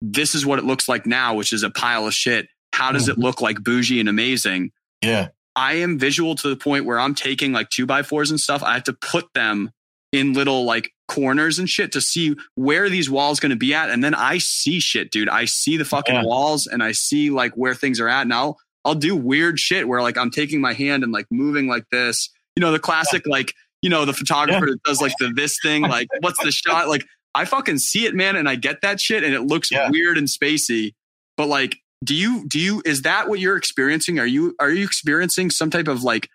this 0.00 0.34
is 0.34 0.44
what 0.44 0.58
it 0.58 0.64
looks 0.64 0.88
like 0.88 1.06
now, 1.06 1.34
which 1.34 1.52
is 1.52 1.62
a 1.62 1.70
pile 1.70 2.06
of 2.06 2.14
shit. 2.14 2.48
How 2.72 2.90
does 2.92 3.08
it 3.08 3.16
Mhm. 3.16 3.22
look 3.22 3.40
like 3.40 3.62
bougie 3.62 4.00
and 4.00 4.08
amazing? 4.08 4.70
yeah 5.02 5.28
I 5.56 5.74
am 5.74 5.98
visual 6.00 6.34
to 6.36 6.48
the 6.48 6.56
point 6.56 6.84
where 6.84 6.98
I'm 6.98 7.14
taking 7.14 7.52
like 7.52 7.70
two 7.70 7.86
by 7.86 8.02
fours 8.02 8.30
and 8.30 8.40
stuff. 8.40 8.62
I 8.64 8.74
have 8.74 8.84
to 8.84 8.92
put 8.92 9.26
them 9.34 9.70
in 10.12 10.32
little 10.32 10.64
like 10.64 10.90
corners 11.08 11.58
and 11.58 11.68
shit 11.68 11.92
to 11.92 12.00
see 12.00 12.34
where 12.54 12.88
these 12.88 13.10
walls 13.10 13.40
going 13.40 13.50
to 13.50 13.56
be 13.56 13.74
at. 13.74 13.90
And 13.90 14.02
then 14.02 14.14
I 14.14 14.38
see 14.38 14.80
shit, 14.80 15.10
dude. 15.10 15.28
I 15.28 15.44
see 15.44 15.76
the 15.76 15.84
fucking 15.84 16.14
Yeah. 16.14 16.24
walls 16.24 16.66
and 16.66 16.82
I 16.82 16.92
see 16.92 17.30
like 17.30 17.52
where 17.54 17.74
things 17.74 18.00
are 18.00 18.08
at. 18.08 18.22
And 18.22 18.32
I'll 18.32 18.58
I'll 18.84 18.94
do 18.94 19.16
weird 19.16 19.58
shit 19.58 19.88
where 19.88 20.02
like 20.02 20.16
I'm 20.18 20.30
taking 20.30 20.60
my 20.60 20.72
hand 20.74 21.02
and 21.04 21.12
like 21.12 21.26
moving 21.30 21.66
like 21.68 21.84
this, 21.90 22.30
you 22.56 22.60
know, 22.60 22.72
the 22.72 22.78
classic, 22.78 23.26
like, 23.26 23.54
you 23.82 23.90
know, 23.90 24.04
the 24.04 24.12
photographer 24.12 24.66
that 24.66 24.82
does 24.84 25.00
like 25.00 25.12
the 25.18 25.32
this 25.34 25.56
thing, 25.62 25.82
like 25.82 26.08
what's 26.20 26.42
the 26.42 26.50
shot? 26.52 26.88
Like 26.88 27.04
I 27.34 27.44
fucking 27.44 27.78
see 27.78 28.06
it, 28.06 28.14
man. 28.14 28.36
And 28.36 28.48
I 28.48 28.54
get 28.56 28.80
that 28.82 29.00
shit 29.00 29.24
and 29.24 29.34
it 29.34 29.42
looks 29.42 29.70
Yeah. 29.70 29.90
weird 29.90 30.18
and 30.18 30.28
spacey, 30.28 30.92
but 31.36 31.48
like, 31.48 31.76
do 32.02 32.14
you 32.14 32.46
do 32.48 32.58
you 32.58 32.82
is 32.84 33.02
that 33.02 33.28
what 33.28 33.40
you're 33.40 33.56
experiencing 33.56 34.18
are 34.18 34.26
you 34.26 34.54
are 34.60 34.70
you 34.70 34.84
experiencing 34.84 35.50
some 35.50 35.70
type 35.70 35.88
of 35.88 36.02
like 36.02 36.28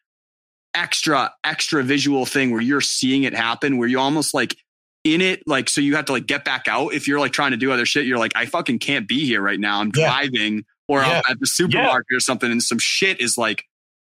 extra 0.73 1.33
extra 1.43 1.83
visual 1.83 2.25
thing 2.25 2.51
where 2.51 2.61
you're 2.61 2.81
seeing 2.81 3.23
it 3.23 3.33
happen 3.33 3.77
where 3.77 3.87
you 3.87 3.99
almost 3.99 4.33
like 4.33 4.55
in 5.03 5.21
it 5.21 5.41
like 5.47 5.69
so 5.69 5.81
you 5.81 5.95
have 5.95 6.05
to 6.05 6.11
like 6.11 6.27
get 6.27 6.43
back 6.45 6.67
out 6.67 6.93
if 6.93 7.07
you're 7.07 7.19
like 7.19 7.31
trying 7.31 7.51
to 7.51 7.57
do 7.57 7.71
other 7.71 7.85
shit 7.85 8.05
you're 8.05 8.19
like 8.19 8.33
i 8.35 8.45
fucking 8.45 8.77
can't 8.77 9.07
be 9.07 9.25
here 9.25 9.41
right 9.41 9.59
now 9.59 9.79
i'm 9.79 9.91
Yeah. 9.95 10.05
driving 10.09 10.65
or 10.87 11.01
Yeah. 11.01 11.21
i'm 11.25 11.31
at 11.31 11.39
the 11.39 11.47
supermarket 11.47 12.13
or 12.15 12.19
something 12.19 12.51
and 12.51 12.61
some 12.61 12.77
shit 12.79 13.19
is 13.19 13.37
like 13.37 13.63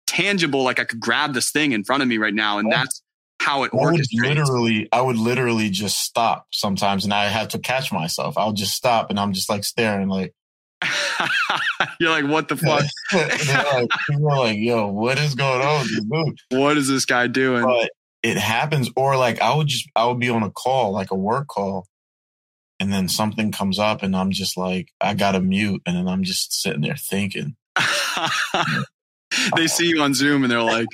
tangible 0.08 0.64
like 0.64 0.80
i 0.80 0.86
could 0.86 1.00
grab 1.00 1.34
this 1.34 1.52
thing 1.52 1.72
in 1.72 1.84
front 1.84 2.04
of 2.04 2.08
me 2.10 2.18
right 2.18 2.34
now 2.34 2.58
and 2.60 2.70
Yeah. 2.70 2.78
that's 2.78 3.02
how 3.42 3.64
it 3.64 3.74
works 3.74 4.08
literally, 4.14 4.88
I 4.94 5.02
would 5.02 5.18
literally 5.18 5.70
just 5.70 6.00
stop 6.00 6.48
sometimes, 6.52 7.04
and 7.04 7.14
I 7.14 7.26
have 7.26 7.50
to 7.50 7.60
catch 7.60 7.92
myself. 7.92 8.38
I'll 8.38 8.54
just 8.54 8.72
stop, 8.74 9.10
and 9.10 9.20
I'm 9.20 9.34
just 9.34 9.50
like 9.50 9.66
staring, 9.66 10.08
like, 10.08 10.34
you're 12.00 12.12
like 12.12 12.26
what 12.26 12.48
the 12.48 12.58
fuck? 12.58 12.84
They're 13.12 13.82
like, 13.82 13.90
like, 14.20 14.58
"Yo, 14.58 14.88
what 14.88 15.18
is 15.18 15.36
going 15.36 15.62
on 15.62 15.82
with 15.82 15.90
this 15.90 16.06
dude?" 16.06 16.62
what 16.62 16.78
is 16.78 16.88
this 16.88 17.06
guy 17.06 17.28
doing? 17.28 17.64
But 17.64 17.92
it 18.24 18.38
happens, 18.38 18.90
or 18.96 19.18
like 19.18 19.40
I 19.42 19.56
would 19.56 19.68
just, 19.68 19.88
I 19.96 20.06
would 20.08 20.20
be 20.20 20.30
on 20.30 20.44
a 20.44 20.50
call, 20.50 20.92
like 20.92 21.12
a 21.12 21.16
work 21.16 21.48
call, 21.48 21.88
and 22.80 22.92
then 22.92 23.08
something 23.08 23.52
comes 23.52 23.78
up, 23.80 24.04
and 24.04 24.16
I'm 24.16 24.32
just 24.32 24.58
like, 24.58 24.90
I 25.00 25.14
gotta 25.14 25.40
mute, 25.40 25.82
and 25.86 25.96
then 25.96 26.08
I'm 26.08 26.24
just 26.24 26.60
sitting 26.62 26.82
there 26.82 26.96
thinking, 26.96 27.56
they 29.56 29.68
see 29.68 29.88
you 29.88 30.02
on 30.02 30.14
Zoom 30.14 30.44
and 30.44 30.52
they're 30.52 30.62
like, 30.62 30.88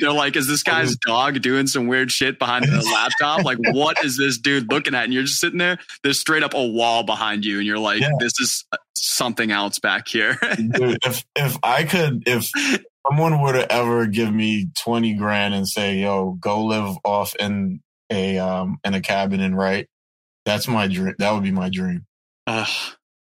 they're 0.00 0.12
like, 0.12 0.36
is 0.36 0.46
this 0.46 0.62
guy's 0.62 0.96
dog 1.06 1.40
doing 1.42 1.66
some 1.66 1.86
weird 1.86 2.10
shit 2.10 2.38
behind 2.38 2.64
the 2.66 2.82
laptop? 2.94 3.44
Like, 3.44 3.58
what 3.72 4.02
is 4.04 4.16
this 4.16 4.38
dude 4.38 4.70
looking 4.70 4.94
at? 4.94 5.04
And 5.04 5.12
you're 5.14 5.22
just 5.24 5.40
sitting 5.40 5.58
there. 5.58 5.78
There's 6.02 6.20
straight 6.20 6.42
up 6.42 6.54
a 6.54 6.66
wall 6.66 7.02
behind 7.02 7.44
you, 7.44 7.58
and 7.58 7.66
you're 7.66 7.78
like, 7.78 8.00
Yeah. 8.00 8.10
this 8.18 8.32
is 8.40 8.64
something 8.96 9.50
else 9.50 9.78
back 9.78 10.08
here. 10.08 10.36
Dude, 10.56 10.98
if 11.04 11.24
if 11.36 11.56
I 11.62 11.84
could, 11.84 12.24
if 12.26 12.50
someone 13.08 13.40
were 13.40 13.52
to 13.54 13.70
ever 13.72 14.06
give 14.06 14.32
me 14.32 14.68
twenty 14.78 15.14
grand 15.14 15.54
and 15.54 15.66
say, 15.66 15.96
"Yo, 16.00 16.32
go 16.40 16.64
live 16.64 16.96
off 17.04 17.34
in 17.36 17.80
a 18.10 18.38
um 18.38 18.78
in 18.84 18.94
a 18.94 19.00
cabin 19.00 19.40
and 19.40 19.56
write," 19.56 19.86
that's 20.44 20.68
my 20.68 20.86
dream. 20.86 21.14
That 21.18 21.32
would 21.32 21.42
be 21.42 21.50
my 21.50 21.70
dream. 21.70 22.04
Ugh, 22.46 22.68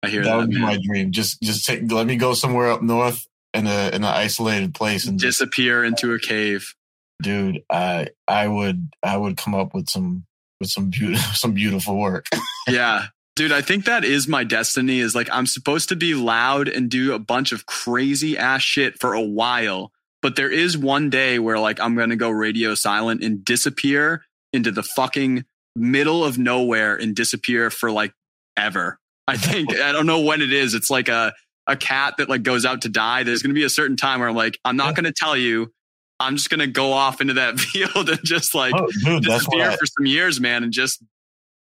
I 0.03 0.07
hear 0.09 0.23
That, 0.23 0.29
that. 0.31 0.37
would 0.37 0.49
be 0.49 0.55
man. 0.55 0.63
my 0.63 0.79
dream. 0.83 1.11
Just 1.11 1.41
just 1.41 1.65
take, 1.65 1.91
let 1.91 2.07
me 2.07 2.15
go 2.15 2.33
somewhere 2.33 2.71
up 2.71 2.81
north 2.81 3.26
in 3.53 3.67
a 3.67 3.87
in 3.89 3.95
an 3.95 4.03
isolated 4.05 4.73
place 4.73 5.07
and 5.07 5.19
just, 5.19 5.39
Disappear 5.39 5.83
into 5.83 6.13
a 6.13 6.19
cave. 6.19 6.73
dude, 7.21 7.63
I 7.69 8.09
I 8.27 8.47
would 8.47 8.89
I 9.03 9.17
would 9.17 9.37
come 9.37 9.55
up 9.55 9.73
with 9.73 9.89
some 9.89 10.25
with 10.59 10.69
some 10.69 10.89
beautiful 10.89 11.33
some 11.33 11.53
beautiful 11.53 11.97
work. 11.97 12.27
Yeah. 12.69 13.05
Dude, 13.37 13.51
I 13.53 13.61
think 13.61 13.85
that 13.85 14.03
is 14.03 14.27
my 14.27 14.43
destiny 14.43 14.99
is 14.99 15.13
like 15.15 15.29
I'm 15.31 15.45
supposed 15.45 15.89
to 15.89 15.95
be 15.95 16.15
loud 16.15 16.67
and 16.67 16.89
do 16.89 17.13
a 17.13 17.19
bunch 17.19 17.51
of 17.51 17.65
crazy 17.65 18.37
ass 18.37 18.61
shit 18.63 18.99
for 18.99 19.13
a 19.13 19.21
while. 19.21 19.91
But 20.23 20.35
there 20.35 20.51
is 20.51 20.75
one 20.77 21.09
day 21.11 21.37
where 21.39 21.59
like 21.59 21.79
I'm 21.79 21.95
going 21.95 22.09
to 22.09 22.15
go 22.15 22.29
radio 22.31 22.73
silent 22.75 23.23
and 23.23 23.45
disappear 23.45 24.23
into 24.51 24.71
the 24.71 24.81
fucking 24.83 25.45
middle 25.75 26.25
of 26.25 26.37
nowhere 26.39 26.95
and 26.95 27.15
disappear 27.15 27.69
for 27.69 27.91
like 27.91 28.11
ever. 28.57 28.97
I 29.27 29.37
think 29.37 29.73
I 29.79 29.91
don't 29.91 30.07
know 30.07 30.21
when 30.21 30.41
it 30.41 30.51
is. 30.51 30.73
It's 30.73 30.89
like 30.89 31.07
a 31.07 31.33
a 31.67 31.75
cat 31.75 32.15
that 32.17 32.29
like 32.29 32.43
goes 32.43 32.65
out 32.65 32.81
to 32.83 32.89
die. 32.89 33.23
There's 33.23 33.41
going 33.43 33.53
to 33.53 33.59
be 33.59 33.65
a 33.65 33.69
certain 33.69 33.97
time 33.97 34.19
where 34.19 34.29
I'm 34.29 34.35
like 34.35 34.59
I'm 34.65 34.77
not 34.77 34.87
Yeah. 34.89 34.93
going 34.93 35.05
to 35.05 35.13
tell 35.13 35.35
you. 35.37 35.71
I'm 36.19 36.35
just 36.35 36.49
going 36.49 36.61
to 36.61 36.67
go 36.67 36.93
off 36.93 37.21
into 37.21 37.35
that 37.35 37.59
field 37.59 38.09
and 38.09 38.19
just 38.23 38.55
like 38.55 38.73
oh, 38.75 38.87
dude, 39.03 39.23
disappear 39.23 39.69
I, 39.69 39.75
for 39.75 39.85
some 39.85 40.05
years, 40.07 40.39
man, 40.39 40.63
and 40.63 40.73
just 40.73 41.03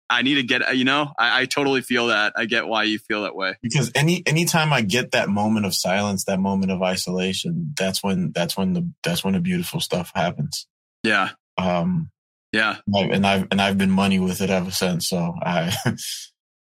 I 0.09 0.23
need 0.23 0.35
to 0.35 0.43
get, 0.43 0.75
you 0.75 0.83
know, 0.83 1.13
I, 1.17 1.41
I 1.43 1.45
totally 1.45 1.79
feel 1.79 2.07
that. 2.07 2.33
I 2.35 2.43
get 2.43 2.67
why 2.67 2.83
you 2.83 2.99
feel 2.99 3.23
that 3.23 3.33
way. 3.33 3.55
because 3.61 3.91
any 3.95 4.23
anytime 4.25 4.73
I 4.73 4.81
get 4.81 5.11
that 5.11 5.29
moment 5.29 5.65
of 5.65 5.73
silence, 5.73 6.25
that 6.25 6.37
moment 6.41 6.69
of 6.69 6.81
isolation, 6.83 7.73
that's 7.77 8.03
when 8.03 8.33
that's 8.33 8.57
when 8.57 8.73
the 8.73 8.91
that's 9.03 9.23
when 9.23 9.35
the 9.35 9.39
beautiful 9.39 9.79
stuff 9.79 10.11
happens. 10.13 10.67
Yeah. 11.03 11.29
Um, 11.57 12.09
Yeah. 12.51 12.75
and 12.87 12.95
I've- 12.97 13.11
and 13.13 13.25
I've 13.25 13.47
and 13.51 13.61
I've 13.61 13.77
been 13.77 13.89
money 13.91 14.19
with 14.19 14.41
it 14.41 14.49
ever 14.49 14.71
since. 14.71 15.07
So 15.07 15.33
I, 15.41 15.69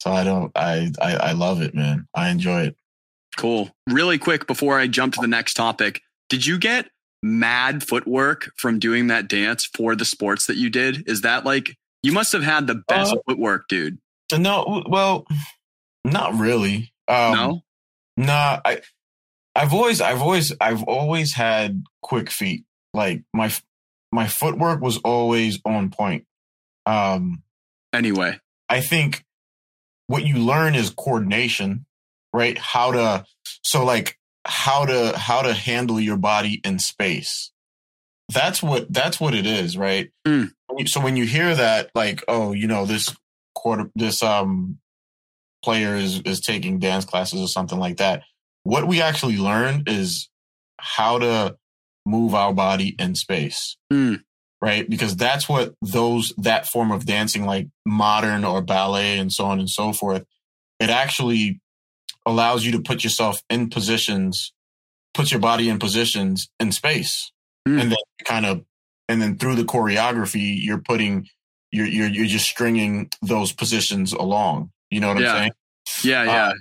so 0.01 0.12
I 0.12 0.22
don't 0.22 0.53
I, 0.55 0.93
I 1.01 1.16
I 1.16 1.33
love 1.33 1.62
it, 1.62 1.74
man. 1.74 2.07
I 2.14 2.28
enjoy 2.30 2.66
it. 2.66 2.76
Cool. 3.37 3.70
Really 3.89 4.18
quick 4.18 4.47
before 4.47 4.78
I 4.78 4.87
jump 4.87 5.14
to 5.14 5.20
the 5.20 5.26
next 5.26 5.55
topic, 5.55 6.03
did 6.28 6.45
you 6.47 6.59
get 6.59 6.89
mad 7.22 7.83
footwork 7.83 8.51
from 8.57 8.78
doing 8.78 9.07
that 9.07 9.28
dance 9.28 9.64
for 9.64 9.95
the 9.95 10.05
sports 10.05 10.47
that 10.47 10.57
you 10.57 10.70
did? 10.70 11.09
Is 11.09 11.22
that 11.22 11.45
like, 11.45 11.76
you 12.03 12.12
must 12.12 12.33
have 12.33 12.43
had 12.43 12.66
the 12.66 12.83
best 12.89 13.12
Uh, 13.12 13.18
footwork, 13.26 13.68
dude. 13.68 13.99
No, 14.37 14.83
well, 14.89 15.26
not 16.05 16.35
really. 16.35 16.93
Um, 17.09 17.35
no? 17.35 17.62
Nah, 18.16 18.61
I, 18.64 18.80
I've 19.55 19.72
always, 19.72 20.01
I've 20.01 20.20
always, 20.20 20.53
I've 20.61 20.83
always 20.83 21.35
had 21.35 21.85
quick 22.03 22.30
feet. 22.30 22.64
Like 22.93 23.22
my, 23.33 23.53
my 24.11 24.26
footwork 24.26 24.80
was 24.80 24.99
always 24.99 25.59
on 25.64 25.91
point. 25.91 26.26
Um, 26.87 27.43
Anyway. 27.93 28.39
I 28.68 28.80
think 28.80 29.24
what 30.07 30.24
you 30.26 30.39
learn 30.39 30.74
is 30.74 30.91
coordination, 30.91 31.85
right? 32.33 32.57
How 32.59 32.93
to, 32.93 33.24
so 33.62 33.85
like 33.85 34.18
how 34.45 34.85
to, 34.87 35.16
how 35.16 35.43
to 35.43 35.53
handle 35.53 36.01
your 36.01 36.16
body 36.16 36.61
in 36.64 36.78
space. 36.78 37.53
That's 38.33 38.62
what, 38.62 38.93
that's 38.93 39.20
what 39.20 39.35
it 39.35 39.47
is, 39.47 39.76
right? 39.76 40.11
Mm. 40.26 40.53
So 40.87 41.01
when 41.01 41.16
you 41.16 41.26
hear 41.26 41.55
that, 41.55 41.91
like, 41.95 42.24
oh, 42.28 42.53
you 42.53 42.66
know, 42.66 42.87
this 42.87 43.14
quarter, 43.55 43.91
this, 43.95 44.22
um, 44.22 44.78
player 45.64 45.95
is, 45.95 46.20
is 46.22 46.41
taking 46.41 46.80
dance 46.80 47.05
classes 47.05 47.41
or 47.41 47.47
something 47.47 47.78
like 47.78 47.99
that. 47.99 48.24
What 48.64 48.89
we 48.89 49.01
actually 49.01 49.37
learn 49.37 49.85
is 49.87 50.28
how 50.78 51.18
to 51.18 51.57
move 52.05 52.35
our 52.35 52.53
body 52.53 52.97
in 52.99 53.14
space 53.14 53.76
Mm. 53.93 54.22
right? 54.61 54.89
Because 54.91 55.16
that's 55.16 55.49
what 55.49 55.74
those 55.80 56.35
that 56.39 56.66
form 56.66 56.91
of 56.91 57.07
dancing, 57.07 57.45
like 57.45 57.68
modern 57.87 58.45
or 58.45 58.61
ballet 58.61 59.18
and 59.18 59.33
so 59.33 59.45
on 59.45 59.61
and 59.61 59.70
so 59.70 59.93
forth, 59.93 60.24
it 60.80 60.91
actually 60.91 61.61
allows 62.26 62.64
you 62.64 62.72
to 62.72 62.80
put 62.80 63.02
yourself 63.04 63.40
in 63.50 63.68
positions, 63.70 64.52
put 65.14 65.30
your 65.30 65.40
body 65.40 65.68
in 65.68 65.78
positions 65.78 66.48
in 66.60 66.72
space, 66.72 67.30
Hmm. 67.66 67.78
and 67.78 67.90
then 67.92 67.98
kind 68.24 68.46
of, 68.46 68.64
and 69.08 69.20
then 69.22 69.36
through 69.38 69.54
the 69.56 69.64
choreography, 69.64 70.56
you're 70.62 70.80
putting, 70.80 71.28
you're 71.70 71.86
you're 71.86 72.08
you're 72.08 72.26
just 72.26 72.46
stringing 72.46 73.08
those 73.22 73.52
positions 73.52 74.12
along. 74.12 74.70
You 74.90 75.00
know 75.00 75.08
what 75.08 75.20
Yeah. 75.22 75.32
I'm 75.32 75.38
saying? 75.38 75.52
Yeah. 76.04 76.24
Yeah. 76.24 76.46
Uh, 76.48 76.54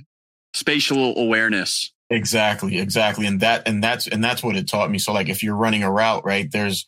Spatial 0.54 1.18
awareness. 1.18 1.92
Exactly, 2.10 2.78
exactly. 2.78 3.26
And 3.26 3.40
that 3.40 3.68
and 3.68 3.82
that's 3.82 4.06
and 4.08 4.22
that's 4.24 4.44
what 4.44 4.58
it 4.58 4.68
taught 4.68 4.92
me. 4.92 5.00
So 5.00 5.14
like 5.14 5.30
if 5.30 5.42
you're 5.44 5.56
running 5.56 5.84
a 5.84 5.92
route, 5.92 6.26
right, 6.26 6.52
there's 6.52 6.88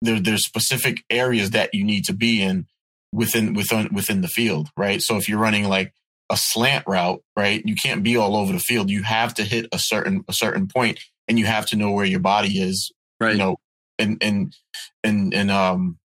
there 0.00 0.20
there's 0.20 0.44
specific 0.44 1.02
areas 1.10 1.50
that 1.50 1.74
you 1.74 1.82
need 1.84 2.04
to 2.04 2.12
be 2.12 2.40
in 2.40 2.66
within 3.12 3.52
within 3.54 3.88
within 3.92 4.20
the 4.20 4.28
field, 4.28 4.68
right? 4.76 5.02
So 5.02 5.16
if 5.16 5.28
you're 5.28 5.40
running 5.40 5.64
like 5.68 5.92
a 6.30 6.36
slant 6.36 6.84
route, 6.86 7.22
right, 7.36 7.62
you 7.64 7.74
can't 7.74 8.02
be 8.02 8.16
all 8.16 8.36
over 8.36 8.52
the 8.52 8.58
field. 8.58 8.88
You 8.88 9.02
have 9.02 9.34
to 9.34 9.44
hit 9.44 9.66
a 9.72 9.78
certain 9.78 10.24
a 10.28 10.32
certain 10.32 10.68
point 10.68 11.00
and 11.28 11.38
you 11.38 11.46
have 11.46 11.66
to 11.66 11.76
know 11.76 11.90
where 11.92 12.06
your 12.06 12.20
body 12.20 12.60
is, 12.60 12.92
Right. 13.20 13.32
you 13.32 13.38
know, 13.38 13.56
in 13.98 14.16
in 14.18 14.52
in 15.04 15.32
in 15.32 15.50
um 15.50 15.98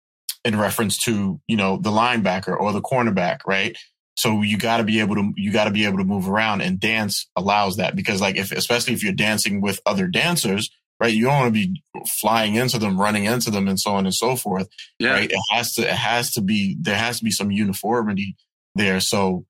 in 0.46 0.58
reference 0.60 0.98
to, 1.04 1.40
you 1.48 1.56
know, 1.56 1.78
the 1.78 1.92
linebacker 1.92 2.60
or 2.60 2.74
the 2.74 2.82
cornerback, 2.82 3.40
right? 3.48 3.78
So 4.16 4.42
you 4.42 4.58
got 4.58 4.78
to 4.78 4.84
be 4.84 5.00
able 5.00 5.16
to 5.16 5.34
you 5.36 5.52
got 5.52 5.66
to 5.66 5.72
be 5.72 5.86
able 5.86 5.98
to 5.98 6.04
move 6.04 6.30
around, 6.30 6.62
and 6.62 6.80
dance 6.80 7.30
allows 7.36 7.78
that 7.78 7.96
because, 7.96 8.22
like, 8.22 8.36
if 8.36 8.52
especially 8.52 8.94
if 8.94 9.04
you're 9.04 9.14
dancing 9.14 9.60
with 9.62 9.80
other 9.86 10.08
dancers, 10.08 10.70
right? 11.00 11.14
You 11.14 11.26
don't 11.26 11.40
want 11.40 11.56
to 11.56 11.68
be 11.68 11.84
flying 12.08 12.56
into 12.56 12.78
them, 12.78 13.00
running 13.00 13.26
into 13.26 13.50
them, 13.52 13.68
and 13.68 13.80
so 13.80 13.96
on 13.96 14.06
and 14.06 14.14
so 14.14 14.36
forth, 14.36 14.68
yeah. 15.00 15.12
right? 15.12 15.32
It 15.32 15.40
has 15.52 15.74
to 15.76 15.82
it 15.82 15.90
has 15.90 16.32
to 16.34 16.42
be 16.42 16.78
there 16.80 16.98
has 16.98 17.20
to 17.20 17.24
be 17.24 17.32
some 17.32 17.52
uniformity 17.52 18.36
there. 18.76 19.00
So 19.00 19.46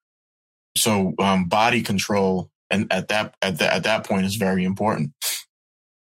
so 0.75 1.13
um, 1.19 1.45
body 1.45 1.81
control 1.81 2.49
and 2.69 2.91
at 2.91 3.07
that 3.09 3.35
at 3.41 3.59
that 3.59 3.73
at 3.73 3.83
that 3.83 4.05
point 4.05 4.25
is 4.25 4.35
very 4.35 4.63
important. 4.63 5.11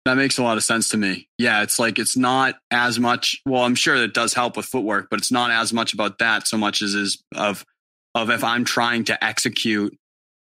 That 0.05 0.15
makes 0.15 0.39
a 0.39 0.43
lot 0.43 0.57
of 0.57 0.63
sense 0.63 0.89
to 0.89 0.97
me. 0.97 1.27
Yeah, 1.37 1.61
it's 1.61 1.77
like 1.77 1.99
it's 1.99 2.17
not 2.17 2.55
as 2.71 2.99
much. 2.99 3.39
Well, 3.45 3.63
I'm 3.63 3.75
sure 3.75 3.95
it 3.95 4.13
does 4.13 4.33
help 4.33 4.57
with 4.57 4.65
footwork, 4.65 5.07
but 5.11 5.19
it's 5.19 5.31
not 5.31 5.51
as 5.51 5.71
much 5.71 5.93
about 5.93 6.17
that 6.19 6.47
so 6.47 6.57
much 6.57 6.81
as 6.81 6.95
is 6.95 7.23
of 7.35 7.65
of 8.15 8.29
if 8.29 8.43
I'm 8.43 8.65
trying 8.65 9.03
to 9.05 9.23
execute 9.23 9.95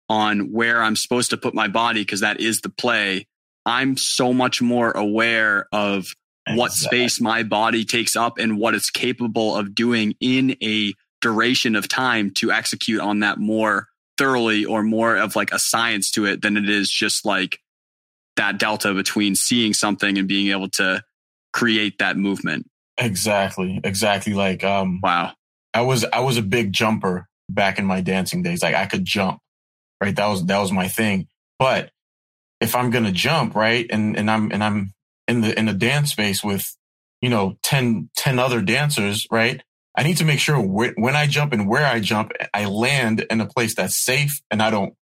on 0.08 0.52
where 0.52 0.82
I'm 0.82 0.96
supposed 0.96 1.30
to 1.30 1.36
put 1.36 1.54
my 1.54 1.68
body 1.68 2.02
because 2.02 2.20
that 2.20 2.40
is 2.40 2.60
the 2.60 2.70
play. 2.70 3.26
I'm 3.66 3.96
so 3.96 4.32
much 4.32 4.62
more 4.62 4.90
aware 4.92 5.66
of 5.72 6.06
what 6.54 6.72
space 6.72 7.20
my 7.20 7.42
body 7.42 7.84
takes 7.84 8.16
up 8.16 8.38
and 8.38 8.58
what 8.58 8.74
it's 8.74 8.88
capable 8.88 9.54
of 9.54 9.74
doing 9.74 10.14
in 10.20 10.56
a 10.62 10.94
duration 11.20 11.76
of 11.76 11.88
time 11.88 12.30
to 12.30 12.50
execute 12.50 13.00
on 13.00 13.20
that 13.20 13.38
more 13.38 13.87
thoroughly 14.18 14.64
or 14.64 14.82
more 14.82 15.16
of 15.16 15.36
like 15.36 15.52
a 15.52 15.58
science 15.58 16.10
to 16.10 16.26
it 16.26 16.42
than 16.42 16.56
it 16.56 16.68
is 16.68 16.90
just 16.90 17.24
like 17.24 17.60
that 18.36 18.58
delta 18.58 18.92
between 18.92 19.34
seeing 19.34 19.72
something 19.72 20.18
and 20.18 20.28
being 20.28 20.50
able 20.50 20.68
to 20.68 21.02
create 21.52 21.98
that 21.98 22.16
movement. 22.16 22.68
Exactly, 22.98 23.80
exactly. 23.82 24.34
Like 24.34 24.64
um, 24.64 25.00
Wow. 25.02 25.32
I 25.72 25.82
was 25.82 26.04
I 26.04 26.20
was 26.20 26.36
a 26.36 26.42
big 26.42 26.72
jumper 26.72 27.28
back 27.48 27.78
in 27.78 27.86
my 27.86 28.00
dancing 28.00 28.42
days. 28.42 28.62
Like 28.62 28.74
I 28.74 28.86
could 28.86 29.04
jump, 29.04 29.38
right? 30.02 30.14
That 30.14 30.26
was 30.26 30.44
that 30.46 30.58
was 30.58 30.72
my 30.72 30.88
thing. 30.88 31.28
But 31.58 31.90
if 32.60 32.74
I'm 32.74 32.90
gonna 32.90 33.12
jump, 33.12 33.54
right, 33.54 33.86
and 33.90 34.16
and 34.16 34.30
I'm 34.30 34.50
and 34.50 34.64
I'm 34.64 34.92
in 35.28 35.42
the 35.42 35.56
in 35.56 35.66
the 35.66 35.74
dance 35.74 36.10
space 36.10 36.42
with 36.42 36.74
you 37.20 37.30
know 37.30 37.56
10, 37.62 38.10
10 38.16 38.38
other 38.38 38.60
dancers, 38.62 39.26
right? 39.30 39.62
I 39.98 40.04
need 40.04 40.18
to 40.18 40.24
make 40.24 40.38
sure 40.38 40.56
wh- 40.62 40.96
when 40.96 41.16
I 41.16 41.26
jump 41.26 41.52
and 41.52 41.68
where 41.68 41.84
I 41.84 41.98
jump, 41.98 42.30
I 42.54 42.66
land 42.66 43.26
in 43.30 43.40
a 43.40 43.46
place 43.46 43.74
that's 43.74 43.96
safe 43.96 44.40
and 44.50 44.62
I 44.62 44.70
don't 44.70 44.94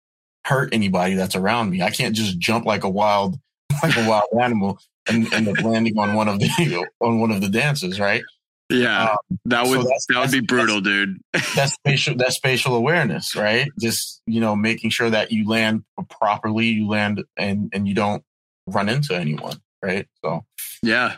hurt 0.44 0.72
anybody 0.72 1.14
that's 1.14 1.34
around 1.34 1.70
me. 1.70 1.82
I 1.82 1.90
can't 1.90 2.14
just 2.14 2.38
jump 2.38 2.64
like 2.64 2.84
a 2.84 2.88
wild 2.88 3.36
like 3.82 3.96
a 3.96 4.08
wild 4.08 4.28
animal 4.40 4.78
and 5.08 5.30
end 5.34 5.48
up 5.48 5.60
landing 5.62 5.98
on 5.98 6.14
one 6.14 6.28
of 6.28 6.38
the 6.38 6.86
on 7.00 7.18
one 7.20 7.32
of 7.32 7.40
the 7.40 7.48
dancers, 7.48 7.98
right? 7.98 8.22
Yeah. 8.70 9.10
Um, 9.10 9.38
that 9.46 9.66
would 9.66 9.80
that's- 9.80 10.06
that 10.10 10.20
would 10.20 10.30
be 10.30 10.38
that's- 10.40 10.46
brutal, 10.46 10.80
dude. 10.80 11.18
that's 11.56 11.72
spatial 11.74 12.14
that's 12.16 12.36
spatial 12.36 12.74
awareness 12.76 13.34
right 13.36 13.68
just 13.80 14.22
you 14.26 14.40
know 14.40 14.54
making 14.56 14.90
sure 14.90 15.10
that 15.10 15.32
you 15.32 15.46
land 15.48 15.82
properly 16.08 16.66
you 16.68 16.86
land 16.88 17.22
and 17.36 17.68
and 17.74 17.86
you 17.88 17.94
don't 17.94 18.22
run 18.68 18.88
into 18.88 19.14
anyone 19.14 19.56
right 19.82 20.06
so 20.24 20.44
Yeah. 20.82 21.16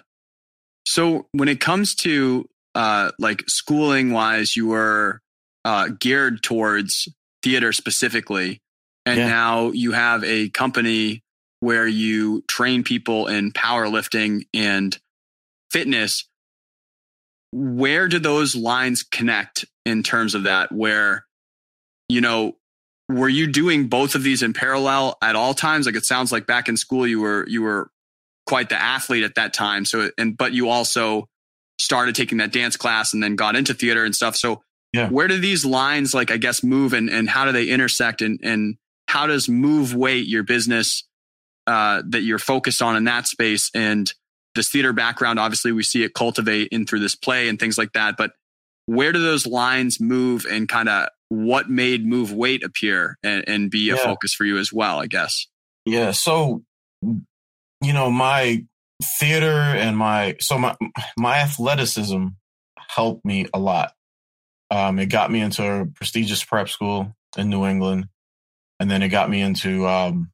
So 0.86 1.26
when 1.32 1.48
it 1.48 1.60
comes 1.60 1.94
to 1.96 2.48
uh, 2.76 3.10
like 3.18 3.42
schooling 3.48 4.12
wise, 4.12 4.54
you 4.54 4.66
were 4.68 5.20
uh, 5.64 5.88
geared 5.98 6.42
towards 6.42 7.08
theater 7.42 7.72
specifically, 7.72 8.60
and 9.06 9.18
Yeah. 9.18 9.28
now 9.28 9.70
you 9.72 9.92
have 9.92 10.22
a 10.24 10.50
company 10.50 11.22
where 11.60 11.86
you 11.86 12.42
train 12.48 12.84
people 12.84 13.26
in 13.28 13.50
powerlifting 13.50 14.46
and 14.52 14.96
fitness. 15.70 16.28
Where 17.52 18.08
do 18.08 18.18
those 18.18 18.54
lines 18.54 19.02
connect 19.02 19.64
in 19.86 20.02
terms 20.02 20.34
of 20.34 20.42
that? 20.42 20.70
Where, 20.70 21.24
you 22.08 22.20
know, 22.20 22.56
were 23.08 23.28
you 23.28 23.46
doing 23.46 23.88
both 23.88 24.14
of 24.14 24.22
these 24.22 24.42
in 24.42 24.52
parallel 24.52 25.16
at 25.22 25.34
all 25.34 25.54
times? 25.54 25.86
Like 25.86 25.94
it 25.96 26.04
sounds 26.04 26.30
like 26.30 26.46
back 26.46 26.68
in 26.68 26.76
school 26.76 27.06
you 27.06 27.20
were 27.20 27.46
you 27.48 27.62
were 27.62 27.88
quite 28.46 28.68
the 28.68 28.80
athlete 28.80 29.24
at 29.24 29.36
that 29.36 29.54
time. 29.54 29.84
So, 29.86 30.10
and 30.18 30.36
but 30.36 30.52
you 30.52 30.68
also 30.68 31.28
started 31.78 32.14
taking 32.14 32.38
that 32.38 32.52
dance 32.52 32.76
class 32.76 33.12
and 33.14 33.22
then 33.22 33.36
got 33.36 33.56
into 33.56 33.74
theater 33.74 34.04
and 34.04 34.14
stuff. 34.14 34.36
So, 34.36 34.62
Yeah. 34.92 35.08
where 35.08 35.28
do 35.28 35.38
these 35.38 35.64
lines, 35.64 36.14
like 36.14 36.30
I 36.30 36.36
guess, 36.38 36.62
move 36.62 36.92
and 36.92 37.08
and 37.10 37.28
how 37.28 37.44
do 37.44 37.52
they 37.52 37.68
intersect 37.68 38.22
and 38.22 38.40
and 38.42 38.76
how 39.08 39.26
does 39.26 39.48
move 39.48 39.94
weight 39.94 40.26
your 40.26 40.42
business 40.42 41.04
uh, 41.66 42.02
that 42.08 42.22
you're 42.22 42.38
focused 42.38 42.80
on 42.82 42.96
in 42.96 43.04
that 43.04 43.26
space 43.26 43.70
and 43.74 44.12
this 44.54 44.70
theater 44.70 44.92
background? 44.92 45.38
Obviously, 45.38 45.72
we 45.72 45.82
see 45.82 46.02
it 46.02 46.14
cultivate 46.14 46.68
in 46.72 46.86
through 46.86 47.00
this 47.00 47.14
play 47.14 47.48
and 47.48 47.58
things 47.58 47.76
like 47.78 47.92
that. 47.92 48.16
But 48.16 48.32
where 48.86 49.12
do 49.12 49.20
those 49.20 49.46
lines 49.46 50.00
move 50.00 50.46
and 50.50 50.68
kind 50.68 50.88
of 50.88 51.08
what 51.28 51.68
made 51.68 52.06
move 52.06 52.32
weight 52.32 52.62
appear 52.62 53.18
and, 53.24 53.44
and 53.48 53.70
be 53.70 53.90
a 53.90 53.96
Yeah. 53.96 54.02
focus 54.02 54.32
for 54.32 54.44
you 54.44 54.58
as 54.58 54.72
well? 54.72 54.98
I 55.00 55.06
guess. 55.06 55.46
yeah 55.84 56.10
so 56.12 56.62
you 57.02 57.92
know 57.92 58.10
my 58.10 58.64
theater 59.02 59.50
and 59.50 59.96
my 59.96 60.36
so 60.40 60.58
my 60.58 60.74
my 61.18 61.38
athleticism 61.38 62.28
helped 62.88 63.24
me 63.24 63.46
a 63.52 63.58
lot 63.58 63.92
um 64.70 64.98
it 64.98 65.06
got 65.06 65.30
me 65.30 65.40
into 65.40 65.62
a 65.64 65.86
prestigious 65.86 66.42
prep 66.44 66.68
school 66.68 67.12
in 67.36 67.50
new 67.50 67.66
england 67.66 68.08
and 68.80 68.90
then 68.90 69.02
it 69.02 69.08
got 69.08 69.28
me 69.28 69.40
into 69.42 69.86
um 69.86 70.30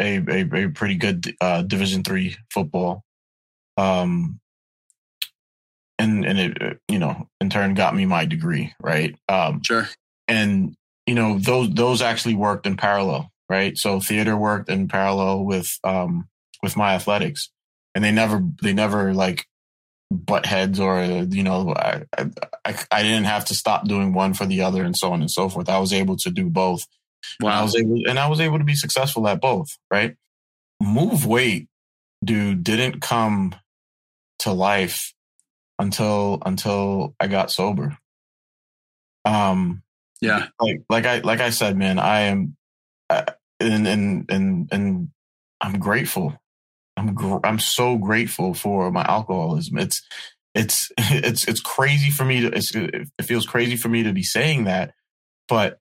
a 0.00 0.16
a, 0.28 0.64
a 0.64 0.68
pretty 0.68 0.96
good 0.96 1.34
uh 1.40 1.62
division 1.62 2.02
three 2.04 2.36
football 2.52 3.02
um 3.78 4.38
and 5.98 6.24
and 6.26 6.38
it 6.38 6.78
you 6.88 6.98
know 6.98 7.28
in 7.40 7.48
turn 7.48 7.74
got 7.74 7.94
me 7.94 8.04
my 8.04 8.24
degree 8.24 8.72
right 8.80 9.16
um 9.28 9.60
Sure. 9.64 9.88
and 10.28 10.74
you 11.06 11.14
know 11.14 11.38
those 11.38 11.70
those 11.70 12.02
actually 12.02 12.34
worked 12.34 12.66
in 12.66 12.76
parallel, 12.76 13.30
right? 13.48 13.76
So 13.76 14.00
theater 14.00 14.36
worked 14.36 14.68
in 14.70 14.88
parallel 14.88 15.44
with 15.44 15.68
um, 15.84 16.28
with 16.62 16.76
my 16.76 16.94
athletics, 16.94 17.50
and 17.94 18.04
they 18.04 18.10
never 18.10 18.42
they 18.62 18.72
never 18.72 19.12
like 19.14 19.46
butt 20.10 20.44
heads 20.46 20.78
or 20.78 21.02
you 21.04 21.42
know 21.42 21.74
I, 21.74 22.02
I 22.18 22.76
I 22.90 23.02
didn't 23.02 23.24
have 23.24 23.46
to 23.46 23.54
stop 23.54 23.88
doing 23.88 24.12
one 24.12 24.34
for 24.34 24.46
the 24.46 24.62
other 24.62 24.82
and 24.84 24.96
so 24.96 25.12
on 25.12 25.20
and 25.20 25.30
so 25.30 25.48
forth. 25.48 25.68
I 25.68 25.78
was 25.78 25.92
able 25.92 26.16
to 26.18 26.30
do 26.30 26.50
both. 26.50 26.86
Wow. 27.40 27.50
And 27.50 27.58
I 27.58 27.62
was 27.62 27.76
able 27.76 28.02
and 28.08 28.18
I 28.18 28.28
was 28.28 28.40
able 28.40 28.58
to 28.58 28.64
be 28.64 28.74
successful 28.74 29.26
at 29.28 29.40
both, 29.40 29.78
right? 29.90 30.16
Move 30.80 31.26
weight, 31.26 31.68
dude, 32.24 32.64
didn't 32.64 33.00
come 33.00 33.54
to 34.40 34.52
life 34.52 35.14
until 35.78 36.42
until 36.44 37.14
I 37.18 37.28
got 37.28 37.50
sober. 37.50 37.96
Um 39.24 39.82
yeah. 40.20 40.48
Like 40.60 40.82
like 40.88 41.06
I 41.06 41.18
like 41.18 41.40
I 41.40 41.50
said, 41.50 41.76
man, 41.76 41.98
I 41.98 42.20
am 42.22 42.56
uh, 43.08 43.24
and 43.60 43.86
and 43.86 44.30
and 44.30 44.68
and 44.70 45.08
I'm 45.60 45.78
grateful 45.78 46.38
I'm 47.02 47.14
gr- 47.14 47.44
I'm 47.44 47.58
so 47.58 47.96
grateful 47.96 48.54
for 48.54 48.90
my 48.90 49.04
alcoholism. 49.04 49.78
It's 49.78 50.02
it's 50.54 50.90
it's 50.98 51.46
it's 51.48 51.60
crazy 51.60 52.10
for 52.10 52.24
me 52.24 52.42
to 52.42 52.56
it 52.56 53.24
feels 53.24 53.46
crazy 53.46 53.76
for 53.76 53.88
me 53.88 54.04
to 54.04 54.12
be 54.12 54.22
saying 54.22 54.64
that, 54.64 54.94
but 55.48 55.78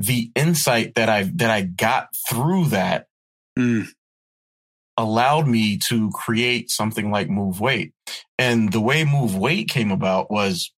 the 0.00 0.30
insight 0.34 0.94
that 0.94 1.08
I 1.08 1.24
that 1.36 1.50
I 1.50 1.62
got 1.62 2.08
through 2.28 2.66
that 2.66 3.06
mm. 3.58 3.86
allowed 4.96 5.46
me 5.46 5.78
to 5.88 6.10
create 6.10 6.70
something 6.70 7.10
like 7.10 7.28
Move 7.28 7.60
Weight. 7.60 7.92
And 8.38 8.72
the 8.72 8.80
way 8.80 9.04
Move 9.04 9.36
Weight 9.36 9.68
came 9.68 9.90
about 9.90 10.30
was 10.30 10.72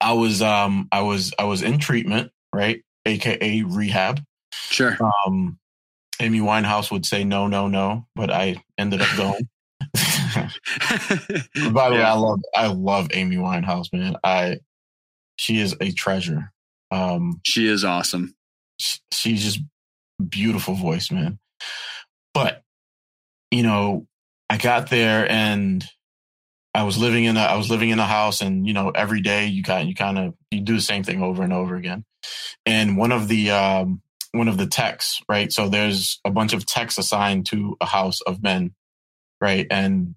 I 0.00 0.12
was 0.12 0.42
um 0.42 0.88
I 0.92 1.02
was 1.02 1.32
I 1.38 1.44
was 1.44 1.62
in 1.62 1.78
treatment, 1.78 2.32
right? 2.52 2.82
AKA 3.06 3.62
rehab. 3.62 4.22
Sure. 4.52 4.96
Um 5.26 5.58
Amy 6.20 6.40
Winehouse 6.40 6.90
would 6.90 7.06
say 7.06 7.24
no, 7.24 7.46
no, 7.46 7.68
no, 7.68 8.06
but 8.14 8.30
I 8.30 8.62
ended 8.78 9.00
up 9.00 9.16
going. 9.16 9.48
By 11.72 11.90
the 11.90 11.96
yeah. 11.96 12.00
way, 12.00 12.02
I 12.02 12.12
love 12.14 12.40
I 12.54 12.66
love 12.68 13.08
Amy 13.12 13.36
Winehouse, 13.36 13.92
man. 13.92 14.16
I 14.22 14.58
she 15.36 15.58
is 15.58 15.76
a 15.80 15.90
treasure. 15.92 16.52
Um, 16.90 17.40
she 17.44 17.66
is 17.66 17.84
awesome. 17.84 18.34
She's 19.12 19.42
just 19.42 19.60
beautiful 20.28 20.74
voice, 20.74 21.10
man. 21.10 21.38
But 22.34 22.62
you 23.50 23.62
know, 23.62 24.06
I 24.48 24.58
got 24.58 24.90
there 24.90 25.30
and 25.30 25.84
I 26.74 26.84
was 26.84 26.96
living 26.96 27.24
in 27.24 27.36
a 27.36 27.40
I 27.40 27.56
was 27.56 27.70
living 27.70 27.90
in 27.90 27.98
a 27.98 28.06
house, 28.06 28.40
and 28.40 28.66
you 28.66 28.72
know, 28.72 28.90
every 28.90 29.20
day 29.20 29.46
you 29.46 29.62
got 29.62 29.86
you 29.86 29.94
kind 29.94 30.18
of 30.18 30.34
you 30.50 30.60
do 30.60 30.74
the 30.74 30.80
same 30.80 31.04
thing 31.04 31.22
over 31.22 31.42
and 31.42 31.52
over 31.52 31.76
again. 31.76 32.04
And 32.64 32.96
one 32.96 33.12
of 33.12 33.28
the 33.28 33.50
um, 33.50 34.00
one 34.32 34.48
of 34.48 34.56
the 34.56 34.66
techs, 34.66 35.20
right? 35.28 35.52
So 35.52 35.68
there's 35.68 36.20
a 36.24 36.30
bunch 36.30 36.52
of 36.54 36.66
techs 36.66 36.98
assigned 36.98 37.46
to 37.46 37.76
a 37.80 37.86
house 37.86 38.20
of 38.22 38.42
men, 38.42 38.74
right? 39.40 39.66
And 39.70 40.14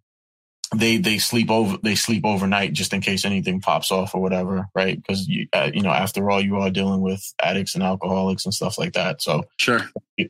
they 0.73 0.97
they 0.97 1.17
sleep 1.19 1.51
over 1.51 1.77
they 1.83 1.95
sleep 1.95 2.25
overnight 2.25 2.73
just 2.73 2.93
in 2.93 3.01
case 3.01 3.23
anything 3.23 3.61
pops 3.61 3.91
off 3.91 4.15
or 4.15 4.21
whatever, 4.21 4.67
right? 4.73 4.95
Because 4.95 5.27
you 5.27 5.47
uh, 5.53 5.69
you 5.73 5.81
know 5.81 5.91
after 5.91 6.29
all 6.29 6.41
you 6.41 6.57
are 6.57 6.69
dealing 6.69 7.01
with 7.01 7.21
addicts 7.41 7.75
and 7.75 7.83
alcoholics 7.83 8.45
and 8.45 8.53
stuff 8.53 8.77
like 8.77 8.93
that. 8.93 9.21
So 9.21 9.43
sure, 9.57 9.81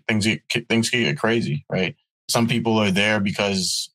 things 0.07 0.25
get, 0.25 0.67
things 0.67 0.89
get 0.89 1.17
crazy, 1.17 1.65
right? 1.69 1.95
Some 2.29 2.47
people 2.47 2.77
are 2.79 2.91
there 2.91 3.19
because 3.19 3.89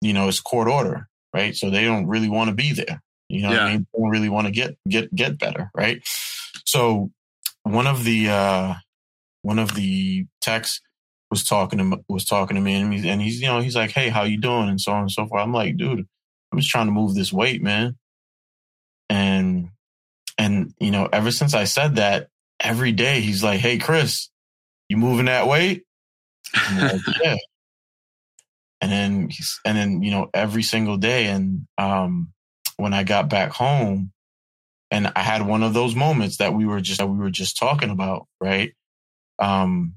you 0.00 0.12
know 0.12 0.28
it's 0.28 0.40
court 0.40 0.68
order, 0.68 1.08
right? 1.32 1.54
So 1.54 1.70
they 1.70 1.84
don't 1.84 2.06
really 2.06 2.28
want 2.28 2.48
to 2.48 2.56
be 2.56 2.72
there. 2.72 3.02
You 3.28 3.42
know, 3.42 3.52
yeah. 3.52 3.64
I 3.64 3.70
mean, 3.70 3.86
they 3.92 4.00
don't 4.00 4.10
really 4.10 4.30
want 4.30 4.46
to 4.46 4.52
get 4.52 4.76
get 4.88 5.14
get 5.14 5.38
better, 5.38 5.70
right? 5.76 6.02
So 6.64 7.10
one 7.62 7.86
of 7.86 8.04
the 8.04 8.30
uh 8.30 8.74
one 9.48 9.58
of 9.58 9.74
the 9.74 10.26
techs 10.42 10.82
was 11.30 11.42
talking 11.42 11.78
to 11.78 12.04
was 12.06 12.26
talking 12.26 12.54
to 12.56 12.60
me, 12.60 12.74
and, 12.74 12.92
he, 12.92 13.08
and 13.08 13.22
he's 13.22 13.40
you 13.40 13.46
know 13.46 13.60
he's 13.60 13.74
like, 13.74 13.90
"Hey, 13.92 14.10
how 14.10 14.24
you 14.24 14.38
doing?" 14.38 14.68
and 14.68 14.78
so 14.78 14.92
on 14.92 15.00
and 15.00 15.10
so 15.10 15.26
forth. 15.26 15.42
I'm 15.42 15.54
like, 15.54 15.78
"Dude, 15.78 16.06
I'm 16.52 16.58
just 16.58 16.68
trying 16.68 16.84
to 16.84 16.92
move 16.92 17.14
this 17.14 17.32
weight, 17.32 17.62
man." 17.62 17.96
And 19.08 19.70
and 20.36 20.74
you 20.78 20.90
know, 20.90 21.08
ever 21.10 21.30
since 21.30 21.54
I 21.54 21.64
said 21.64 21.96
that, 21.96 22.28
every 22.60 22.92
day 22.92 23.22
he's 23.22 23.42
like, 23.42 23.58
"Hey, 23.58 23.78
Chris, 23.78 24.28
you 24.90 24.98
moving 24.98 25.24
that 25.24 25.48
weight?" 25.48 25.84
Like, 26.76 27.00
yeah. 27.24 27.36
And 28.82 28.92
then 28.92 29.30
he's 29.30 29.58
and 29.64 29.78
then 29.78 30.02
you 30.02 30.10
know 30.10 30.28
every 30.34 30.62
single 30.62 30.98
day, 30.98 31.24
and 31.24 31.66
um, 31.78 32.34
when 32.76 32.92
I 32.92 33.02
got 33.02 33.30
back 33.30 33.52
home, 33.52 34.12
and 34.90 35.10
I 35.16 35.22
had 35.22 35.46
one 35.46 35.62
of 35.62 35.72
those 35.72 35.94
moments 35.94 36.36
that 36.36 36.52
we 36.52 36.66
were 36.66 36.82
just 36.82 36.98
that 36.98 37.06
we 37.06 37.16
were 37.16 37.30
just 37.30 37.56
talking 37.56 37.88
about, 37.88 38.26
right? 38.42 38.74
Um, 39.38 39.94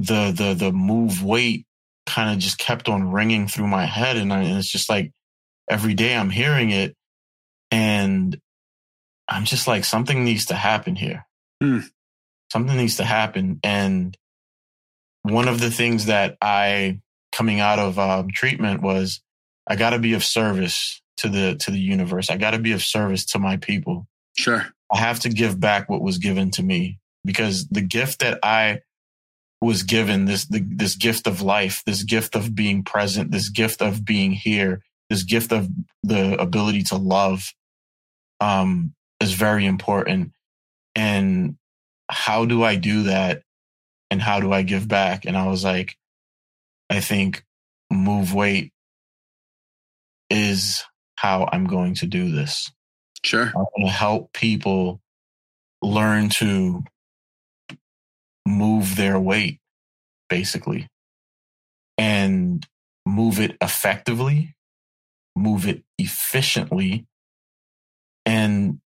the 0.00 0.32
the 0.32 0.54
the 0.54 0.72
move 0.72 1.22
weight 1.22 1.66
kind 2.06 2.30
of 2.30 2.38
just 2.38 2.58
kept 2.58 2.88
on 2.88 3.10
ringing 3.10 3.48
through 3.48 3.66
my 3.66 3.84
head, 3.84 4.16
and, 4.16 4.32
I, 4.32 4.42
and 4.42 4.58
it's 4.58 4.70
just 4.70 4.88
like 4.88 5.12
every 5.68 5.94
day 5.94 6.14
I'm 6.14 6.30
hearing 6.30 6.70
it, 6.70 6.94
and 7.70 8.38
I'm 9.28 9.44
just 9.44 9.66
like 9.66 9.84
something 9.84 10.24
needs 10.24 10.46
to 10.46 10.54
happen 10.54 10.96
here. 10.96 11.26
Mm. 11.62 11.84
Something 12.52 12.76
needs 12.76 12.96
to 12.96 13.04
happen, 13.04 13.60
and 13.62 14.16
one 15.22 15.48
of 15.48 15.60
the 15.60 15.70
things 15.70 16.06
that 16.06 16.36
I 16.40 17.00
coming 17.32 17.60
out 17.60 17.78
of 17.78 17.98
um, 17.98 18.28
treatment 18.32 18.82
was 18.82 19.20
I 19.66 19.76
got 19.76 19.90
to 19.90 19.98
be 19.98 20.14
of 20.14 20.24
service 20.24 21.02
to 21.18 21.28
the 21.28 21.56
to 21.56 21.70
the 21.70 21.78
universe. 21.78 22.30
I 22.30 22.36
got 22.36 22.52
to 22.52 22.58
be 22.58 22.72
of 22.72 22.82
service 22.82 23.24
to 23.26 23.38
my 23.38 23.56
people. 23.56 24.06
Sure. 24.38 24.66
I 24.92 24.98
have 24.98 25.20
to 25.20 25.28
give 25.28 25.58
back 25.58 25.88
what 25.88 26.02
was 26.02 26.18
given 26.18 26.50
to 26.52 26.62
me 26.62 26.98
because 27.26 27.68
the 27.68 27.82
gift 27.82 28.20
that 28.20 28.38
I 28.42 28.80
was 29.60 29.82
given 29.82 30.26
this 30.26 30.46
the, 30.46 30.60
this 30.60 30.94
gift 30.94 31.26
of 31.26 31.42
life, 31.42 31.82
this 31.86 32.02
gift 32.02 32.34
of 32.34 32.54
being 32.54 32.82
present, 32.82 33.30
this 33.30 33.48
gift 33.48 33.82
of 33.82 34.04
being 34.04 34.32
here, 34.32 34.80
this 35.10 35.22
gift 35.22 35.52
of 35.52 35.68
the 36.02 36.40
ability 36.40 36.82
to 36.84 36.96
love 36.96 37.52
um, 38.40 38.94
is 39.20 39.32
very 39.32 39.66
important. 39.66 40.32
And 40.94 41.56
how 42.08 42.44
do 42.44 42.62
I 42.62 42.76
do 42.76 43.04
that? 43.04 43.42
And 44.10 44.22
how 44.22 44.40
do 44.40 44.52
I 44.52 44.62
give 44.62 44.86
back? 44.86 45.24
And 45.24 45.36
I 45.36 45.48
was 45.48 45.64
like, 45.64 45.96
I 46.88 47.00
think 47.00 47.44
move 47.90 48.32
weight 48.32 48.72
is 50.30 50.84
how 51.16 51.48
I'm 51.50 51.66
going 51.66 51.94
to 51.96 52.06
do 52.06 52.30
this. 52.30 52.70
Sure. 53.24 53.46
I 53.46 53.58
want 53.58 53.86
to 53.86 53.90
help 53.90 54.32
people 54.32 55.00
learn 55.82 56.28
to 56.28 56.84
move 58.46 58.96
their 58.96 59.18
weight, 59.18 59.60
basically, 60.28 60.88
and 61.98 62.66
move 63.04 63.40
it 63.40 63.56
effectively, 63.60 64.54
move 65.34 65.66
it 65.66 65.82
efficiently, 65.98 67.06
and 68.24 68.80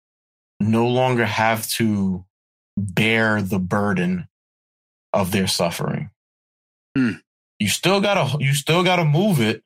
no 0.59 0.87
longer 0.87 1.25
have 1.25 1.67
to 1.67 2.25
bear 2.77 3.41
the 3.41 3.59
burden 3.59 4.27
of 5.13 5.31
their 5.31 5.47
suffering. 5.47 6.11
Hmm. 6.95 7.13
You 7.59 7.69
still 7.69 8.01
gotta, 8.01 8.37
you 8.39 8.53
still 8.53 8.83
gotta 8.83 9.05
move 9.05 9.41
it, 9.41 9.63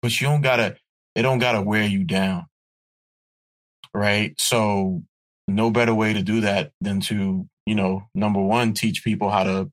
but 0.00 0.18
you 0.20 0.26
don't 0.26 0.40
gotta, 0.40 0.76
it 1.14 1.22
don't 1.22 1.38
gotta 1.38 1.60
wear 1.60 1.84
you 1.84 2.04
down. 2.04 2.46
Right. 3.92 4.34
So 4.38 5.02
no 5.48 5.70
better 5.70 5.94
way 5.94 6.12
to 6.12 6.22
do 6.22 6.42
that 6.42 6.72
than 6.80 7.00
to 7.02 7.48
you 7.66 7.74
know, 7.74 8.08
number 8.14 8.40
one, 8.40 8.72
teach 8.72 9.04
people 9.04 9.28
how 9.28 9.44
to 9.44 9.70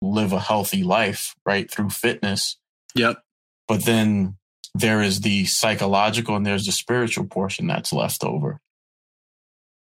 live 0.00 0.32
a 0.32 0.40
healthy 0.40 0.82
life, 0.82 1.34
right? 1.44 1.70
Through 1.70 1.90
fitness. 1.90 2.58
Yep. 2.94 3.22
But 3.66 3.84
then 3.84 4.36
there 4.74 5.02
is 5.02 5.20
the 5.20 5.46
psychological 5.46 6.36
and 6.36 6.44
there's 6.44 6.66
the 6.66 6.72
spiritual 6.72 7.26
portion 7.26 7.66
that's 7.66 7.92
left 7.92 8.22
over. 8.22 8.60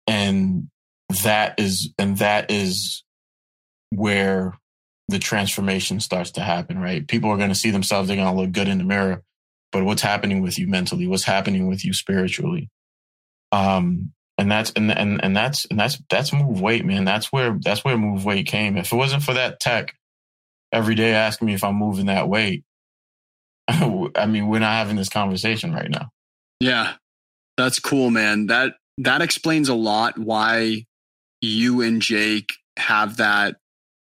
And 0.07 0.69
that 1.23 1.59
is, 1.59 1.93
and 1.97 2.17
that 2.17 2.49
is 2.49 3.03
where 3.89 4.57
the 5.09 5.19
transformation 5.19 5.99
starts 5.99 6.31
to 6.31 6.41
happen, 6.41 6.79
right? 6.79 7.07
People 7.07 7.29
are 7.29 7.37
going 7.37 7.49
to 7.49 7.55
see 7.55 7.71
themselves, 7.71 8.07
they're 8.07 8.17
going 8.17 8.33
to 8.33 8.41
look 8.41 8.51
good 8.51 8.67
in 8.67 8.77
the 8.77 8.83
mirror, 8.83 9.21
but 9.71 9.83
what's 9.83 10.01
happening 10.01 10.41
with 10.41 10.57
you 10.57 10.67
mentally? 10.67 11.07
What's 11.07 11.23
happening 11.23 11.67
with 11.67 11.83
you 11.83 11.93
spiritually? 11.93 12.69
Um, 13.51 14.13
and 14.37 14.51
that's 14.51 14.71
and 14.71 14.91
and 14.91 15.23
and 15.23 15.35
that's 15.35 15.65
and 15.65 15.79
that's 15.79 15.99
that's 16.09 16.33
move 16.33 16.61
weight, 16.61 16.85
man. 16.85 17.05
That's 17.05 17.31
where 17.31 17.57
that's 17.61 17.83
where 17.83 17.97
move 17.97 18.25
weight 18.25 18.47
came. 18.47 18.77
If 18.77 18.91
it 18.91 18.95
wasn't 18.95 19.23
for 19.23 19.33
that 19.33 19.59
tech 19.59 19.95
every 20.71 20.95
day 20.95 21.13
asking 21.13 21.47
me 21.47 21.53
if 21.53 21.63
I'm 21.63 21.75
moving 21.75 22.07
that 22.07 22.27
weight, 22.27 22.63
I 23.67 24.25
mean, 24.27 24.47
we're 24.47 24.59
not 24.59 24.73
having 24.73 24.95
this 24.95 25.09
conversation 25.09 25.73
right 25.73 25.89
now. 25.89 26.09
Yeah, 26.59 26.93
that's 27.57 27.79
cool, 27.79 28.09
man. 28.09 28.47
That 28.47 28.73
that 28.99 29.21
explains 29.21 29.69
a 29.69 29.75
lot 29.75 30.17
why 30.17 30.85
you 31.41 31.81
and 31.81 32.01
Jake 32.01 32.53
have 32.77 33.17
that 33.17 33.57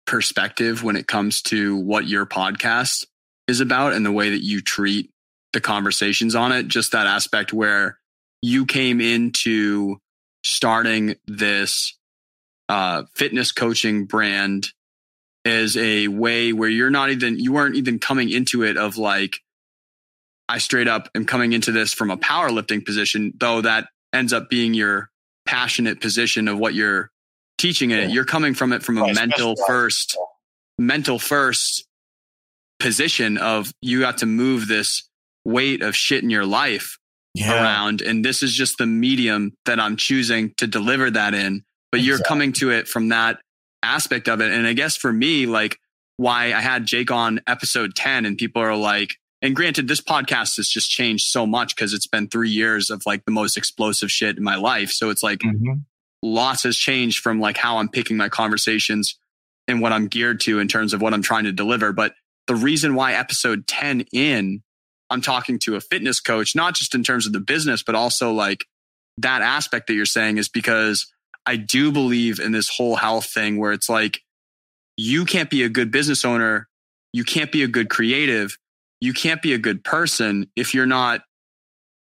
perspective 0.06 0.84
when 0.84 0.96
it 0.96 1.06
comes 1.06 1.42
to 1.42 1.76
what 1.76 2.06
your 2.06 2.26
podcast 2.26 3.06
is 3.48 3.60
about 3.60 3.92
and 3.92 4.04
the 4.04 4.12
way 4.12 4.30
that 4.30 4.44
you 4.44 4.60
treat 4.60 5.10
the 5.52 5.60
conversations 5.60 6.34
on 6.34 6.52
it. 6.52 6.68
Just 6.68 6.92
that 6.92 7.06
aspect 7.06 7.52
where 7.52 7.98
you 8.40 8.66
came 8.66 9.00
into 9.00 9.98
starting 10.42 11.16
this 11.26 11.96
uh, 12.68 13.04
fitness 13.14 13.52
coaching 13.52 14.06
brand 14.06 14.68
as 15.44 15.76
a 15.76 16.08
way 16.08 16.52
where 16.52 16.68
you're 16.68 16.90
not 16.90 17.10
even 17.10 17.38
you 17.38 17.52
weren't 17.52 17.76
even 17.76 17.98
coming 17.98 18.30
into 18.30 18.62
it 18.62 18.76
of 18.76 18.96
like 18.96 19.40
I 20.48 20.58
straight 20.58 20.88
up 20.88 21.08
am 21.14 21.24
coming 21.24 21.52
into 21.52 21.72
this 21.72 21.94
from 21.94 22.10
a 22.10 22.16
powerlifting 22.16 22.84
position, 22.84 23.32
though 23.38 23.62
that 23.62 23.88
ends 24.12 24.32
up 24.32 24.50
being 24.50 24.74
your 24.74 25.10
passionate 25.46 26.00
position 26.00 26.46
of 26.48 26.58
what 26.58 26.74
you're 26.74 27.10
teaching 27.58 27.90
it. 27.90 28.08
Yeah. 28.08 28.14
You're 28.14 28.24
coming 28.24 28.54
from 28.54 28.72
it 28.72 28.82
from 28.82 28.98
a 28.98 29.02
Right, 29.02 29.14
mental 29.14 29.54
first, 29.66 30.16
mental 30.78 31.18
first 31.18 31.86
position 32.78 33.38
of 33.38 33.72
you 33.80 34.00
got 34.00 34.18
to 34.18 34.26
move 34.26 34.68
this 34.68 35.08
weight 35.44 35.82
of 35.82 35.96
shit 35.96 36.22
in 36.22 36.30
your 36.30 36.44
life 36.44 36.98
Yeah. 37.34 37.54
around. 37.54 38.02
And 38.02 38.24
this 38.24 38.42
is 38.42 38.52
just 38.52 38.76
the 38.78 38.86
medium 38.86 39.52
that 39.64 39.80
I'm 39.80 39.96
choosing 39.96 40.52
to 40.58 40.66
deliver 40.66 41.10
that 41.10 41.32
in. 41.34 41.64
But 41.90 42.00
you're 42.02 42.18
coming 42.18 42.52
to 42.54 42.70
it 42.70 42.88
from 42.88 43.08
that 43.08 43.38
aspect 43.82 44.28
of 44.28 44.40
it. 44.40 44.52
And 44.52 44.66
I 44.66 44.72
guess 44.74 44.96
for 44.96 45.12
me, 45.12 45.46
like 45.46 45.78
why 46.18 46.52
I 46.52 46.60
had 46.60 46.86
Jake 46.86 47.10
on 47.10 47.40
episode 47.46 47.94
10 47.94 48.26
and 48.26 48.36
people 48.38 48.62
are 48.62 48.76
like, 48.76 49.16
and 49.40 49.56
granted, 49.56 49.88
this 49.88 50.00
podcast 50.00 50.56
has 50.56 50.68
just 50.68 50.88
changed 50.90 51.24
so 51.26 51.46
much 51.46 51.74
because 51.74 51.92
it's 51.92 52.06
been 52.06 52.28
three 52.28 52.50
years 52.50 52.90
of 52.90 53.02
like 53.06 53.24
the 53.24 53.32
most 53.32 53.56
explosive 53.56 54.10
shit 54.10 54.36
in 54.36 54.44
my 54.44 54.54
life. 54.56 54.90
So 54.90 55.10
it's 55.10 55.22
like 55.22 55.40
Mhm. 55.40 55.82
lots 56.22 56.62
has 56.62 56.76
changed 56.76 57.18
from 57.20 57.40
like 57.40 57.56
how 57.56 57.78
I'm 57.78 57.88
picking 57.88 58.16
my 58.16 58.28
conversations 58.28 59.18
and 59.66 59.80
what 59.80 59.92
I'm 59.92 60.06
geared 60.08 60.40
to 60.40 60.60
in 60.60 60.68
terms 60.68 60.92
of 60.94 61.00
what 61.02 61.12
I'm 61.14 61.22
trying 61.22 61.44
to 61.44 61.52
deliver. 61.52 61.92
But 61.92 62.14
the 62.46 62.54
reason 62.54 62.94
why 62.94 63.14
episode 63.14 63.66
10 63.66 64.02
in, 64.12 64.62
I'm 65.12 65.20
talking 65.20 65.58
to 65.60 65.76
a 65.76 65.80
fitness 65.80 66.20
coach, 66.20 66.54
not 66.56 66.74
just 66.74 66.94
in 66.94 67.02
terms 67.02 67.26
of 67.26 67.32
the 67.32 67.40
business, 67.40 67.82
but 67.82 67.94
also 67.94 68.32
like 68.32 68.64
that 69.18 69.42
aspect 69.42 69.86
that 69.86 69.94
you're 69.94 70.06
saying 70.06 70.38
is 70.38 70.48
because 70.48 71.06
I 71.46 71.56
do 71.56 71.92
believe 71.92 72.40
in 72.40 72.52
this 72.52 72.68
whole 72.68 72.96
health 72.96 73.26
thing 73.26 73.58
where 73.58 73.72
it's 73.72 73.88
like, 73.88 74.20
you 74.96 75.24
can't 75.24 75.50
be 75.50 75.62
a 75.62 75.68
good 75.68 75.90
business 75.90 76.24
owner. 76.24 76.68
You 77.12 77.24
can't 77.24 77.50
be 77.52 77.62
a 77.62 77.68
good 77.68 77.88
creative. 77.90 78.56
You 79.00 79.12
can't 79.12 79.42
be 79.42 79.52
a 79.52 79.58
good 79.58 79.84
person 79.84 80.50
if 80.56 80.74
you're 80.74 80.86
not 80.86 81.22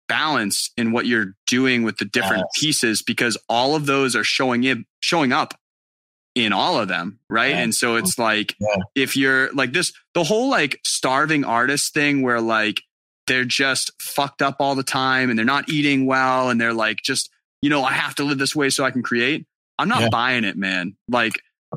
balanced 0.08 0.72
in 0.76 0.92
what 0.92 1.06
you're 1.06 1.34
doing 1.46 1.82
with 1.82 1.96
the 1.96 2.04
different 2.04 2.44
Yes. 2.54 2.62
pieces 2.62 3.02
because 3.02 3.38
all 3.48 3.74
of 3.74 3.86
those 3.86 4.14
are 4.14 4.24
showing 4.24 4.64
in, 4.64 4.84
showing 5.00 5.32
up 5.32 5.54
in 6.34 6.52
all 6.52 6.78
of 6.80 6.88
them. 6.88 7.18
Right. 7.30 7.50
Yeah. 7.50 7.58
And 7.60 7.74
so 7.74 7.96
it's 7.96 8.18
like, 8.18 8.54
Yeah. 8.60 8.76
if 8.94 9.16
you're 9.16 9.52
like 9.52 9.72
this, 9.72 9.92
the 10.14 10.24
whole 10.24 10.48
like 10.50 10.80
starving 10.84 11.44
artist 11.44 11.94
thing 11.94 12.22
where 12.22 12.40
like 12.40 12.80
they're 13.26 13.44
just 13.44 13.90
fucked 14.00 14.42
up 14.42 14.56
all 14.60 14.74
the 14.74 14.82
time 14.82 15.30
and 15.30 15.38
they're 15.38 15.46
not 15.46 15.68
eating 15.68 16.06
well 16.06 16.50
and 16.50 16.60
they're 16.60 16.72
like, 16.74 16.98
just, 17.04 17.30
you 17.62 17.70
know, 17.70 17.82
I 17.84 17.92
have 17.92 18.14
to 18.16 18.24
live 18.24 18.38
this 18.38 18.54
way 18.54 18.68
so 18.70 18.84
I 18.84 18.90
can 18.90 19.02
create. 19.02 19.46
I'm 19.78 19.88
not 19.88 20.02
Yeah. 20.02 20.08
buying 20.10 20.44
it, 20.44 20.56
man. 20.56 20.96
Like, 21.08 21.32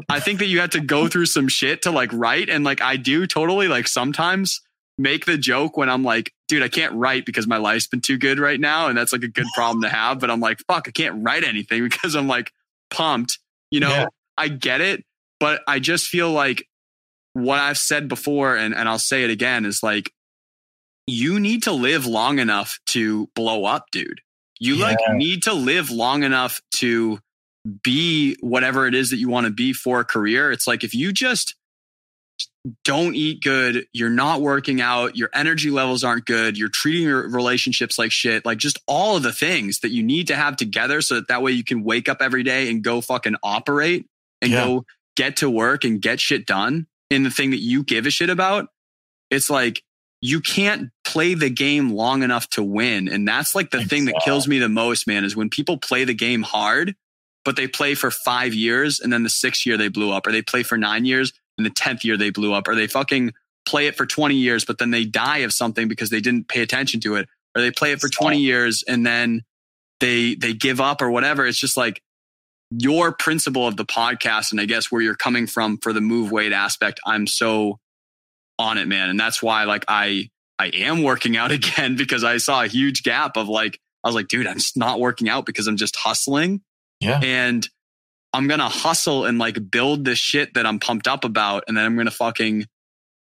I 0.09 0.19
think 0.19 0.39
that 0.39 0.47
you 0.47 0.59
have 0.59 0.71
to 0.71 0.79
go 0.79 1.07
through 1.07 1.25
some 1.27 1.47
shit 1.47 1.83
to 1.83 1.91
like 1.91 2.11
write. 2.13 2.49
And 2.49 2.63
like, 2.63 2.81
I 2.81 2.97
do 2.97 3.25
totally 3.27 3.67
like 3.67 3.87
sometimes 3.87 4.61
make 4.99 5.25
the 5.25 5.37
joke 5.37 5.77
when 5.77 5.89
I'm 5.89 6.03
like, 6.03 6.31
dude, 6.47 6.63
I 6.63 6.67
can't 6.67 6.93
write 6.93 7.25
because 7.25 7.47
my 7.47 7.57
life's 7.57 7.87
been 7.87 8.01
too 8.01 8.17
good 8.17 8.39
right 8.39 8.59
now. 8.59 8.87
And 8.87 8.97
that's 8.97 9.13
like 9.13 9.23
a 9.23 9.27
good 9.27 9.45
problem 9.55 9.81
to 9.83 9.89
have. 9.89 10.19
But 10.19 10.29
I'm 10.31 10.39
like, 10.39 10.59
fuck, 10.67 10.87
I 10.87 10.91
can't 10.91 11.23
write 11.23 11.43
anything 11.43 11.83
because 11.89 12.15
I'm 12.15 12.27
like 12.27 12.51
pumped. 12.89 13.39
You 13.71 13.79
know, 13.81 13.89
Yeah. 13.89 14.07
I 14.37 14.47
get 14.47 14.81
it. 14.81 15.03
But 15.39 15.61
I 15.67 15.79
just 15.79 16.07
feel 16.07 16.31
like 16.31 16.67
what 17.33 17.59
I've 17.59 17.77
said 17.77 18.07
before, 18.07 18.55
and, 18.55 18.73
and 18.73 18.89
I'll 18.89 18.99
say 18.99 19.23
it 19.23 19.29
again, 19.29 19.65
is 19.65 19.83
like, 19.83 20.11
you 21.05 21.39
need 21.39 21.63
to 21.63 21.71
live 21.71 22.05
long 22.05 22.39
enough 22.39 22.79
to 22.87 23.27
blow 23.35 23.65
up, 23.65 23.85
dude. 23.91 24.21
You 24.59 24.75
like 24.75 24.97
need 25.11 25.43
to 25.43 25.53
live 25.53 25.91
long 25.91 26.23
enough 26.23 26.59
to 26.75 27.19
be 27.83 28.35
whatever 28.41 28.87
it 28.87 28.95
is 28.95 29.11
that 29.11 29.17
you 29.17 29.29
want 29.29 29.45
to 29.45 29.53
be 29.53 29.71
for 29.71 29.99
a 29.99 30.05
career. 30.05 30.51
It's 30.51 30.67
like 30.67 30.83
if 30.83 30.95
you 30.95 31.13
just 31.13 31.55
don't 32.83 33.15
eat 33.15 33.43
good, 33.43 33.85
you're 33.93 34.09
not 34.09 34.41
working 34.41 34.81
out, 34.81 35.15
your 35.15 35.29
energy 35.33 35.69
levels 35.69 36.03
aren't 36.03 36.25
good, 36.25 36.57
you're 36.57 36.69
treating 36.69 37.03
your 37.03 37.29
relationships 37.29 37.99
like 37.99 38.11
shit, 38.11 38.45
like 38.45 38.57
just 38.57 38.79
all 38.87 39.15
of 39.15 39.23
the 39.23 39.31
things 39.31 39.79
that 39.81 39.91
you 39.91 40.03
need 40.03 40.27
to 40.27 40.35
have 40.35 40.57
together 40.57 41.01
so 41.01 41.15
that 41.15 41.27
that 41.27 41.41
way 41.41 41.51
you 41.51 41.63
can 41.63 41.83
wake 41.83 42.09
up 42.09 42.21
every 42.21 42.43
day 42.43 42.69
and 42.69 42.83
go 42.83 42.99
fucking 42.99 43.35
operate 43.43 44.07
and 44.41 44.51
Yeah. 44.51 44.65
go 44.65 44.85
get 45.15 45.37
to 45.37 45.49
work 45.49 45.83
and 45.83 46.01
get 46.01 46.19
shit 46.19 46.45
done 46.45 46.87
in 47.09 47.23
the 47.23 47.29
thing 47.31 47.51
that 47.51 47.59
you 47.61 47.83
give 47.83 48.05
a 48.05 48.11
shit 48.11 48.29
about. 48.29 48.67
It's 49.29 49.49
like 49.49 49.83
you 50.21 50.39
can't 50.41 50.89
play 51.03 51.33
the 51.35 51.49
game 51.49 51.91
long 51.91 52.23
enough 52.23 52.49
to 52.49 52.63
win. 52.63 53.07
And 53.07 53.27
that's 53.27 53.53
like 53.53 53.69
the 53.71 53.83
thing 53.83 54.05
that 54.05 54.15
kills 54.23 54.47
me 54.47 54.57
the 54.59 54.69
most, 54.69 55.05
man, 55.07 55.23
is 55.23 55.35
when 55.35 55.49
people 55.49 55.77
play 55.77 56.03
the 56.05 56.13
game 56.13 56.41
hard, 56.43 56.95
but 57.45 57.55
they 57.55 57.67
play 57.67 57.93
for 57.93 58.09
five 58.11 58.53
years 58.53 58.99
and 58.99 59.13
then 59.13 59.23
the 59.23 59.29
sixth 59.29 59.65
year 59.65 59.77
they 59.77 59.87
blew 59.89 60.11
up, 60.11 60.25
or 60.27 60.31
they 60.31 60.41
play 60.41 60.63
for 60.63 60.77
nine 60.77 61.05
years 61.05 61.33
and 61.57 61.65
the 61.65 61.71
10th 61.71 62.03
year 62.03 62.17
they 62.17 62.29
blew 62.29 62.53
up, 62.53 62.67
or 62.67 62.75
they 62.75 62.87
fucking 62.87 63.33
play 63.67 63.87
it 63.87 63.95
for 63.95 64.05
20 64.05 64.35
years, 64.35 64.65
but 64.65 64.77
then 64.77 64.91
they 64.91 65.05
die 65.05 65.39
of 65.39 65.51
something 65.53 65.87
because 65.87 66.09
they 66.09 66.21
didn't 66.21 66.47
pay 66.47 66.61
attention 66.61 66.99
to 67.01 67.15
it, 67.15 67.27
or 67.55 67.61
they 67.61 67.71
play 67.71 67.91
it 67.91 67.99
for 68.01 68.09
20 68.09 68.37
years 68.39 68.83
and 68.87 69.05
then 69.05 69.43
they, 69.99 70.35
they 70.35 70.53
give 70.53 70.79
up 70.79 71.01
or 71.01 71.09
whatever. 71.11 71.45
It's 71.45 71.59
just 71.59 71.75
like 71.77 72.01
your 72.71 73.11
principle 73.13 73.67
of 73.67 73.77
the 73.77 73.85
podcast 73.85 74.51
and 74.51 74.59
I 74.59 74.65
guess 74.65 74.91
where 74.91 75.01
you're 75.01 75.15
coming 75.15 75.47
from 75.47 75.77
for 75.81 75.93
the 75.93 76.01
move 76.01 76.31
weight 76.31 76.51
aspect. 76.53 76.99
I'm 77.05 77.27
so 77.27 77.79
on 78.59 78.77
it, 78.77 78.87
man. 78.87 79.09
And 79.09 79.19
that's 79.19 79.41
why 79.41 79.63
like 79.65 79.85
I, 79.87 80.29
I 80.59 80.67
am 80.67 81.03
working 81.03 81.37
out 81.37 81.51
again 81.53 81.95
because 81.95 82.23
I 82.23 82.37
saw 82.37 82.63
a 82.63 82.67
huge 82.67 83.03
gap 83.03 83.37
of 83.37 83.47
like, 83.47 83.79
I 84.03 84.07
was 84.09 84.15
like, 84.15 84.27
dude, 84.27 84.47
I'm 84.47 84.57
just 84.57 84.77
not 84.77 84.99
working 84.99 85.29
out 85.29 85.45
because 85.45 85.67
I'm 85.67 85.77
just 85.77 85.95
hustling 85.95 86.61
Yeah. 86.99 87.19
and 87.23 87.67
I'm 88.33 88.47
gonna 88.47 88.69
hustle 88.69 89.25
and 89.25 89.39
like 89.39 89.57
build 89.71 90.03
this 90.05 90.19
shit 90.19 90.53
that 90.55 90.65
I'm 90.65 90.79
pumped 90.79 91.07
up 91.07 91.23
about, 91.23 91.63
and 91.67 91.75
then 91.77 91.85
I'm 91.85 91.95
gonna 91.95 92.11
fucking 92.11 92.65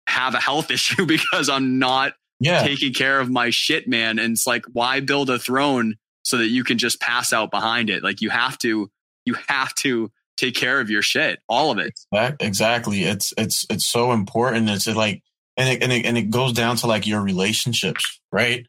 have 0.07 0.33
a 0.33 0.39
health 0.39 0.71
issue 0.71 1.05
because 1.05 1.47
I'm 1.49 1.77
not 1.79 2.13
Yeah. 2.39 2.63
taking 2.63 2.93
care 2.93 3.19
of 3.19 3.29
my 3.29 3.51
shit, 3.51 3.87
man. 3.87 4.17
And 4.19 4.33
it's 4.33 4.47
like, 4.47 4.65
why 4.73 4.99
build 5.01 5.29
a 5.29 5.37
throne 5.39 5.95
so 6.23 6.37
that 6.37 6.47
you 6.49 6.63
can 6.63 6.77
just 6.79 6.99
pass 6.99 7.31
out 7.31 7.51
behind 7.51 7.89
it? 7.91 8.03
Like 8.03 8.19
you 8.21 8.29
have 8.31 8.57
to, 8.59 8.89
you 9.25 9.35
have 9.47 9.73
to 9.75 10.11
take 10.37 10.55
care 10.55 10.79
of 10.79 10.89
your 10.89 11.01
shit, 11.01 11.39
all 11.47 11.71
of 11.71 11.77
it. 11.79 11.93
Exactly. 12.39 13.03
It's 13.03 13.33
it's 13.37 13.65
it's 13.69 13.89
so 13.89 14.11
important. 14.11 14.69
It's 14.69 14.87
like 14.87 15.21
and 15.57 15.69
it, 15.69 15.81
and 15.83 15.91
it 15.93 16.05
and 16.05 16.17
it 16.17 16.29
goes 16.29 16.53
down 16.53 16.75
to 16.77 16.87
like 16.87 17.07
your 17.07 17.21
relationships, 17.21 18.19
right? 18.31 18.65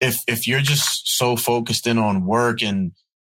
If 0.00 0.22
if 0.26 0.46
you're 0.46 0.60
just 0.60 1.02
so 1.16 1.36
focused 1.36 1.86
in 1.86 1.98
on 1.98 2.24
work 2.24 2.62
and 2.62 2.92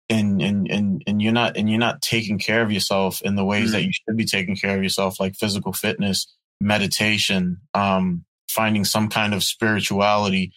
and 0.09 0.41
and 0.41 0.69
and 0.69 1.03
and 1.07 1.21
you're 1.21 1.31
not 1.31 1.57
and 1.57 1.69
you're 1.69 1.79
not 1.79 2.01
taking 2.01 2.37
care 2.37 2.61
of 2.61 2.71
yourself 2.71 3.21
in 3.23 3.35
the 3.35 3.45
ways 3.45 3.69
Mm. 3.69 3.71
that 3.73 3.83
you 3.83 3.91
should 3.93 4.17
be 4.17 4.25
taking 4.25 4.55
care 4.55 4.75
of 4.77 4.83
yourself, 4.83 5.19
like 5.19 5.35
physical 5.35 5.73
fitness, 5.73 6.27
meditation, 6.59 7.57
um, 7.73 8.25
finding 8.49 8.85
some 8.85 9.07
kind 9.07 9.33
of 9.33 9.43
spirituality, 9.43 10.51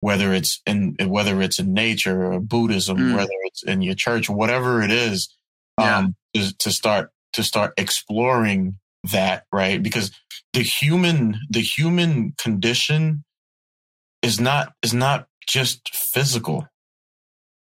whether 0.00 0.32
it's 0.32 0.60
in 0.66 0.96
whether 1.06 1.42
it's 1.42 1.58
in 1.58 1.72
nature 1.74 2.32
or 2.32 2.40
Buddhism, 2.40 2.96
Mm. 2.98 3.16
whether 3.16 3.30
it's 3.44 3.62
in 3.62 3.82
your 3.82 3.94
church, 3.94 4.30
whatever 4.30 4.82
it 4.82 4.90
is, 4.90 5.28
Yeah. 5.80 5.98
um, 5.98 6.14
to, 6.34 6.56
to 6.58 6.70
start 6.70 7.10
to 7.34 7.42
start 7.42 7.72
exploring 7.76 8.78
that, 9.12 9.44
right? 9.52 9.82
Because 9.82 10.10
the 10.52 10.62
human 10.62 11.38
the 11.48 11.60
human 11.60 12.34
condition 12.38 13.24
is 14.22 14.40
not 14.40 14.72
is 14.82 14.92
not 14.94 15.26
just 15.48 15.80
physical 15.94 16.66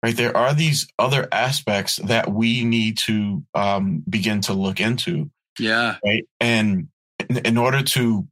right 0.02 0.16
there 0.16 0.36
are 0.36 0.54
these 0.54 0.86
other 0.98 1.26
aspects 1.32 1.96
that 1.96 2.30
we 2.32 2.64
need 2.64 2.96
to 2.96 3.42
um, 3.54 4.02
begin 4.08 4.40
to 4.42 4.52
look 4.52 4.80
into 4.80 5.30
Yeah. 5.58 5.96
right 6.04 6.24
and 6.40 6.88
in, 7.28 7.38
in 7.38 7.58
order 7.58 7.82
to 7.82 8.26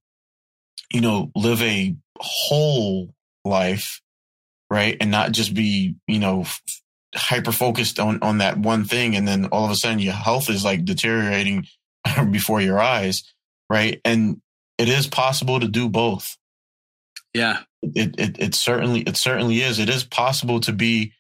you 0.92 1.00
know 1.00 1.30
live 1.34 1.60
a 1.62 1.96
whole 2.20 3.12
life 3.44 4.00
right 4.70 4.96
and 5.00 5.10
not 5.10 5.32
just 5.32 5.52
be 5.54 5.96
you 6.06 6.18
know 6.18 6.44
hyper 7.16 7.52
focused 7.52 7.98
on 7.98 8.18
on 8.22 8.38
that 8.38 8.58
one 8.58 8.84
thing 8.84 9.14
and 9.16 9.26
then 9.26 9.46
all 9.46 9.64
of 9.64 9.70
a 9.70 9.76
sudden 9.76 9.98
your 9.98 10.12
health 10.12 10.50
is 10.50 10.64
like 10.64 10.84
deteriorating 10.84 11.66
before 12.30 12.60
your 12.60 12.80
eyes 12.80 13.22
right 13.70 14.00
and 14.04 14.40
it 14.78 14.88
is 14.88 15.06
possible 15.06 15.60
to 15.60 15.68
do 15.68 15.88
both 15.88 16.36
Yeah. 17.32 17.60
it, 17.82 18.18
it 18.18 18.38
it 18.40 18.54
certainly 18.54 19.00
it 19.02 19.16
certainly 19.16 19.60
is 19.62 19.78
it 19.78 19.88
is 19.88 20.04
possible 20.04 20.60
to 20.60 20.72
be 20.72 21.12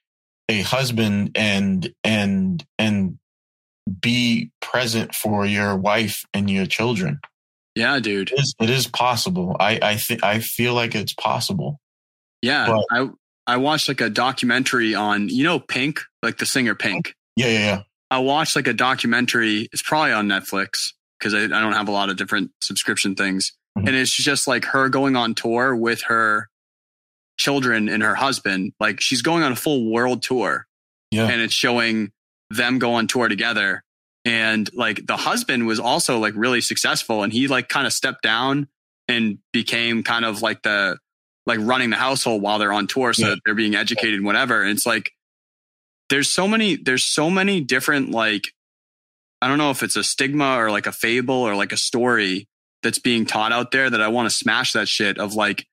a 0.48 0.62
husband 0.62 1.32
and 1.36 1.92
and 2.02 2.64
and 2.78 3.18
be 4.00 4.50
present 4.60 5.14
for 5.14 5.46
your 5.46 5.76
wife 5.76 6.24
and 6.34 6.50
your 6.50 6.66
children 6.66 7.20
Yeah, 7.74 7.98
dude. 8.00 8.30
it 8.32 8.40
is, 8.40 8.54
it 8.60 8.70
is 8.70 8.86
possible 8.86 9.56
i 9.60 9.78
i 9.82 9.96
think 9.96 10.24
i 10.24 10.40
feel 10.40 10.74
like 10.74 10.94
it's 10.94 11.14
possible 11.14 11.78
Yeah. 12.42 12.66
But- 12.66 12.86
I, 12.90 13.08
I 13.46 13.56
watched 13.58 13.88
like 13.88 14.00
a 14.00 14.08
documentary 14.10 14.94
on, 14.94 15.28
you 15.28 15.44
know, 15.44 15.58
Pink, 15.60 16.00
like 16.22 16.38
the 16.38 16.46
singer 16.46 16.74
Pink. 16.74 17.14
yeah 17.36 17.48
yeah 17.48 17.58
yeah 17.58 17.82
I 18.10 18.18
watched 18.18 18.54
like 18.56 18.66
a 18.68 18.72
documentary. 18.72 19.68
It's 19.72 19.82
probably 19.82 20.12
on 20.12 20.28
Netflix 20.28 20.92
because 21.18 21.34
I, 21.34 21.44
I 21.44 21.48
don't 21.48 21.72
have 21.72 21.88
a 21.88 21.92
lot 21.92 22.10
of 22.10 22.16
different 22.16 22.50
subscription 22.62 23.14
things. 23.16 23.52
Mhm. 23.76 23.88
And 23.88 23.96
it's 23.96 24.12
just 24.14 24.46
like 24.46 24.64
her 24.66 24.88
going 24.88 25.16
on 25.16 25.34
tour 25.34 25.74
with 25.74 26.02
her 26.02 26.48
children 27.38 27.88
and 27.88 28.02
her 28.02 28.14
husband. 28.14 28.72
Like 28.80 29.00
she's 29.00 29.22
going 29.22 29.42
on 29.42 29.52
a 29.52 29.56
full 29.56 29.90
world 29.90 30.22
tour 30.22 30.66
yeah 31.10 31.26
and 31.28 31.40
it's 31.40 31.54
showing 31.54 32.12
them 32.50 32.78
go 32.78 32.94
on 32.94 33.06
tour 33.06 33.28
together. 33.28 33.82
and 34.24 34.70
like 34.74 35.04
the 35.06 35.16
husband 35.16 35.66
was 35.66 35.78
also 35.80 36.18
like 36.18 36.32
really 36.36 36.60
successful 36.62 37.22
and 37.22 37.32
he 37.32 37.46
like 37.48 37.68
kind 37.68 37.86
of 37.86 37.92
stepped 37.92 38.22
down 38.22 38.68
and 39.08 39.38
became 39.52 40.02
kind 40.02 40.24
of 40.24 40.40
like 40.40 40.62
the 40.62 40.96
like 41.46 41.58
running 41.60 41.90
the 41.90 41.96
household 41.96 42.40
while 42.42 42.58
they're 42.58 42.72
on 42.72 42.86
tour 42.86 43.12
so 43.12 43.22
Yeah. 43.22 43.28
that 43.30 43.40
they're 43.44 43.54
being 43.54 43.74
educated 43.74 44.14
and 44.14 44.24
whatever. 44.24 44.62
And 44.62 44.70
it's 44.70 44.86
like 44.86 45.10
there's 46.10 46.32
so 46.32 46.46
many 46.48 46.76
there's 46.76 47.04
so 47.06 47.30
many 47.30 47.60
different 47.60 48.10
like 48.10 48.48
i 49.40 49.48
don't 49.48 49.58
know 49.58 49.70
if 49.70 49.82
it's 49.82 49.96
a 49.96 50.04
stigma 50.04 50.56
or 50.56 50.70
like 50.70 50.86
a 50.86 50.92
fable 50.92 51.34
or 51.34 51.54
like 51.56 51.72
a 51.72 51.76
story 51.78 52.46
that's 52.82 52.98
being 52.98 53.24
taught 53.24 53.52
out 53.52 53.70
there 53.70 53.88
that 53.88 54.00
i 54.02 54.08
want 54.08 54.28
to 54.28 54.34
smash 54.34 54.72
that 54.72 54.86
shit 54.88 55.18
of 55.18 55.34
like 55.34 55.66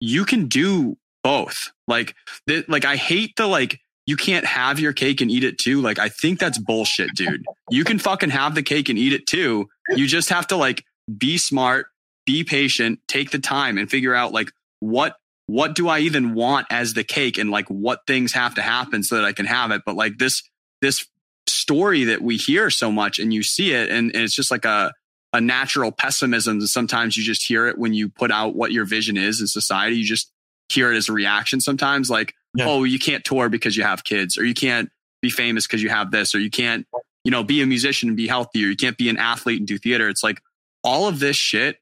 you 0.00 0.24
can 0.24 0.46
do 0.46 0.96
both. 1.24 1.56
Like 1.88 2.14
th- 2.48 2.68
like 2.68 2.84
i 2.84 2.96
hate 2.96 3.34
the 3.36 3.46
like 3.46 3.80
you 4.06 4.14
can't 4.16 4.44
have 4.44 4.78
your 4.78 4.92
cake 4.92 5.20
and 5.20 5.30
eat 5.30 5.42
it 5.42 5.58
too. 5.58 5.80
Like 5.80 5.98
i 5.98 6.08
think 6.08 6.38
that's 6.38 6.58
bullshit 6.58 7.10
dude. 7.16 7.44
You 7.70 7.82
can 7.84 7.98
fucking 7.98 8.30
have 8.30 8.54
the 8.54 8.62
cake 8.62 8.88
and 8.88 8.98
eat 8.98 9.12
it 9.12 9.26
too. 9.26 9.68
You 9.90 10.06
just 10.06 10.28
have 10.28 10.46
to 10.48 10.56
like 10.56 10.84
be 11.18 11.38
smart 11.38 11.86
be 12.24 12.44
patient 12.44 13.00
take 13.08 13.30
the 13.30 13.38
time 13.38 13.78
and 13.78 13.88
figure 13.90 14.14
out 14.14 14.32
like 14.32 14.52
what 14.80 15.16
what 15.46 15.74
do 15.76 15.88
I 15.88 16.00
even 16.00 16.34
want 16.34 16.66
as 16.70 16.94
the 16.94 17.04
cake 17.04 17.38
and 17.38 17.50
like 17.50 17.68
what 17.68 18.00
things 18.06 18.32
have 18.32 18.56
to 18.56 18.62
happen 18.62 19.02
so 19.04 19.14
that 19.16 19.24
I 19.24 19.32
can 19.32 19.46
have 19.46 19.70
it. 19.70 19.82
But 19.86 19.94
like 19.94 20.18
this, 20.18 20.42
this 20.82 21.06
story 21.48 22.04
that 22.04 22.20
we 22.20 22.36
hear 22.36 22.68
so 22.68 22.90
much 22.90 23.20
and 23.20 23.32
you 23.32 23.44
see 23.44 23.72
it 23.72 23.88
and, 23.88 24.12
and 24.12 24.24
it's 24.24 24.34
just 24.34 24.50
like 24.50 24.64
a, 24.64 24.92
a 25.32 25.40
natural 25.40 25.92
pessimism. 25.92 26.58
And 26.58 26.68
sometimes 26.68 27.16
you 27.16 27.22
just 27.22 27.46
hear 27.46 27.68
it 27.68 27.78
when 27.78 27.94
you 27.94 28.08
put 28.08 28.32
out 28.32 28.56
what 28.56 28.72
your 28.72 28.84
vision 28.86 29.16
is 29.16 29.40
in 29.40 29.46
society. 29.46 29.98
You 29.98 30.04
just 30.04 30.32
hear 30.68 30.92
it 30.92 30.96
as 30.96 31.08
a 31.08 31.12
reaction 31.12 31.60
sometimes 31.60 32.10
like, 32.10 32.34
Yeah. 32.54 32.66
oh, 32.68 32.82
you 32.82 32.98
can't 32.98 33.24
tour 33.24 33.48
because 33.48 33.76
you 33.76 33.84
have 33.84 34.02
kids 34.02 34.36
or 34.36 34.44
you 34.44 34.54
can't 34.54 34.90
be 35.22 35.30
famous 35.30 35.64
because 35.64 35.80
you 35.80 35.90
have 35.90 36.10
this 36.10 36.34
or 36.34 36.40
you 36.40 36.50
can't, 36.50 36.88
you 37.22 37.30
know, 37.30 37.44
be 37.44 37.62
a 37.62 37.66
musician 37.66 38.08
and 38.08 38.16
be 38.16 38.26
healthy 38.26 38.64
or 38.64 38.68
you 38.68 38.76
can't 38.76 38.98
be 38.98 39.08
an 39.08 39.16
athlete 39.16 39.60
and 39.60 39.68
do 39.68 39.78
theater. 39.78 40.08
It's 40.08 40.24
like 40.24 40.40
all 40.82 41.06
of 41.06 41.20
this 41.20 41.36
shit 41.36 41.76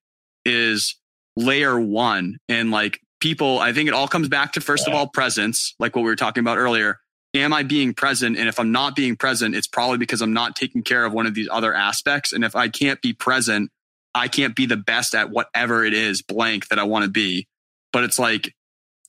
is 0.44 0.96
layer 1.36 1.78
one 1.78 2.36
and 2.48 2.70
like 2.70 3.00
people 3.20 3.58
i 3.58 3.72
think 3.72 3.88
it 3.88 3.94
all 3.94 4.08
comes 4.08 4.28
back 4.28 4.52
to 4.52 4.60
first 4.60 4.86
of 4.86 4.94
all 4.94 5.08
presence 5.08 5.74
like 5.78 5.96
what 5.96 6.02
we 6.02 6.08
were 6.08 6.16
talking 6.16 6.42
about 6.42 6.58
earlier. 6.58 6.98
Am 7.34 7.52
i 7.52 7.62
being 7.64 7.94
present? 7.94 8.36
And 8.36 8.48
if 8.48 8.60
i'm 8.60 8.72
not 8.72 8.94
being 8.94 9.16
present 9.16 9.54
it's 9.54 9.66
probably 9.66 9.98
because 9.98 10.22
i'm 10.22 10.32
not 10.32 10.56
taking 10.56 10.82
care 10.82 11.04
of 11.04 11.12
one 11.12 11.26
of 11.26 11.34
these 11.34 11.48
other 11.50 11.74
aspects. 11.74 12.32
And 12.32 12.44
if 12.44 12.54
i 12.54 12.68
can't 12.68 13.00
be 13.02 13.12
present 13.12 13.70
i 14.14 14.28
can't 14.28 14.54
be 14.54 14.66
the 14.66 14.76
best 14.76 15.14
at 15.14 15.30
whatever 15.30 15.84
it 15.84 15.94
is 15.94 16.22
blank 16.22 16.68
that 16.68 16.78
i 16.78 16.84
want 16.84 17.04
to 17.04 17.10
be. 17.10 17.48
But 17.92 18.04
it's 18.04 18.18
like 18.18 18.54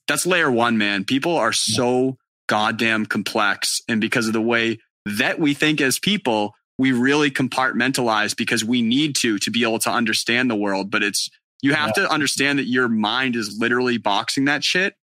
that's 0.07 0.26
layer 0.26 0.51
one 0.51 0.78
man. 0.78 1.03
People 1.03 1.36
are 1.36 1.53
so 1.53 2.17
goddamn 2.47 3.05
complex. 3.05 3.82
And 3.88 3.99
because 3.99 4.28
of 4.28 4.34
the 4.34 4.41
way 4.41 4.80
that 5.05 5.39
we 5.39 5.53
think 5.53 5.82
as 5.82 5.99
people 5.99 6.53
we 6.78 6.91
really 6.91 7.32
compartmentalize 7.32 8.36
because 8.36 8.63
we 8.63 8.82
need 8.82 9.15
to 9.15 9.39
to 9.39 9.51
be 9.51 9.63
able 9.63 9.80
to 9.80 9.89
understand 9.89 10.49
the 10.49 10.55
world. 10.55 10.91
But 10.91 11.03
it's 11.03 11.30
you 11.66 11.74
have 11.74 11.93
to 11.93 12.09
understand 12.11 12.59
that 12.59 12.68
your 12.68 12.88
mind 12.88 13.36
is 13.36 13.57
literally 13.59 13.97
boxing 13.97 14.45
that 14.45 14.63
shit 14.63 14.95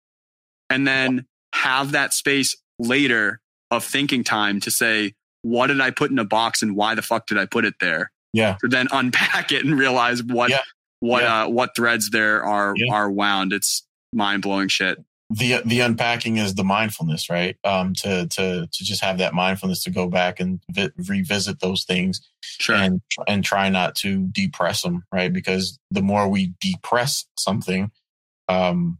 and 0.70 0.86
then 0.86 1.26
have 1.54 1.92
that 1.92 2.12
space 2.14 2.56
later 2.78 3.40
of 3.70 3.84
thinking 3.84 4.24
time 4.24 4.60
to 4.60 4.70
say 4.70 5.14
what 5.42 5.66
did 5.68 5.80
i 5.80 5.90
put 5.90 6.10
in 6.10 6.18
a 6.18 6.24
box 6.24 6.62
and 6.62 6.76
why 6.76 6.94
the 6.94 7.02
fuck 7.02 7.26
did 7.26 7.36
i 7.38 7.46
put 7.46 7.64
it 7.64 7.74
there 7.80 8.10
Yeah. 8.32 8.56
to 8.60 8.68
then 8.68 8.88
unpack 8.92 9.52
it 9.52 9.64
and 9.64 9.78
realize 9.78 10.22
what 10.22 10.50
Yeah. 10.50 10.60
what 11.00 11.22
Yeah. 11.22 11.42
uh 11.44 11.48
what 11.48 11.70
threads 11.76 12.10
there 12.10 12.44
are 12.44 12.74
Yeah. 12.76 12.92
are 12.94 13.10
wound 13.10 13.52
it's 13.52 13.86
mind-blowing 14.12 14.68
shit 14.68 14.98
The 15.34 15.62
the 15.64 15.80
unpacking 15.80 16.36
is 16.36 16.54
the 16.54 16.64
mindfulness, 16.64 17.30
right? 17.30 17.56
Um, 17.64 17.94
to 17.94 18.26
to 18.26 18.66
to 18.70 18.84
just 18.84 19.02
have 19.02 19.18
that 19.18 19.32
mindfulness 19.34 19.82
to 19.84 19.90
go 19.90 20.08
back 20.08 20.40
and 20.40 20.60
vi- 20.70 20.90
revisit 21.08 21.60
those 21.60 21.84
things 21.84 22.20
sure 22.42 22.76
and 22.76 23.00
and 23.26 23.42
try 23.44 23.68
not 23.68 23.94
to 23.96 24.28
depress 24.32 24.82
them, 24.82 25.04
right? 25.12 25.32
Because 25.32 25.78
the 25.90 26.02
more 26.02 26.28
we 26.28 26.52
depress 26.60 27.24
something, 27.38 27.90
um, 28.48 28.98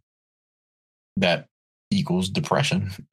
that 1.17 1.49
equals 1.91 2.31
depression. 2.31 2.91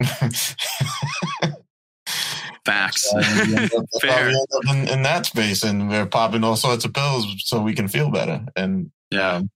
facts 2.64 3.10
And 3.12 3.48
we 3.48 3.56
end 3.56 3.72
up- 3.74 3.84
that's 3.92 4.04
how 4.04 4.08
Fair. 4.16 4.26
we 4.28 4.34
end 4.34 4.46
up 4.54 4.74
in, 4.74 4.88
in 4.88 5.02
that 5.02 5.26
space, 5.26 5.62
and 5.62 5.88
we're 5.88 6.06
popping 6.06 6.44
all 6.44 6.56
sorts 6.56 6.84
of 6.84 6.92
pills 6.92 7.26
so 7.38 7.60
we 7.60 7.74
can 7.74 7.88
feel 7.88 8.10
better. 8.10 8.44
And 8.56 8.90
yeah 9.10 9.36
um, 9.36 9.50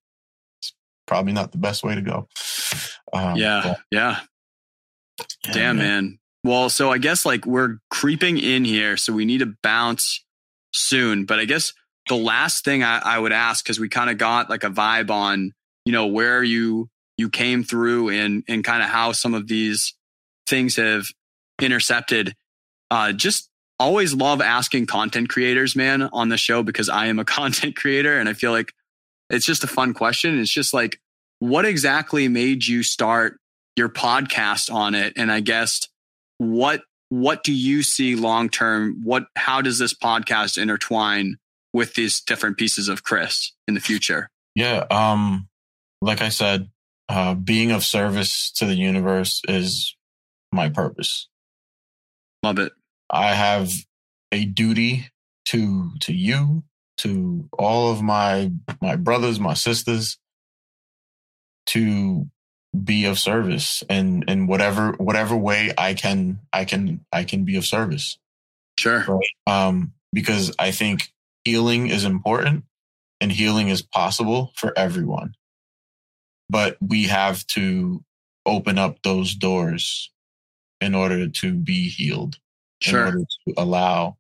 probably 1.06 1.32
not 1.32 1.52
the 1.52 1.58
best 1.58 1.84
way 1.84 1.94
to 1.94 2.02
go. 2.02 2.28
Um, 3.12 3.36
yeah 3.36 3.60
but, 3.62 3.80
yeah 3.90 4.20
yeah, 5.46 5.52
Damn, 5.52 5.76
man. 5.76 6.18
Well, 6.42 6.68
so 6.68 6.90
I 6.90 6.98
guess 6.98 7.24
like 7.24 7.46
we're 7.46 7.78
creeping 7.90 8.38
in 8.38 8.64
here, 8.64 8.96
so 8.96 9.12
we 9.12 9.24
need 9.24 9.38
to 9.38 9.54
bounce 9.62 10.24
soon. 10.72 11.24
But 11.24 11.38
I 11.38 11.44
guess 11.44 11.72
the 12.08 12.16
last 12.16 12.64
thing 12.64 12.82
I, 12.82 12.98
I 12.98 13.18
would 13.18 13.32
ask, 13.32 13.64
because 13.64 13.80
we 13.80 13.88
kind 13.88 14.10
of 14.10 14.18
got 14.18 14.50
like 14.50 14.64
a 14.64 14.70
vibe 14.70 15.10
on, 15.10 15.52
you 15.84 15.92
know, 15.92 16.06
where 16.06 16.42
you 16.42 16.88
you 17.16 17.30
came 17.30 17.64
through 17.64 18.10
and 18.10 18.42
and 18.48 18.64
kind 18.64 18.82
of 18.82 18.88
how 18.88 19.12
some 19.12 19.34
of 19.34 19.48
these 19.48 19.94
things 20.46 20.76
have 20.76 21.04
intercepted. 21.60 22.34
Uh, 22.90 23.12
just 23.12 23.48
always 23.80 24.14
love 24.14 24.40
asking 24.40 24.86
content 24.86 25.28
creators, 25.28 25.74
man, 25.74 26.02
on 26.02 26.28
the 26.28 26.36
show 26.36 26.62
because 26.62 26.88
I 26.88 27.06
am 27.06 27.18
a 27.18 27.24
content 27.24 27.76
creator, 27.76 28.18
and 28.18 28.28
I 28.28 28.34
feel 28.34 28.52
like 28.52 28.72
it's 29.30 29.46
just 29.46 29.64
a 29.64 29.68
fun 29.68 29.94
question. 29.94 30.38
It's 30.38 30.52
just 30.52 30.74
like, 30.74 31.00
what 31.38 31.64
exactly 31.64 32.28
made 32.28 32.66
you 32.66 32.82
start 32.82 33.38
your 33.76 33.88
podcast 33.88 34.72
on 34.72 34.94
it 34.94 35.12
and 35.16 35.30
i 35.32 35.40
guess 35.40 35.80
what 36.38 36.82
what 37.08 37.42
do 37.42 37.52
you 37.52 37.82
see 37.82 38.14
long 38.14 38.48
term 38.48 39.00
what 39.04 39.24
how 39.36 39.60
does 39.60 39.78
this 39.78 39.94
podcast 39.94 40.56
intertwine 40.56 41.36
with 41.72 41.94
these 41.94 42.20
different 42.20 42.56
pieces 42.56 42.88
of 42.88 43.02
chris 43.02 43.52
in 43.68 43.74
the 43.74 43.80
future 43.80 44.30
Yeah. 44.54 44.84
Um, 44.90 45.48
like 46.00 46.20
I 46.20 46.28
said, 46.28 46.68
uh, 47.08 47.34
being 47.34 47.72
of 47.72 47.84
service 47.84 48.52
to 48.56 48.66
the 48.66 48.76
universe 48.76 49.42
is 49.48 49.96
my 50.52 50.68
purpose. 50.68 51.28
love 52.42 52.58
it 52.58 52.72
I 53.10 53.34
have 53.34 53.72
a 54.32 54.44
duty 54.44 55.08
to 55.46 55.90
to 56.00 56.12
you, 56.12 56.62
to 56.98 57.48
all 57.58 57.92
of 57.92 58.02
my 58.02 58.52
my 58.80 58.96
brothers, 58.96 59.40
my 59.40 59.54
sisters, 59.54 60.18
to 61.66 62.28
be 62.84 63.04
of 63.06 63.18
service 63.18 63.82
and 63.88 64.28
in 64.28 64.46
whatever 64.46 64.92
whatever 64.92 65.36
way 65.36 65.72
I 65.78 65.94
can 65.94 66.40
I 66.52 66.64
can 66.64 67.04
I 67.12 67.24
can 67.24 67.44
be 67.44 67.56
of 67.56 67.66
service. 67.66 68.18
sure 68.78 69.02
Um, 69.46 69.92
because 70.12 70.54
I 70.58 70.70
think 70.72 71.12
healing 71.44 71.88
is 71.88 72.04
important 72.04 72.64
and 73.20 73.32
healing 73.32 73.68
is 73.68 73.82
possible 73.82 74.52
for 74.56 74.76
everyone. 74.78 75.34
But 76.50 76.76
we 76.80 77.04
have 77.04 77.46
to 77.48 78.04
open 78.46 78.78
up 78.78 79.02
those 79.02 79.34
doors 79.34 80.12
in 80.80 80.94
order 80.94 81.28
to 81.28 81.54
be 81.54 81.88
healed 81.90 82.38
Sure. 82.82 83.00
in 83.00 83.06
order 83.06 83.20
to 83.48 83.54
allow 83.56 84.18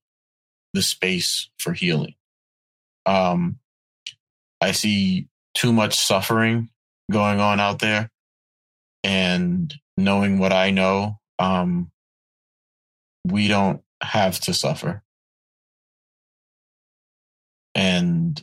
the 0.74 0.82
space 0.82 1.50
for 1.58 1.72
healing. 1.74 2.14
Um, 3.06 3.58
I 4.60 4.72
see 4.72 5.28
too 5.54 5.72
much 5.72 5.98
suffering 5.98 6.70
going 7.10 7.40
on 7.40 7.60
out 7.60 7.78
there, 7.78 8.10
and 9.02 9.72
knowing 9.96 10.38
what 10.38 10.52
I 10.52 10.70
know, 10.70 11.18
um, 11.38 11.90
we 13.26 13.48
don't 13.48 13.82
have 14.02 14.40
to 14.40 14.54
suffer. 14.54 15.02
And 17.74 18.42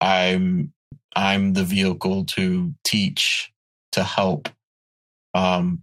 I'm 0.00 0.72
I'm 1.16 1.54
the 1.54 1.64
vehicle 1.64 2.24
to 2.24 2.74
teach, 2.84 3.52
to 3.92 4.02
help 4.04 4.48
um, 5.34 5.82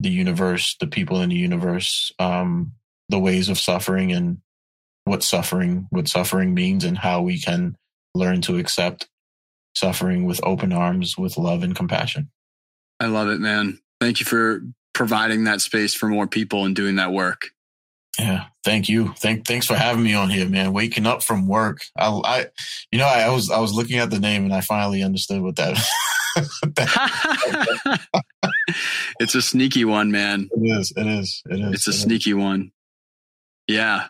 the 0.00 0.10
universe, 0.10 0.76
the 0.80 0.86
people 0.86 1.20
in 1.20 1.28
the 1.28 1.36
universe, 1.36 2.12
um, 2.18 2.72
the 3.08 3.18
ways 3.18 3.48
of 3.48 3.58
suffering 3.58 4.12
and 4.12 4.38
what 5.10 5.22
suffering, 5.24 5.86
what 5.90 6.06
suffering 6.08 6.54
means, 6.54 6.84
and 6.84 6.96
how 6.96 7.20
we 7.20 7.38
can 7.40 7.76
learn 8.14 8.40
to 8.42 8.58
accept 8.58 9.08
suffering 9.74 10.24
with 10.24 10.40
open 10.44 10.72
arms, 10.72 11.18
with 11.18 11.36
love 11.36 11.62
and 11.62 11.74
compassion. 11.76 12.30
i 13.00 13.06
love 13.06 13.28
it 13.28 13.40
man 13.40 13.78
thank 14.00 14.20
you 14.20 14.26
for 14.26 14.62
providing 14.94 15.44
that 15.44 15.60
space 15.60 15.94
for 15.94 16.08
more 16.08 16.26
people 16.26 16.64
and 16.64 16.74
doing 16.76 16.96
that 16.96 17.12
work 17.12 17.48
Yeah, 18.18 18.46
thank 18.64 18.88
you. 18.88 19.14
Thank, 19.18 19.46
thanks 19.46 19.66
for 19.66 19.76
having 19.76 20.02
me 20.02 20.14
on 20.14 20.30
here, 20.30 20.48
man. 20.48 20.72
Waking 20.72 21.06
up 21.06 21.22
from 21.22 21.46
work. 21.46 21.78
I, 21.96 22.08
I 22.24 22.46
you 22.90 22.98
know, 22.98 23.06
I, 23.06 23.30
was, 23.30 23.50
I 23.50 23.60
was 23.60 23.72
looking 23.72 23.98
at 23.98 24.10
the 24.10 24.18
name 24.18 24.44
and 24.44 24.52
I 24.52 24.60
finally 24.62 25.02
understood 25.02 25.40
what 25.40 25.56
that, 25.56 25.78
it's 29.20 29.34
a 29.34 29.42
sneaky 29.42 29.84
one 29.84 30.10
man 30.10 30.48
it 30.52 30.78
is. 30.78 30.92
It 30.96 31.06
is. 31.06 31.42
It 31.46 31.60
is. 31.60 31.74
it's 31.74 31.86
a 31.86 31.90
it 31.90 31.94
is. 31.94 32.02
sneaky 32.02 32.34
one 32.34 32.70
yeah 33.66 34.06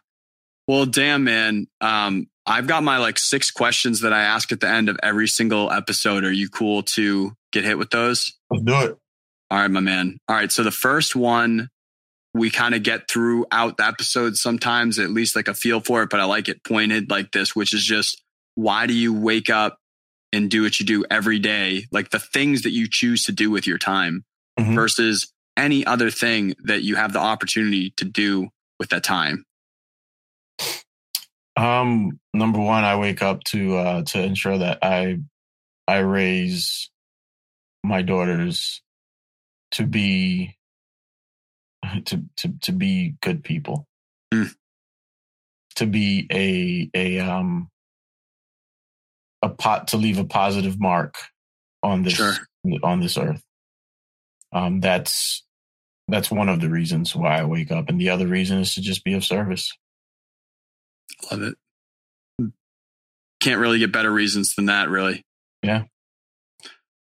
well 0.70 0.86
damn 0.86 1.24
man 1.24 1.66
um 1.80 2.26
i've 2.46 2.66
got 2.66 2.82
my 2.82 2.98
like 2.98 3.18
six 3.18 3.50
questions 3.50 4.00
that 4.00 4.12
i 4.12 4.20
ask 4.22 4.52
at 4.52 4.60
the 4.60 4.68
end 4.68 4.88
of 4.88 4.96
every 5.02 5.26
single 5.26 5.70
episode 5.70 6.24
are 6.24 6.32
you 6.32 6.48
cool 6.48 6.82
to 6.82 7.32
get 7.52 7.64
hit 7.64 7.76
with 7.78 7.90
those 7.90 8.32
Let's 8.50 8.62
do 8.64 8.80
it. 8.82 8.98
all 9.50 9.58
right 9.58 9.70
my 9.70 9.80
man 9.80 10.18
all 10.28 10.36
right 10.36 10.50
so 10.52 10.62
the 10.62 10.70
first 10.70 11.16
one 11.16 11.68
we 12.32 12.48
kind 12.48 12.76
of 12.76 12.84
get 12.84 13.10
throughout 13.10 13.76
the 13.76 13.84
episode 13.84 14.36
sometimes, 14.36 15.00
at 15.00 15.10
least 15.10 15.34
like 15.34 15.48
a 15.48 15.54
feel 15.54 15.80
for 15.80 16.04
it, 16.04 16.10
but 16.10 16.20
I 16.20 16.24
like 16.26 16.48
it 16.48 16.62
pointed 16.62 17.10
like 17.10 17.32
this, 17.32 17.56
which 17.56 17.74
is 17.74 17.82
just 17.84 18.22
why 18.54 18.86
do 18.86 18.94
you 18.94 19.12
wake 19.12 19.50
up 19.50 19.78
and 20.32 20.48
do 20.48 20.62
what 20.62 20.78
you 20.78 20.86
do 20.86 21.04
every 21.10 21.40
day? 21.40 21.86
Like 21.90 22.10
the 22.10 22.20
things 22.20 22.62
that 22.62 22.70
you 22.70 22.86
choose 22.88 23.24
to 23.24 23.32
do 23.32 23.50
with 23.50 23.66
your 23.66 23.78
time 23.78 24.24
Mhm. 24.60 24.76
versus 24.76 25.32
any 25.56 25.84
other 25.84 26.08
thing 26.08 26.54
that 26.66 26.84
you 26.84 26.94
have 26.94 27.12
the 27.12 27.18
opportunity 27.18 27.92
to 27.96 28.04
do 28.04 28.50
with 28.78 28.90
that 28.90 29.02
time. 29.02 29.44
Um, 31.60 32.20
number 32.34 32.60
one, 32.60 32.84
I 32.84 32.96
wake 32.96 33.22
up 33.22 33.44
to 33.46 33.76
uh, 33.76 34.02
to 34.04 34.22
ensure 34.22 34.58
that 34.58 34.78
I 34.82 35.20
I 35.88 35.98
raise 35.98 36.90
my 37.84 38.02
daughters 38.02 38.82
to 39.72 39.86
be 39.86 40.56
to 42.06 42.24
to 42.38 42.54
to 42.62 42.72
be 42.72 43.16
good 43.22 43.44
people, 43.44 43.86
Mm. 44.34 44.54
to 45.76 45.86
be 45.86 46.26
a 46.32 46.90
a 46.94 47.20
um 47.20 47.70
a 49.42 49.48
pot 49.50 49.88
to 49.88 49.98
leave 49.98 50.18
a 50.18 50.24
positive 50.24 50.80
mark 50.80 51.16
on 51.82 52.02
this 52.04 52.14
Sure. 52.14 52.34
on 52.82 53.00
this 53.00 53.18
earth. 53.18 53.42
Um, 54.52 54.80
that's 54.80 55.44
that's 56.08 56.30
one 56.30 56.48
of 56.48 56.60
the 56.60 56.70
reasons 56.70 57.16
why 57.16 57.38
I 57.40 57.44
wake 57.44 57.72
up, 57.72 57.88
and 57.88 58.00
the 58.00 58.10
other 58.10 58.26
reason 58.28 58.58
is 58.60 58.74
to 58.74 58.82
just 58.82 59.04
be 59.04 59.14
of 59.14 59.24
service. 59.24 59.72
Love 61.30 61.42
it. 61.42 62.52
Can't 63.40 63.60
really 63.60 63.78
get 63.78 63.92
better 63.92 64.10
reasons 64.10 64.54
than 64.54 64.66
that, 64.66 64.88
really. 64.88 65.24
Yeah. 65.62 65.84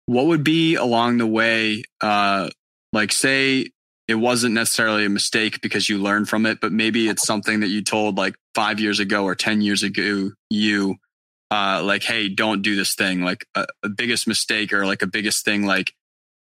What 0.06 0.26
would 0.26 0.44
be 0.44 0.74
along 0.74 1.18
the 1.18 1.26
way, 1.26 1.82
uh, 2.00 2.50
like 2.92 3.10
say 3.12 3.70
it 4.08 4.14
wasn't 4.14 4.54
necessarily 4.54 5.04
a 5.04 5.08
mistake 5.08 5.60
because 5.60 5.88
you 5.88 5.98
learned 5.98 6.28
from 6.28 6.46
it, 6.46 6.60
but 6.60 6.72
maybe 6.72 7.08
it's 7.08 7.26
something 7.26 7.60
that 7.60 7.68
you 7.68 7.82
told 7.82 8.16
like 8.16 8.36
five 8.54 8.78
years 8.78 9.00
ago 9.00 9.24
or 9.24 9.34
10 9.34 9.62
years 9.62 9.82
ago, 9.82 10.30
you, 10.48 10.96
uh, 11.50 11.82
like, 11.82 12.04
Hey, 12.04 12.28
don't 12.28 12.62
do 12.62 12.76
this 12.76 12.94
thing. 12.94 13.22
Like 13.22 13.46
a, 13.54 13.66
a 13.82 13.88
biggest 13.88 14.28
mistake 14.28 14.72
or 14.72 14.86
like 14.86 15.02
a 15.02 15.08
biggest 15.08 15.44
thing. 15.44 15.66
Like 15.66 15.92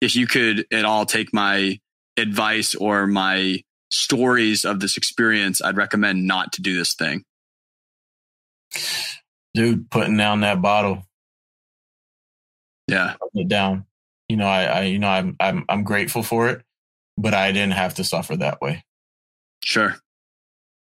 if 0.01 0.15
you 0.15 0.27
could 0.27 0.65
at 0.71 0.85
all 0.85 1.05
take 1.05 1.33
my 1.33 1.79
advice 2.17 2.75
or 2.75 3.07
my 3.07 3.61
stories 3.89 4.65
of 4.65 4.79
this 4.79 4.97
experience, 4.97 5.61
I'd 5.61 5.77
recommend 5.77 6.27
not 6.27 6.51
to 6.53 6.61
do 6.61 6.75
this 6.77 6.95
thing. 6.95 7.23
Dude, 9.57 9.89
putting 9.89 10.17
down 10.17 10.41
that 10.41 10.61
bottle, 10.61 11.03
Yeah. 12.87 13.15
putting 13.19 13.41
it 13.41 13.47
down. 13.47 13.85
You 14.29 14.37
know, 14.37 14.45
I, 14.45 14.63
I 14.65 14.81
you 14.83 14.99
know, 14.99 15.07
I'm 15.07 15.35
I'm 15.39 15.65
I'm 15.67 15.83
grateful 15.83 16.21
for 16.21 16.47
it, 16.49 16.61
but 17.17 17.33
I 17.33 17.51
didn't 17.51 17.73
have 17.73 17.95
to 17.95 18.03
suffer 18.03 18.35
that 18.37 18.61
way. 18.61 18.83
Sure. 19.63 19.95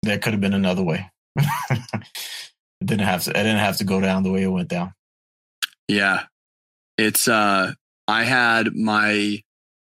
There 0.03 0.17
could 0.19 0.31
have 0.33 0.41
been 0.41 0.53
another 0.53 0.83
way. 0.83 1.09
it 1.35 1.79
didn't 2.85 3.05
have 3.05 3.23
to. 3.23 3.31
I 3.31 3.43
didn't 3.43 3.57
have 3.59 3.77
to 3.77 3.83
go 3.83 3.99
down 3.99 4.23
the 4.23 4.31
way 4.31 4.43
it 4.43 4.47
went 4.47 4.69
down. 4.69 4.93
Yeah. 5.89 6.23
It's 6.97 7.27
uh 7.27 7.73
I 8.07 8.23
had 8.23 8.73
my 8.75 9.41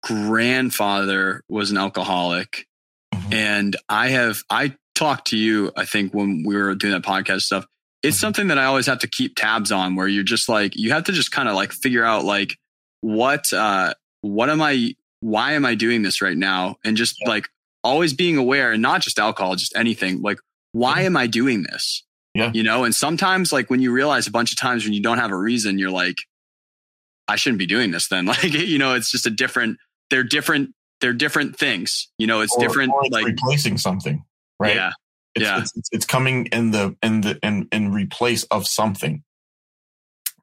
grandfather 0.04 1.44
was 1.50 1.70
an 1.72 1.78
alcoholic 1.78 2.66
Mhm. 3.14 3.34
and 3.34 3.76
I 3.90 4.08
have 4.10 4.44
I 4.50 4.76
talked 4.96 5.28
to 5.28 5.38
you 5.38 5.72
I 5.78 5.86
think 5.86 6.14
when 6.14 6.44
we 6.46 6.56
were 6.56 6.74
doing 6.74 6.94
that 6.94 7.04
podcast 7.04 7.42
stuff. 7.42 7.66
It's 8.04 8.20
something 8.20 8.48
that 8.50 8.58
I 8.60 8.66
always 8.66 8.86
have 8.86 9.00
to 9.00 9.08
keep 9.08 9.36
tabs 9.36 9.72
on 9.72 9.96
where 9.96 10.08
you're 10.08 10.24
just 10.24 10.48
like 10.50 10.76
you 10.76 10.92
have 10.92 11.06
to 11.06 11.12
just 11.12 11.32
kind 11.32 11.50
of 11.50 11.56
like 11.56 11.72
figure 11.72 12.04
out 12.06 12.24
like 12.24 12.56
what 13.02 13.52
uh 13.52 13.94
what 14.22 14.50
am 14.50 14.62
I 14.62 14.96
why 15.22 15.54
am 15.54 15.66
I 15.66 15.76
doing 15.76 16.04
this 16.04 16.22
right 16.22 16.38
now 16.38 16.76
and 16.84 16.96
just 16.98 17.16
Yeah. 17.22 17.30
like 17.30 17.48
always 17.84 18.14
being 18.14 18.38
aware 18.38 18.72
and 18.72 18.82
not 18.82 19.02
just 19.02 19.18
alcohol 19.20 19.56
just 19.56 19.76
anything 19.76 20.22
like 20.22 20.38
why 20.72 21.00
Yeah. 21.02 21.06
am 21.08 21.18
I 21.18 21.28
doing 21.28 21.64
this? 21.64 22.04
Yeah. 22.34 22.52
You 22.54 22.64
know, 22.64 22.84
and 22.84 22.94
sometimes 22.94 23.54
like 23.54 23.70
when 23.70 23.82
you 23.82 23.92
realize 23.92 24.28
a 24.28 24.32
bunch 24.32 24.52
of 24.52 24.58
times 24.60 24.84
when 24.84 24.94
you 24.94 25.02
don't 25.02 25.20
have 25.20 25.32
a 25.32 25.38
reason, 25.38 25.80
you're 25.80 25.90
like, 25.90 26.18
I 27.30 27.38
shouldn't 27.38 27.60
be 27.60 27.66
doing 27.66 27.92
this 27.92 28.08
then. 28.10 28.26
Like, 28.28 28.44
you 28.44 28.78
know, 28.78 28.94
it's 28.94 29.10
just 29.10 29.26
a 29.26 29.30
different, 29.30 29.78
they're 30.10 30.24
different, 30.24 30.72
they're 31.02 31.14
different 31.14 31.58
things. 31.58 32.10
You 32.18 32.28
know, 32.28 32.42
it's 32.42 32.54
Or- 32.56 32.60
different, 32.60 32.92
or 32.92 33.06
it's 33.06 33.14
like, 33.14 33.26
replacing 33.26 33.78
something, 33.78 34.24
right? 34.60 34.76
yeah, 34.76 34.92
It's, 35.36 35.44
yeah. 35.44 35.60
It's, 35.60 35.90
it's, 35.92 36.06
coming 36.06 36.48
in 36.48 36.72
the 36.72 36.96
in 37.04 37.22
the 37.22 37.38
in 37.44 37.68
in 37.72 37.92
replace 37.92 38.44
of 38.46 38.66
something, 38.66 39.24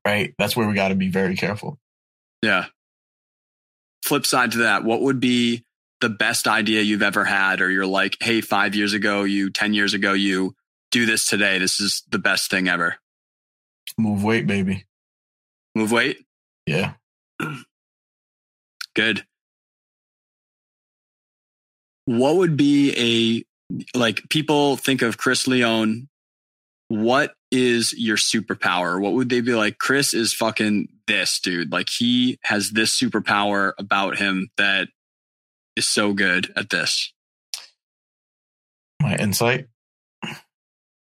right? 0.07 0.35
That's 0.39 0.55
where 0.55 0.69
we 0.69 0.75
got 0.75 0.89
to 0.89 0.95
be 0.95 1.09
very 1.09 1.37
careful. 1.37 1.79
yeah. 2.43 2.67
Flip 4.05 4.27
side 4.27 4.53
to 4.53 4.59
that, 4.59 4.85
what 4.85 5.01
would 5.01 5.21
be 5.21 5.65
the 6.01 6.09
best 6.09 6.49
idea 6.49 6.83
you've 6.83 7.03
ever 7.03 7.25
had? 7.25 7.61
Or 7.61 7.71
you're 7.71 7.87
like, 7.87 8.17
hey, 8.21 8.41
five 8.41 8.75
years 8.75 8.93
ago, 8.93 9.23
you, 9.23 9.49
10 9.49 9.75
years 9.75 9.95
ago, 9.95 10.13
you 10.13 10.57
do 10.91 11.07
this 11.07 11.27
today. 11.27 11.59
This 11.59 11.81
is 11.81 12.03
the 12.11 12.19
best 12.19 12.51
thing 12.51 12.69
ever. 12.69 12.97
Move 13.97 14.25
weight, 14.25 14.47
baby. 14.47 14.85
Move 15.77 15.93
weight. 15.93 16.19
Yeah. 16.67 16.95
Good. 18.95 19.25
What 22.05 22.37
would 22.37 22.57
be 22.57 22.93
a 22.97 23.45
like 23.95 24.29
people 24.29 24.77
think 24.77 25.03
of 25.03 25.19
Chris 25.19 25.47
Leone? 25.47 26.09
What 26.89 27.35
is 27.51 27.95
your 27.97 28.17
superpower? 28.17 29.01
What 29.01 29.15
would 29.15 29.29
they 29.29 29.41
be 29.41 29.55
like? 29.55 29.79
Chris 29.79 30.13
is 30.13 30.35
fucking 30.35 30.89
this 31.07 31.41
dude. 31.41 31.73
Like 31.73 31.89
he 31.89 32.39
has 32.43 32.71
this 32.71 32.99
superpower 32.99 33.73
about 33.79 34.19
him 34.19 34.49
that 34.59 34.89
is 35.77 35.89
so 35.89 36.13
good 36.13 36.53
at 36.57 36.71
this. 36.71 37.13
My 39.01 39.17
insight. 39.17 39.69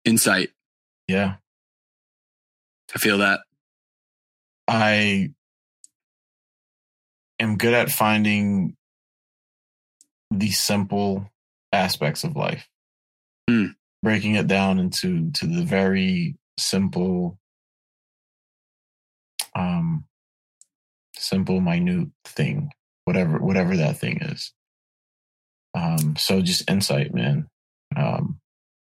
Insight. 0.06 0.50
Yeah. 1.08 1.36
I 2.94 3.00
feel 3.00 3.18
that. 3.20 3.42
I 4.68 5.32
am 7.40 7.58
good 7.58 7.74
at 7.74 7.92
finding 7.92 8.76
the 10.32 10.52
simple 10.52 11.30
aspects 11.76 12.24
of 12.24 12.36
life, 12.36 12.68
Hmm. 13.50 13.68
breaking 14.04 14.36
it 14.36 14.48
down 14.48 14.80
into 14.80 15.32
to 15.32 15.46
the 15.48 15.64
very 15.64 16.36
simple, 16.58 17.40
um, 19.56 20.06
simple, 21.18 21.62
minute 21.62 22.10
thing, 22.26 22.72
whatever 23.06 23.40
whatever 23.40 23.76
that 23.78 23.98
thing 23.98 24.22
is. 24.22 24.54
Um, 25.74 26.16
so 26.18 26.42
just 26.42 26.70
insight, 26.70 27.14
man. 27.14 27.48
Um, 27.96 28.40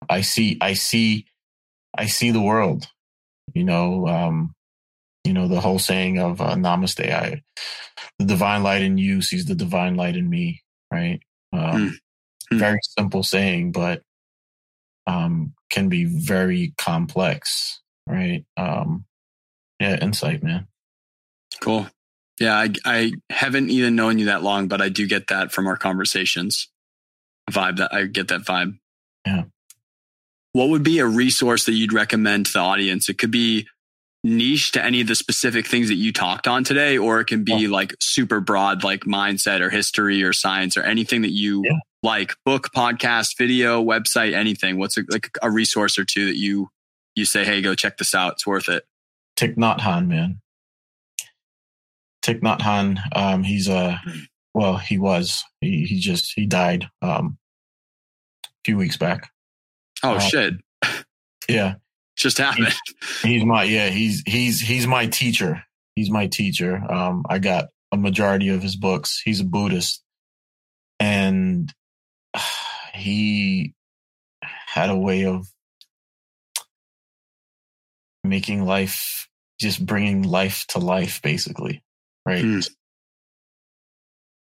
I 0.09 0.21
see, 0.21 0.57
I 0.61 0.73
see, 0.73 1.25
I 1.97 2.05
see 2.05 2.31
the 2.31 2.41
world. 2.41 2.87
You 3.53 3.63
know, 3.63 4.07
um, 4.07 4.55
you 5.23 5.33
know 5.33 5.47
the 5.47 5.61
whole 5.61 5.79
saying 5.79 6.19
of 6.19 6.41
uh, 6.41 6.55
namaste 6.55 7.09
i 7.11 7.41
the 8.19 8.25
divine 8.25 8.63
light 8.63 8.81
in 8.81 8.97
you 8.97 9.21
sees 9.21 9.45
the 9.45 9.55
divine 9.55 9.95
light 9.95 10.15
in 10.17 10.29
me 10.29 10.61
right 10.91 11.21
um, 11.53 11.97
Hmm. 12.53 12.59
very 12.59 12.79
simple 12.97 13.23
saying 13.23 13.71
but 13.71 14.01
um, 15.05 15.53
can 15.69 15.89
be 15.89 16.05
very 16.05 16.73
complex 16.77 17.81
right 18.07 18.45
um, 18.57 19.05
yeah 19.79 19.97
insight 20.01 20.43
man 20.43 20.67
Cool. 21.61 21.87
Yeah, 22.39 22.55
I 22.57 22.73
I 22.83 23.11
haven't 23.29 23.69
even 23.69 23.95
known 23.95 24.19
you 24.19 24.25
that 24.25 24.43
long, 24.43 24.67
but 24.67 24.81
I 24.81 24.89
do 24.89 25.07
get 25.07 25.27
that 25.27 25.51
from 25.51 25.67
our 25.67 25.77
conversations. 25.77 26.69
Vibe 27.49 27.77
that 27.77 27.93
I 27.93 28.05
get 28.05 28.27
that 28.29 28.41
vibe. 28.41 28.77
Yeah. 29.25 29.43
What 30.51 30.69
would 30.69 30.83
be 30.83 30.99
a 30.99 31.05
resource 31.05 31.65
that 31.65 31.73
you'd 31.73 31.93
recommend 31.93 32.47
to 32.47 32.53
the 32.53 32.59
audience? 32.59 33.07
It 33.07 33.17
could 33.17 33.31
be 33.31 33.67
niche 34.23 34.71
to 34.73 34.83
any 34.83 35.01
of 35.01 35.07
the 35.07 35.15
specific 35.15 35.67
things 35.67 35.87
that 35.89 35.95
you 35.95 36.11
talked 36.11 36.47
on 36.47 36.63
today, 36.63 36.97
or 36.97 37.19
it 37.19 37.27
can 37.27 37.43
be 37.43 37.67
like 37.67 37.95
super 37.99 38.39
broad, 38.39 38.83
like 38.83 39.01
mindset 39.01 39.61
or 39.61 39.69
history 39.69 40.23
or 40.23 40.33
science 40.33 40.75
or 40.75 40.83
anything 40.83 41.21
that 41.21 41.31
you 41.31 41.61
Yeah. 41.63 41.77
Like. 42.03 42.35
Book, 42.45 42.69
podcast, 42.75 43.37
video, 43.37 43.83
website, 43.83 44.33
anything. 44.33 44.77
What's 44.77 44.97
a, 44.97 45.03
like 45.09 45.29
a 45.41 45.49
resource 45.49 45.97
or 45.97 46.05
two 46.05 46.25
that 46.27 46.37
you 46.37 46.69
you 47.15 47.25
say, 47.25 47.45
hey, 47.45 47.61
go 47.61 47.75
check 47.75 47.97
this 47.97 48.13
out. 48.15 48.33
It's 48.33 48.45
worth 48.47 48.67
it. 48.69 48.83
Thich 49.37 49.55
Nhat 49.55 49.79
Hanh, 49.79 50.07
man. 50.07 50.41
Thich 52.25 52.41
Nhat 52.41 52.59
Hanh, 52.59 52.97
um, 53.15 53.43
he's 53.43 53.67
a, 53.67 54.01
well, 54.53 54.77
he 54.77 54.97
was, 54.97 55.43
he, 55.61 55.83
he 55.85 55.99
just, 55.99 56.33
he 56.35 56.45
died 56.45 56.89
um, 57.01 57.37
a 58.45 58.49
few 58.65 58.77
weeks 58.77 58.97
back. 58.97 59.29
Oh 60.03 60.15
Uh, 60.15 60.19
shit, 60.19 60.53
Yeah. 61.47 61.75
just 62.15 62.37
happened. 62.37 62.73
He's 63.21 63.43
my, 63.43 63.63
yeah, 63.63 63.89
he's, 63.89 64.23
he's, 64.25 64.59
he's 64.61 64.87
my 64.87 65.07
teacher. 65.07 65.63
He's 65.95 66.09
my 66.09 66.27
teacher. 66.27 66.75
Um, 66.89 67.25
I 67.29 67.39
got 67.39 67.65
a 67.91 67.97
majority 67.97 68.49
of 68.49 68.61
his 68.63 68.75
books. 68.75 69.21
He's 69.23 69.39
a 69.41 69.45
Buddhist 69.45 70.01
and 70.99 71.71
he 72.93 73.73
had 74.41 74.89
a 74.89 74.97
way 74.97 75.25
of 75.25 75.47
making 78.23 78.65
life, 78.65 79.27
just 79.59 79.86
bringing 79.86 80.23
life 80.23 80.65
to 80.69 80.79
life, 80.79 81.21
basically. 81.21 81.84
Right. 82.25 82.41
Hmm. 82.41 82.59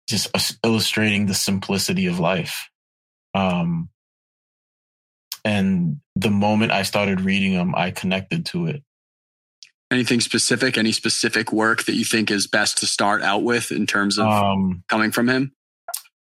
just 0.09 0.35
illustrating 0.64 1.26
the 1.26 1.35
simplicity 1.35 2.07
of 2.07 2.18
life. 2.18 2.70
Um, 3.35 3.91
and 5.45 6.01
the 6.16 6.31
moment 6.31 6.72
I 6.72 6.83
started 6.83 7.20
reading 7.20 7.53
them, 7.53 7.74
I 7.74 7.91
connected 7.91 8.47
to 8.47 8.66
it. 8.66 8.83
Anything 9.91 10.20
specific? 10.20 10.76
Any 10.76 10.93
specific 10.93 11.53
work 11.53 11.85
that 11.85 11.95
you 11.95 12.05
think 12.05 12.31
is 12.31 12.47
best 12.47 12.79
to 12.79 12.87
start 12.87 13.22
out 13.22 13.43
with 13.43 13.70
in 13.70 13.87
terms 13.87 14.18
of 14.18 14.26
um, 14.26 14.83
coming 14.89 15.11
from 15.11 15.29
him? 15.29 15.53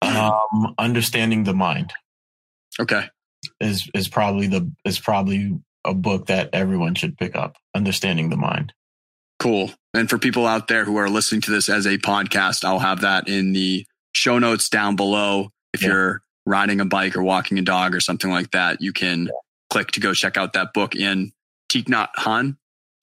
Um, 0.01 0.75
understanding 0.77 1.43
the 1.43 1.53
mind. 1.53 1.93
Okay. 2.79 3.09
Is 3.59 3.89
is 3.93 4.07
probably 4.07 4.47
the 4.47 4.71
is 4.85 4.99
probably 4.99 5.59
a 5.85 5.93
book 5.93 6.27
that 6.27 6.49
everyone 6.53 6.95
should 6.95 7.17
pick 7.17 7.35
up. 7.35 7.57
Understanding 7.75 8.29
the 8.29 8.37
mind. 8.37 8.73
Cool. 9.39 9.71
And 9.93 10.09
for 10.09 10.17
people 10.17 10.47
out 10.47 10.67
there 10.67 10.83
who 10.83 10.97
are 10.97 11.09
listening 11.09 11.41
to 11.41 11.51
this 11.51 11.69
as 11.69 11.85
a 11.85 11.97
podcast, 11.97 12.65
I'll 12.65 12.79
have 12.79 13.01
that 13.01 13.27
in 13.27 13.53
the 13.53 13.85
show 14.13 14.39
notes 14.39 14.69
down 14.69 14.95
below. 14.95 15.49
If 15.73 15.81
yeah. 15.81 15.89
you're 15.89 16.21
riding 16.45 16.81
a 16.81 16.85
bike 16.85 17.15
or 17.15 17.23
walking 17.23 17.59
a 17.59 17.61
dog 17.61 17.93
or 17.93 17.99
something 17.99 18.31
like 18.31 18.51
that, 18.51 18.81
you 18.81 18.93
can 18.93 19.25
yeah. 19.25 19.31
click 19.69 19.91
to 19.91 19.99
go 19.99 20.13
check 20.13 20.37
out 20.37 20.53
that 20.53 20.73
book 20.73 20.95
in 20.95 21.31
Thich 21.69 21.85
Nhat 21.85 22.09
Hanh. 22.17 22.57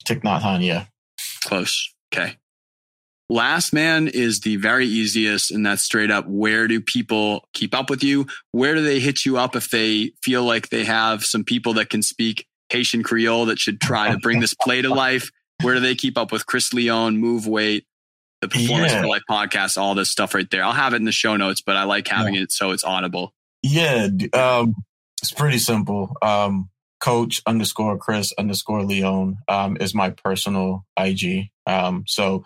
Thich 0.05 0.21
Nhat 0.21 0.41
Hanh, 0.41 0.65
yeah. 0.65 0.85
Close. 1.43 1.93
Okay. 2.13 2.37
Last 3.29 3.73
man 3.73 4.07
is 4.07 4.41
the 4.41 4.57
very 4.57 4.85
easiest, 4.85 5.49
and 5.49 5.65
that's 5.65 5.83
straight 5.83 6.11
up. 6.11 6.27
Where 6.27 6.67
do 6.67 6.79
people 6.79 7.47
keep 7.53 7.73
up 7.73 7.89
with 7.89 8.03
you? 8.03 8.27
Where 8.51 8.75
do 8.75 8.83
they 8.83 8.99
hit 8.99 9.25
you 9.25 9.37
up 9.37 9.55
if 9.55 9.69
they 9.69 10.11
feel 10.21 10.43
like 10.43 10.69
they 10.69 10.85
have 10.85 11.23
some 11.23 11.43
people 11.43 11.73
that 11.73 11.89
can 11.89 12.03
speak 12.03 12.47
Haitian 12.69 13.01
Creole 13.01 13.45
that 13.47 13.59
should 13.59 13.81
try 13.81 14.11
to 14.11 14.19
bring 14.19 14.41
this 14.41 14.53
play 14.53 14.81
to 14.81 14.89
life? 14.89 15.31
Where 15.63 15.73
do 15.73 15.79
they 15.79 15.95
keep 15.95 16.17
up 16.17 16.31
with 16.31 16.45
Chris 16.45 16.71
Leone, 16.71 17.17
Move 17.17 17.47
Weight, 17.47 17.85
the 18.41 18.47
Performance 18.47 18.91
yeah. 18.91 19.01
for 19.01 19.07
Life 19.07 19.23
podcast, 19.29 19.77
all 19.77 19.95
this 19.95 20.11
stuff 20.11 20.35
right 20.35 20.49
there? 20.51 20.63
I'll 20.63 20.73
have 20.73 20.93
it 20.93 20.97
in 20.97 21.05
the 21.05 21.11
show 21.11 21.35
notes, 21.35 21.61
but 21.65 21.77
I 21.77 21.85
like 21.85 22.07
having 22.07 22.35
yeah. 22.35 22.43
it 22.43 22.51
so 22.51 22.71
it's 22.71 22.83
audible. 22.83 23.33
Yeah, 23.63 24.07
um, 24.33 24.75
it's 25.21 25.31
pretty 25.31 25.57
simple. 25.57 26.15
Um, 26.21 26.69
coach 26.99 27.41
underscore 27.47 27.97
Chris 27.97 28.31
underscore 28.37 28.83
Leone 28.83 29.37
um, 29.47 29.77
is 29.79 29.95
my 29.95 30.11
personal 30.11 30.85
IG. 30.97 31.49
Um, 31.65 32.03
so 32.05 32.45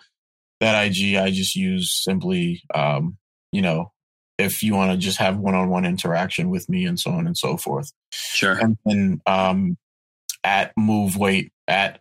that 0.60 0.86
IG 0.86 1.16
I 1.16 1.30
just 1.30 1.56
use 1.56 1.92
simply, 2.04 2.62
um, 2.74 3.16
you 3.52 3.62
know, 3.62 3.92
if 4.38 4.62
you 4.62 4.74
want 4.74 4.92
to 4.92 4.96
just 4.96 5.18
have 5.18 5.36
one-on-one 5.36 5.84
interaction 5.84 6.50
with 6.50 6.68
me 6.68 6.86
and 6.86 6.98
so 6.98 7.10
on 7.10 7.26
and 7.26 7.36
so 7.36 7.56
forth. 7.56 7.92
Sure. 8.10 8.52
And 8.52 8.78
then 8.84 9.20
um, 9.26 9.76
at 10.44 10.72
Move 10.76 11.16
Weight 11.16 11.52
at 11.68 12.00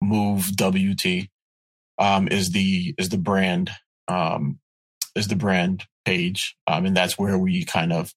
Move 0.00 0.50
WT 0.56 1.28
um, 1.98 2.28
is 2.28 2.50
the 2.50 2.94
is 2.98 3.08
the 3.08 3.18
brand 3.18 3.70
um, 4.08 4.58
is 5.14 5.28
the 5.28 5.36
brand 5.36 5.84
page, 6.04 6.56
um, 6.66 6.86
and 6.86 6.96
that's 6.96 7.18
where 7.18 7.38
we 7.38 7.64
kind 7.64 7.92
of 7.92 8.12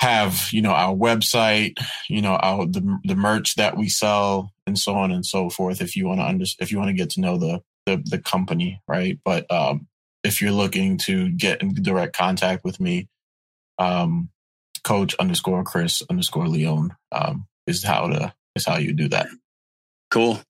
have 0.00 0.48
you 0.52 0.62
know 0.62 0.72
our 0.72 0.94
website, 0.94 1.78
you 2.08 2.20
know 2.20 2.34
our 2.34 2.66
the 2.66 2.98
the 3.04 3.16
merch 3.16 3.54
that 3.54 3.76
we 3.76 3.88
sell, 3.88 4.50
and 4.66 4.78
so 4.78 4.94
on 4.94 5.10
and 5.10 5.24
so 5.24 5.48
forth. 5.48 5.80
If 5.80 5.96
you 5.96 6.06
want 6.06 6.20
to 6.20 6.26
under, 6.26 6.44
if 6.58 6.70
you 6.70 6.78
want 6.78 6.88
to 6.88 6.94
get 6.94 7.10
to 7.10 7.20
know 7.20 7.38
the 7.38 7.60
the 7.86 8.02
the 8.04 8.18
company, 8.18 8.80
right? 8.88 9.18
But 9.24 9.50
um, 9.50 9.86
if 10.24 10.40
you're 10.40 10.52
looking 10.52 10.98
to 10.98 11.30
get 11.30 11.62
in 11.62 11.74
direct 11.74 12.16
contact 12.16 12.64
with 12.64 12.80
me, 12.80 13.08
um, 13.78 14.30
coach 14.84 15.14
underscore 15.16 15.64
Chris 15.64 16.02
underscore 16.10 16.48
Leone 16.48 16.94
um, 17.10 17.46
is 17.66 17.84
how 17.84 18.08
to 18.08 18.34
is 18.54 18.66
how 18.66 18.76
you 18.76 18.92
do 18.92 19.08
that. 19.08 19.28
Cool. 20.10 20.40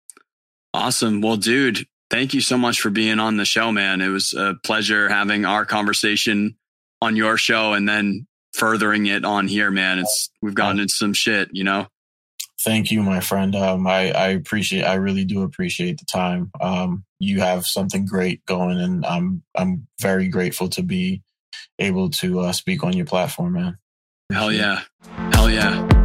Awesome. 0.74 1.20
Well, 1.20 1.36
dude, 1.36 1.86
thank 2.10 2.34
you 2.34 2.40
so 2.40 2.56
much 2.56 2.80
for 2.80 2.90
being 2.90 3.20
on 3.20 3.36
the 3.36 3.44
show, 3.44 3.70
man. 3.72 4.00
It 4.00 4.08
was 4.08 4.32
a 4.32 4.54
pleasure 4.64 5.08
having 5.08 5.44
our 5.44 5.64
conversation 5.64 6.56
on 7.00 7.16
your 7.16 7.36
show 7.36 7.74
and 7.74 7.88
then 7.88 8.26
furthering 8.54 9.06
it 9.06 9.24
on 9.24 9.48
here, 9.48 9.70
man. 9.70 9.98
It's 9.98 10.30
we've 10.40 10.54
gotten 10.54 10.80
into 10.80 10.94
some 10.94 11.12
shit, 11.12 11.50
you 11.52 11.64
know. 11.64 11.88
Thank 12.64 12.90
you, 12.90 13.02
my 13.02 13.20
friend. 13.20 13.56
Um, 13.56 13.86
I, 13.86 14.12
I 14.12 14.28
appreciate, 14.28 14.84
I 14.84 14.94
really 14.94 15.24
do 15.24 15.42
appreciate 15.42 15.98
the 15.98 16.04
time. 16.04 16.52
Um, 16.60 17.04
you 17.22 17.40
have 17.40 17.64
something 17.64 18.04
great 18.04 18.44
going, 18.46 18.80
and 18.80 19.06
I'm, 19.06 19.42
I'm 19.54 19.86
very 20.00 20.28
grateful 20.28 20.68
to 20.70 20.82
be 20.82 21.22
able 21.78 22.10
to 22.10 22.40
uh, 22.40 22.52
speak 22.52 22.82
on 22.82 22.94
your 22.94 23.06
platform, 23.06 23.52
man. 23.54 23.78
Hell 24.32 24.50
yeah, 24.50 24.80
hell 25.32 25.48
yeah. 25.48 26.01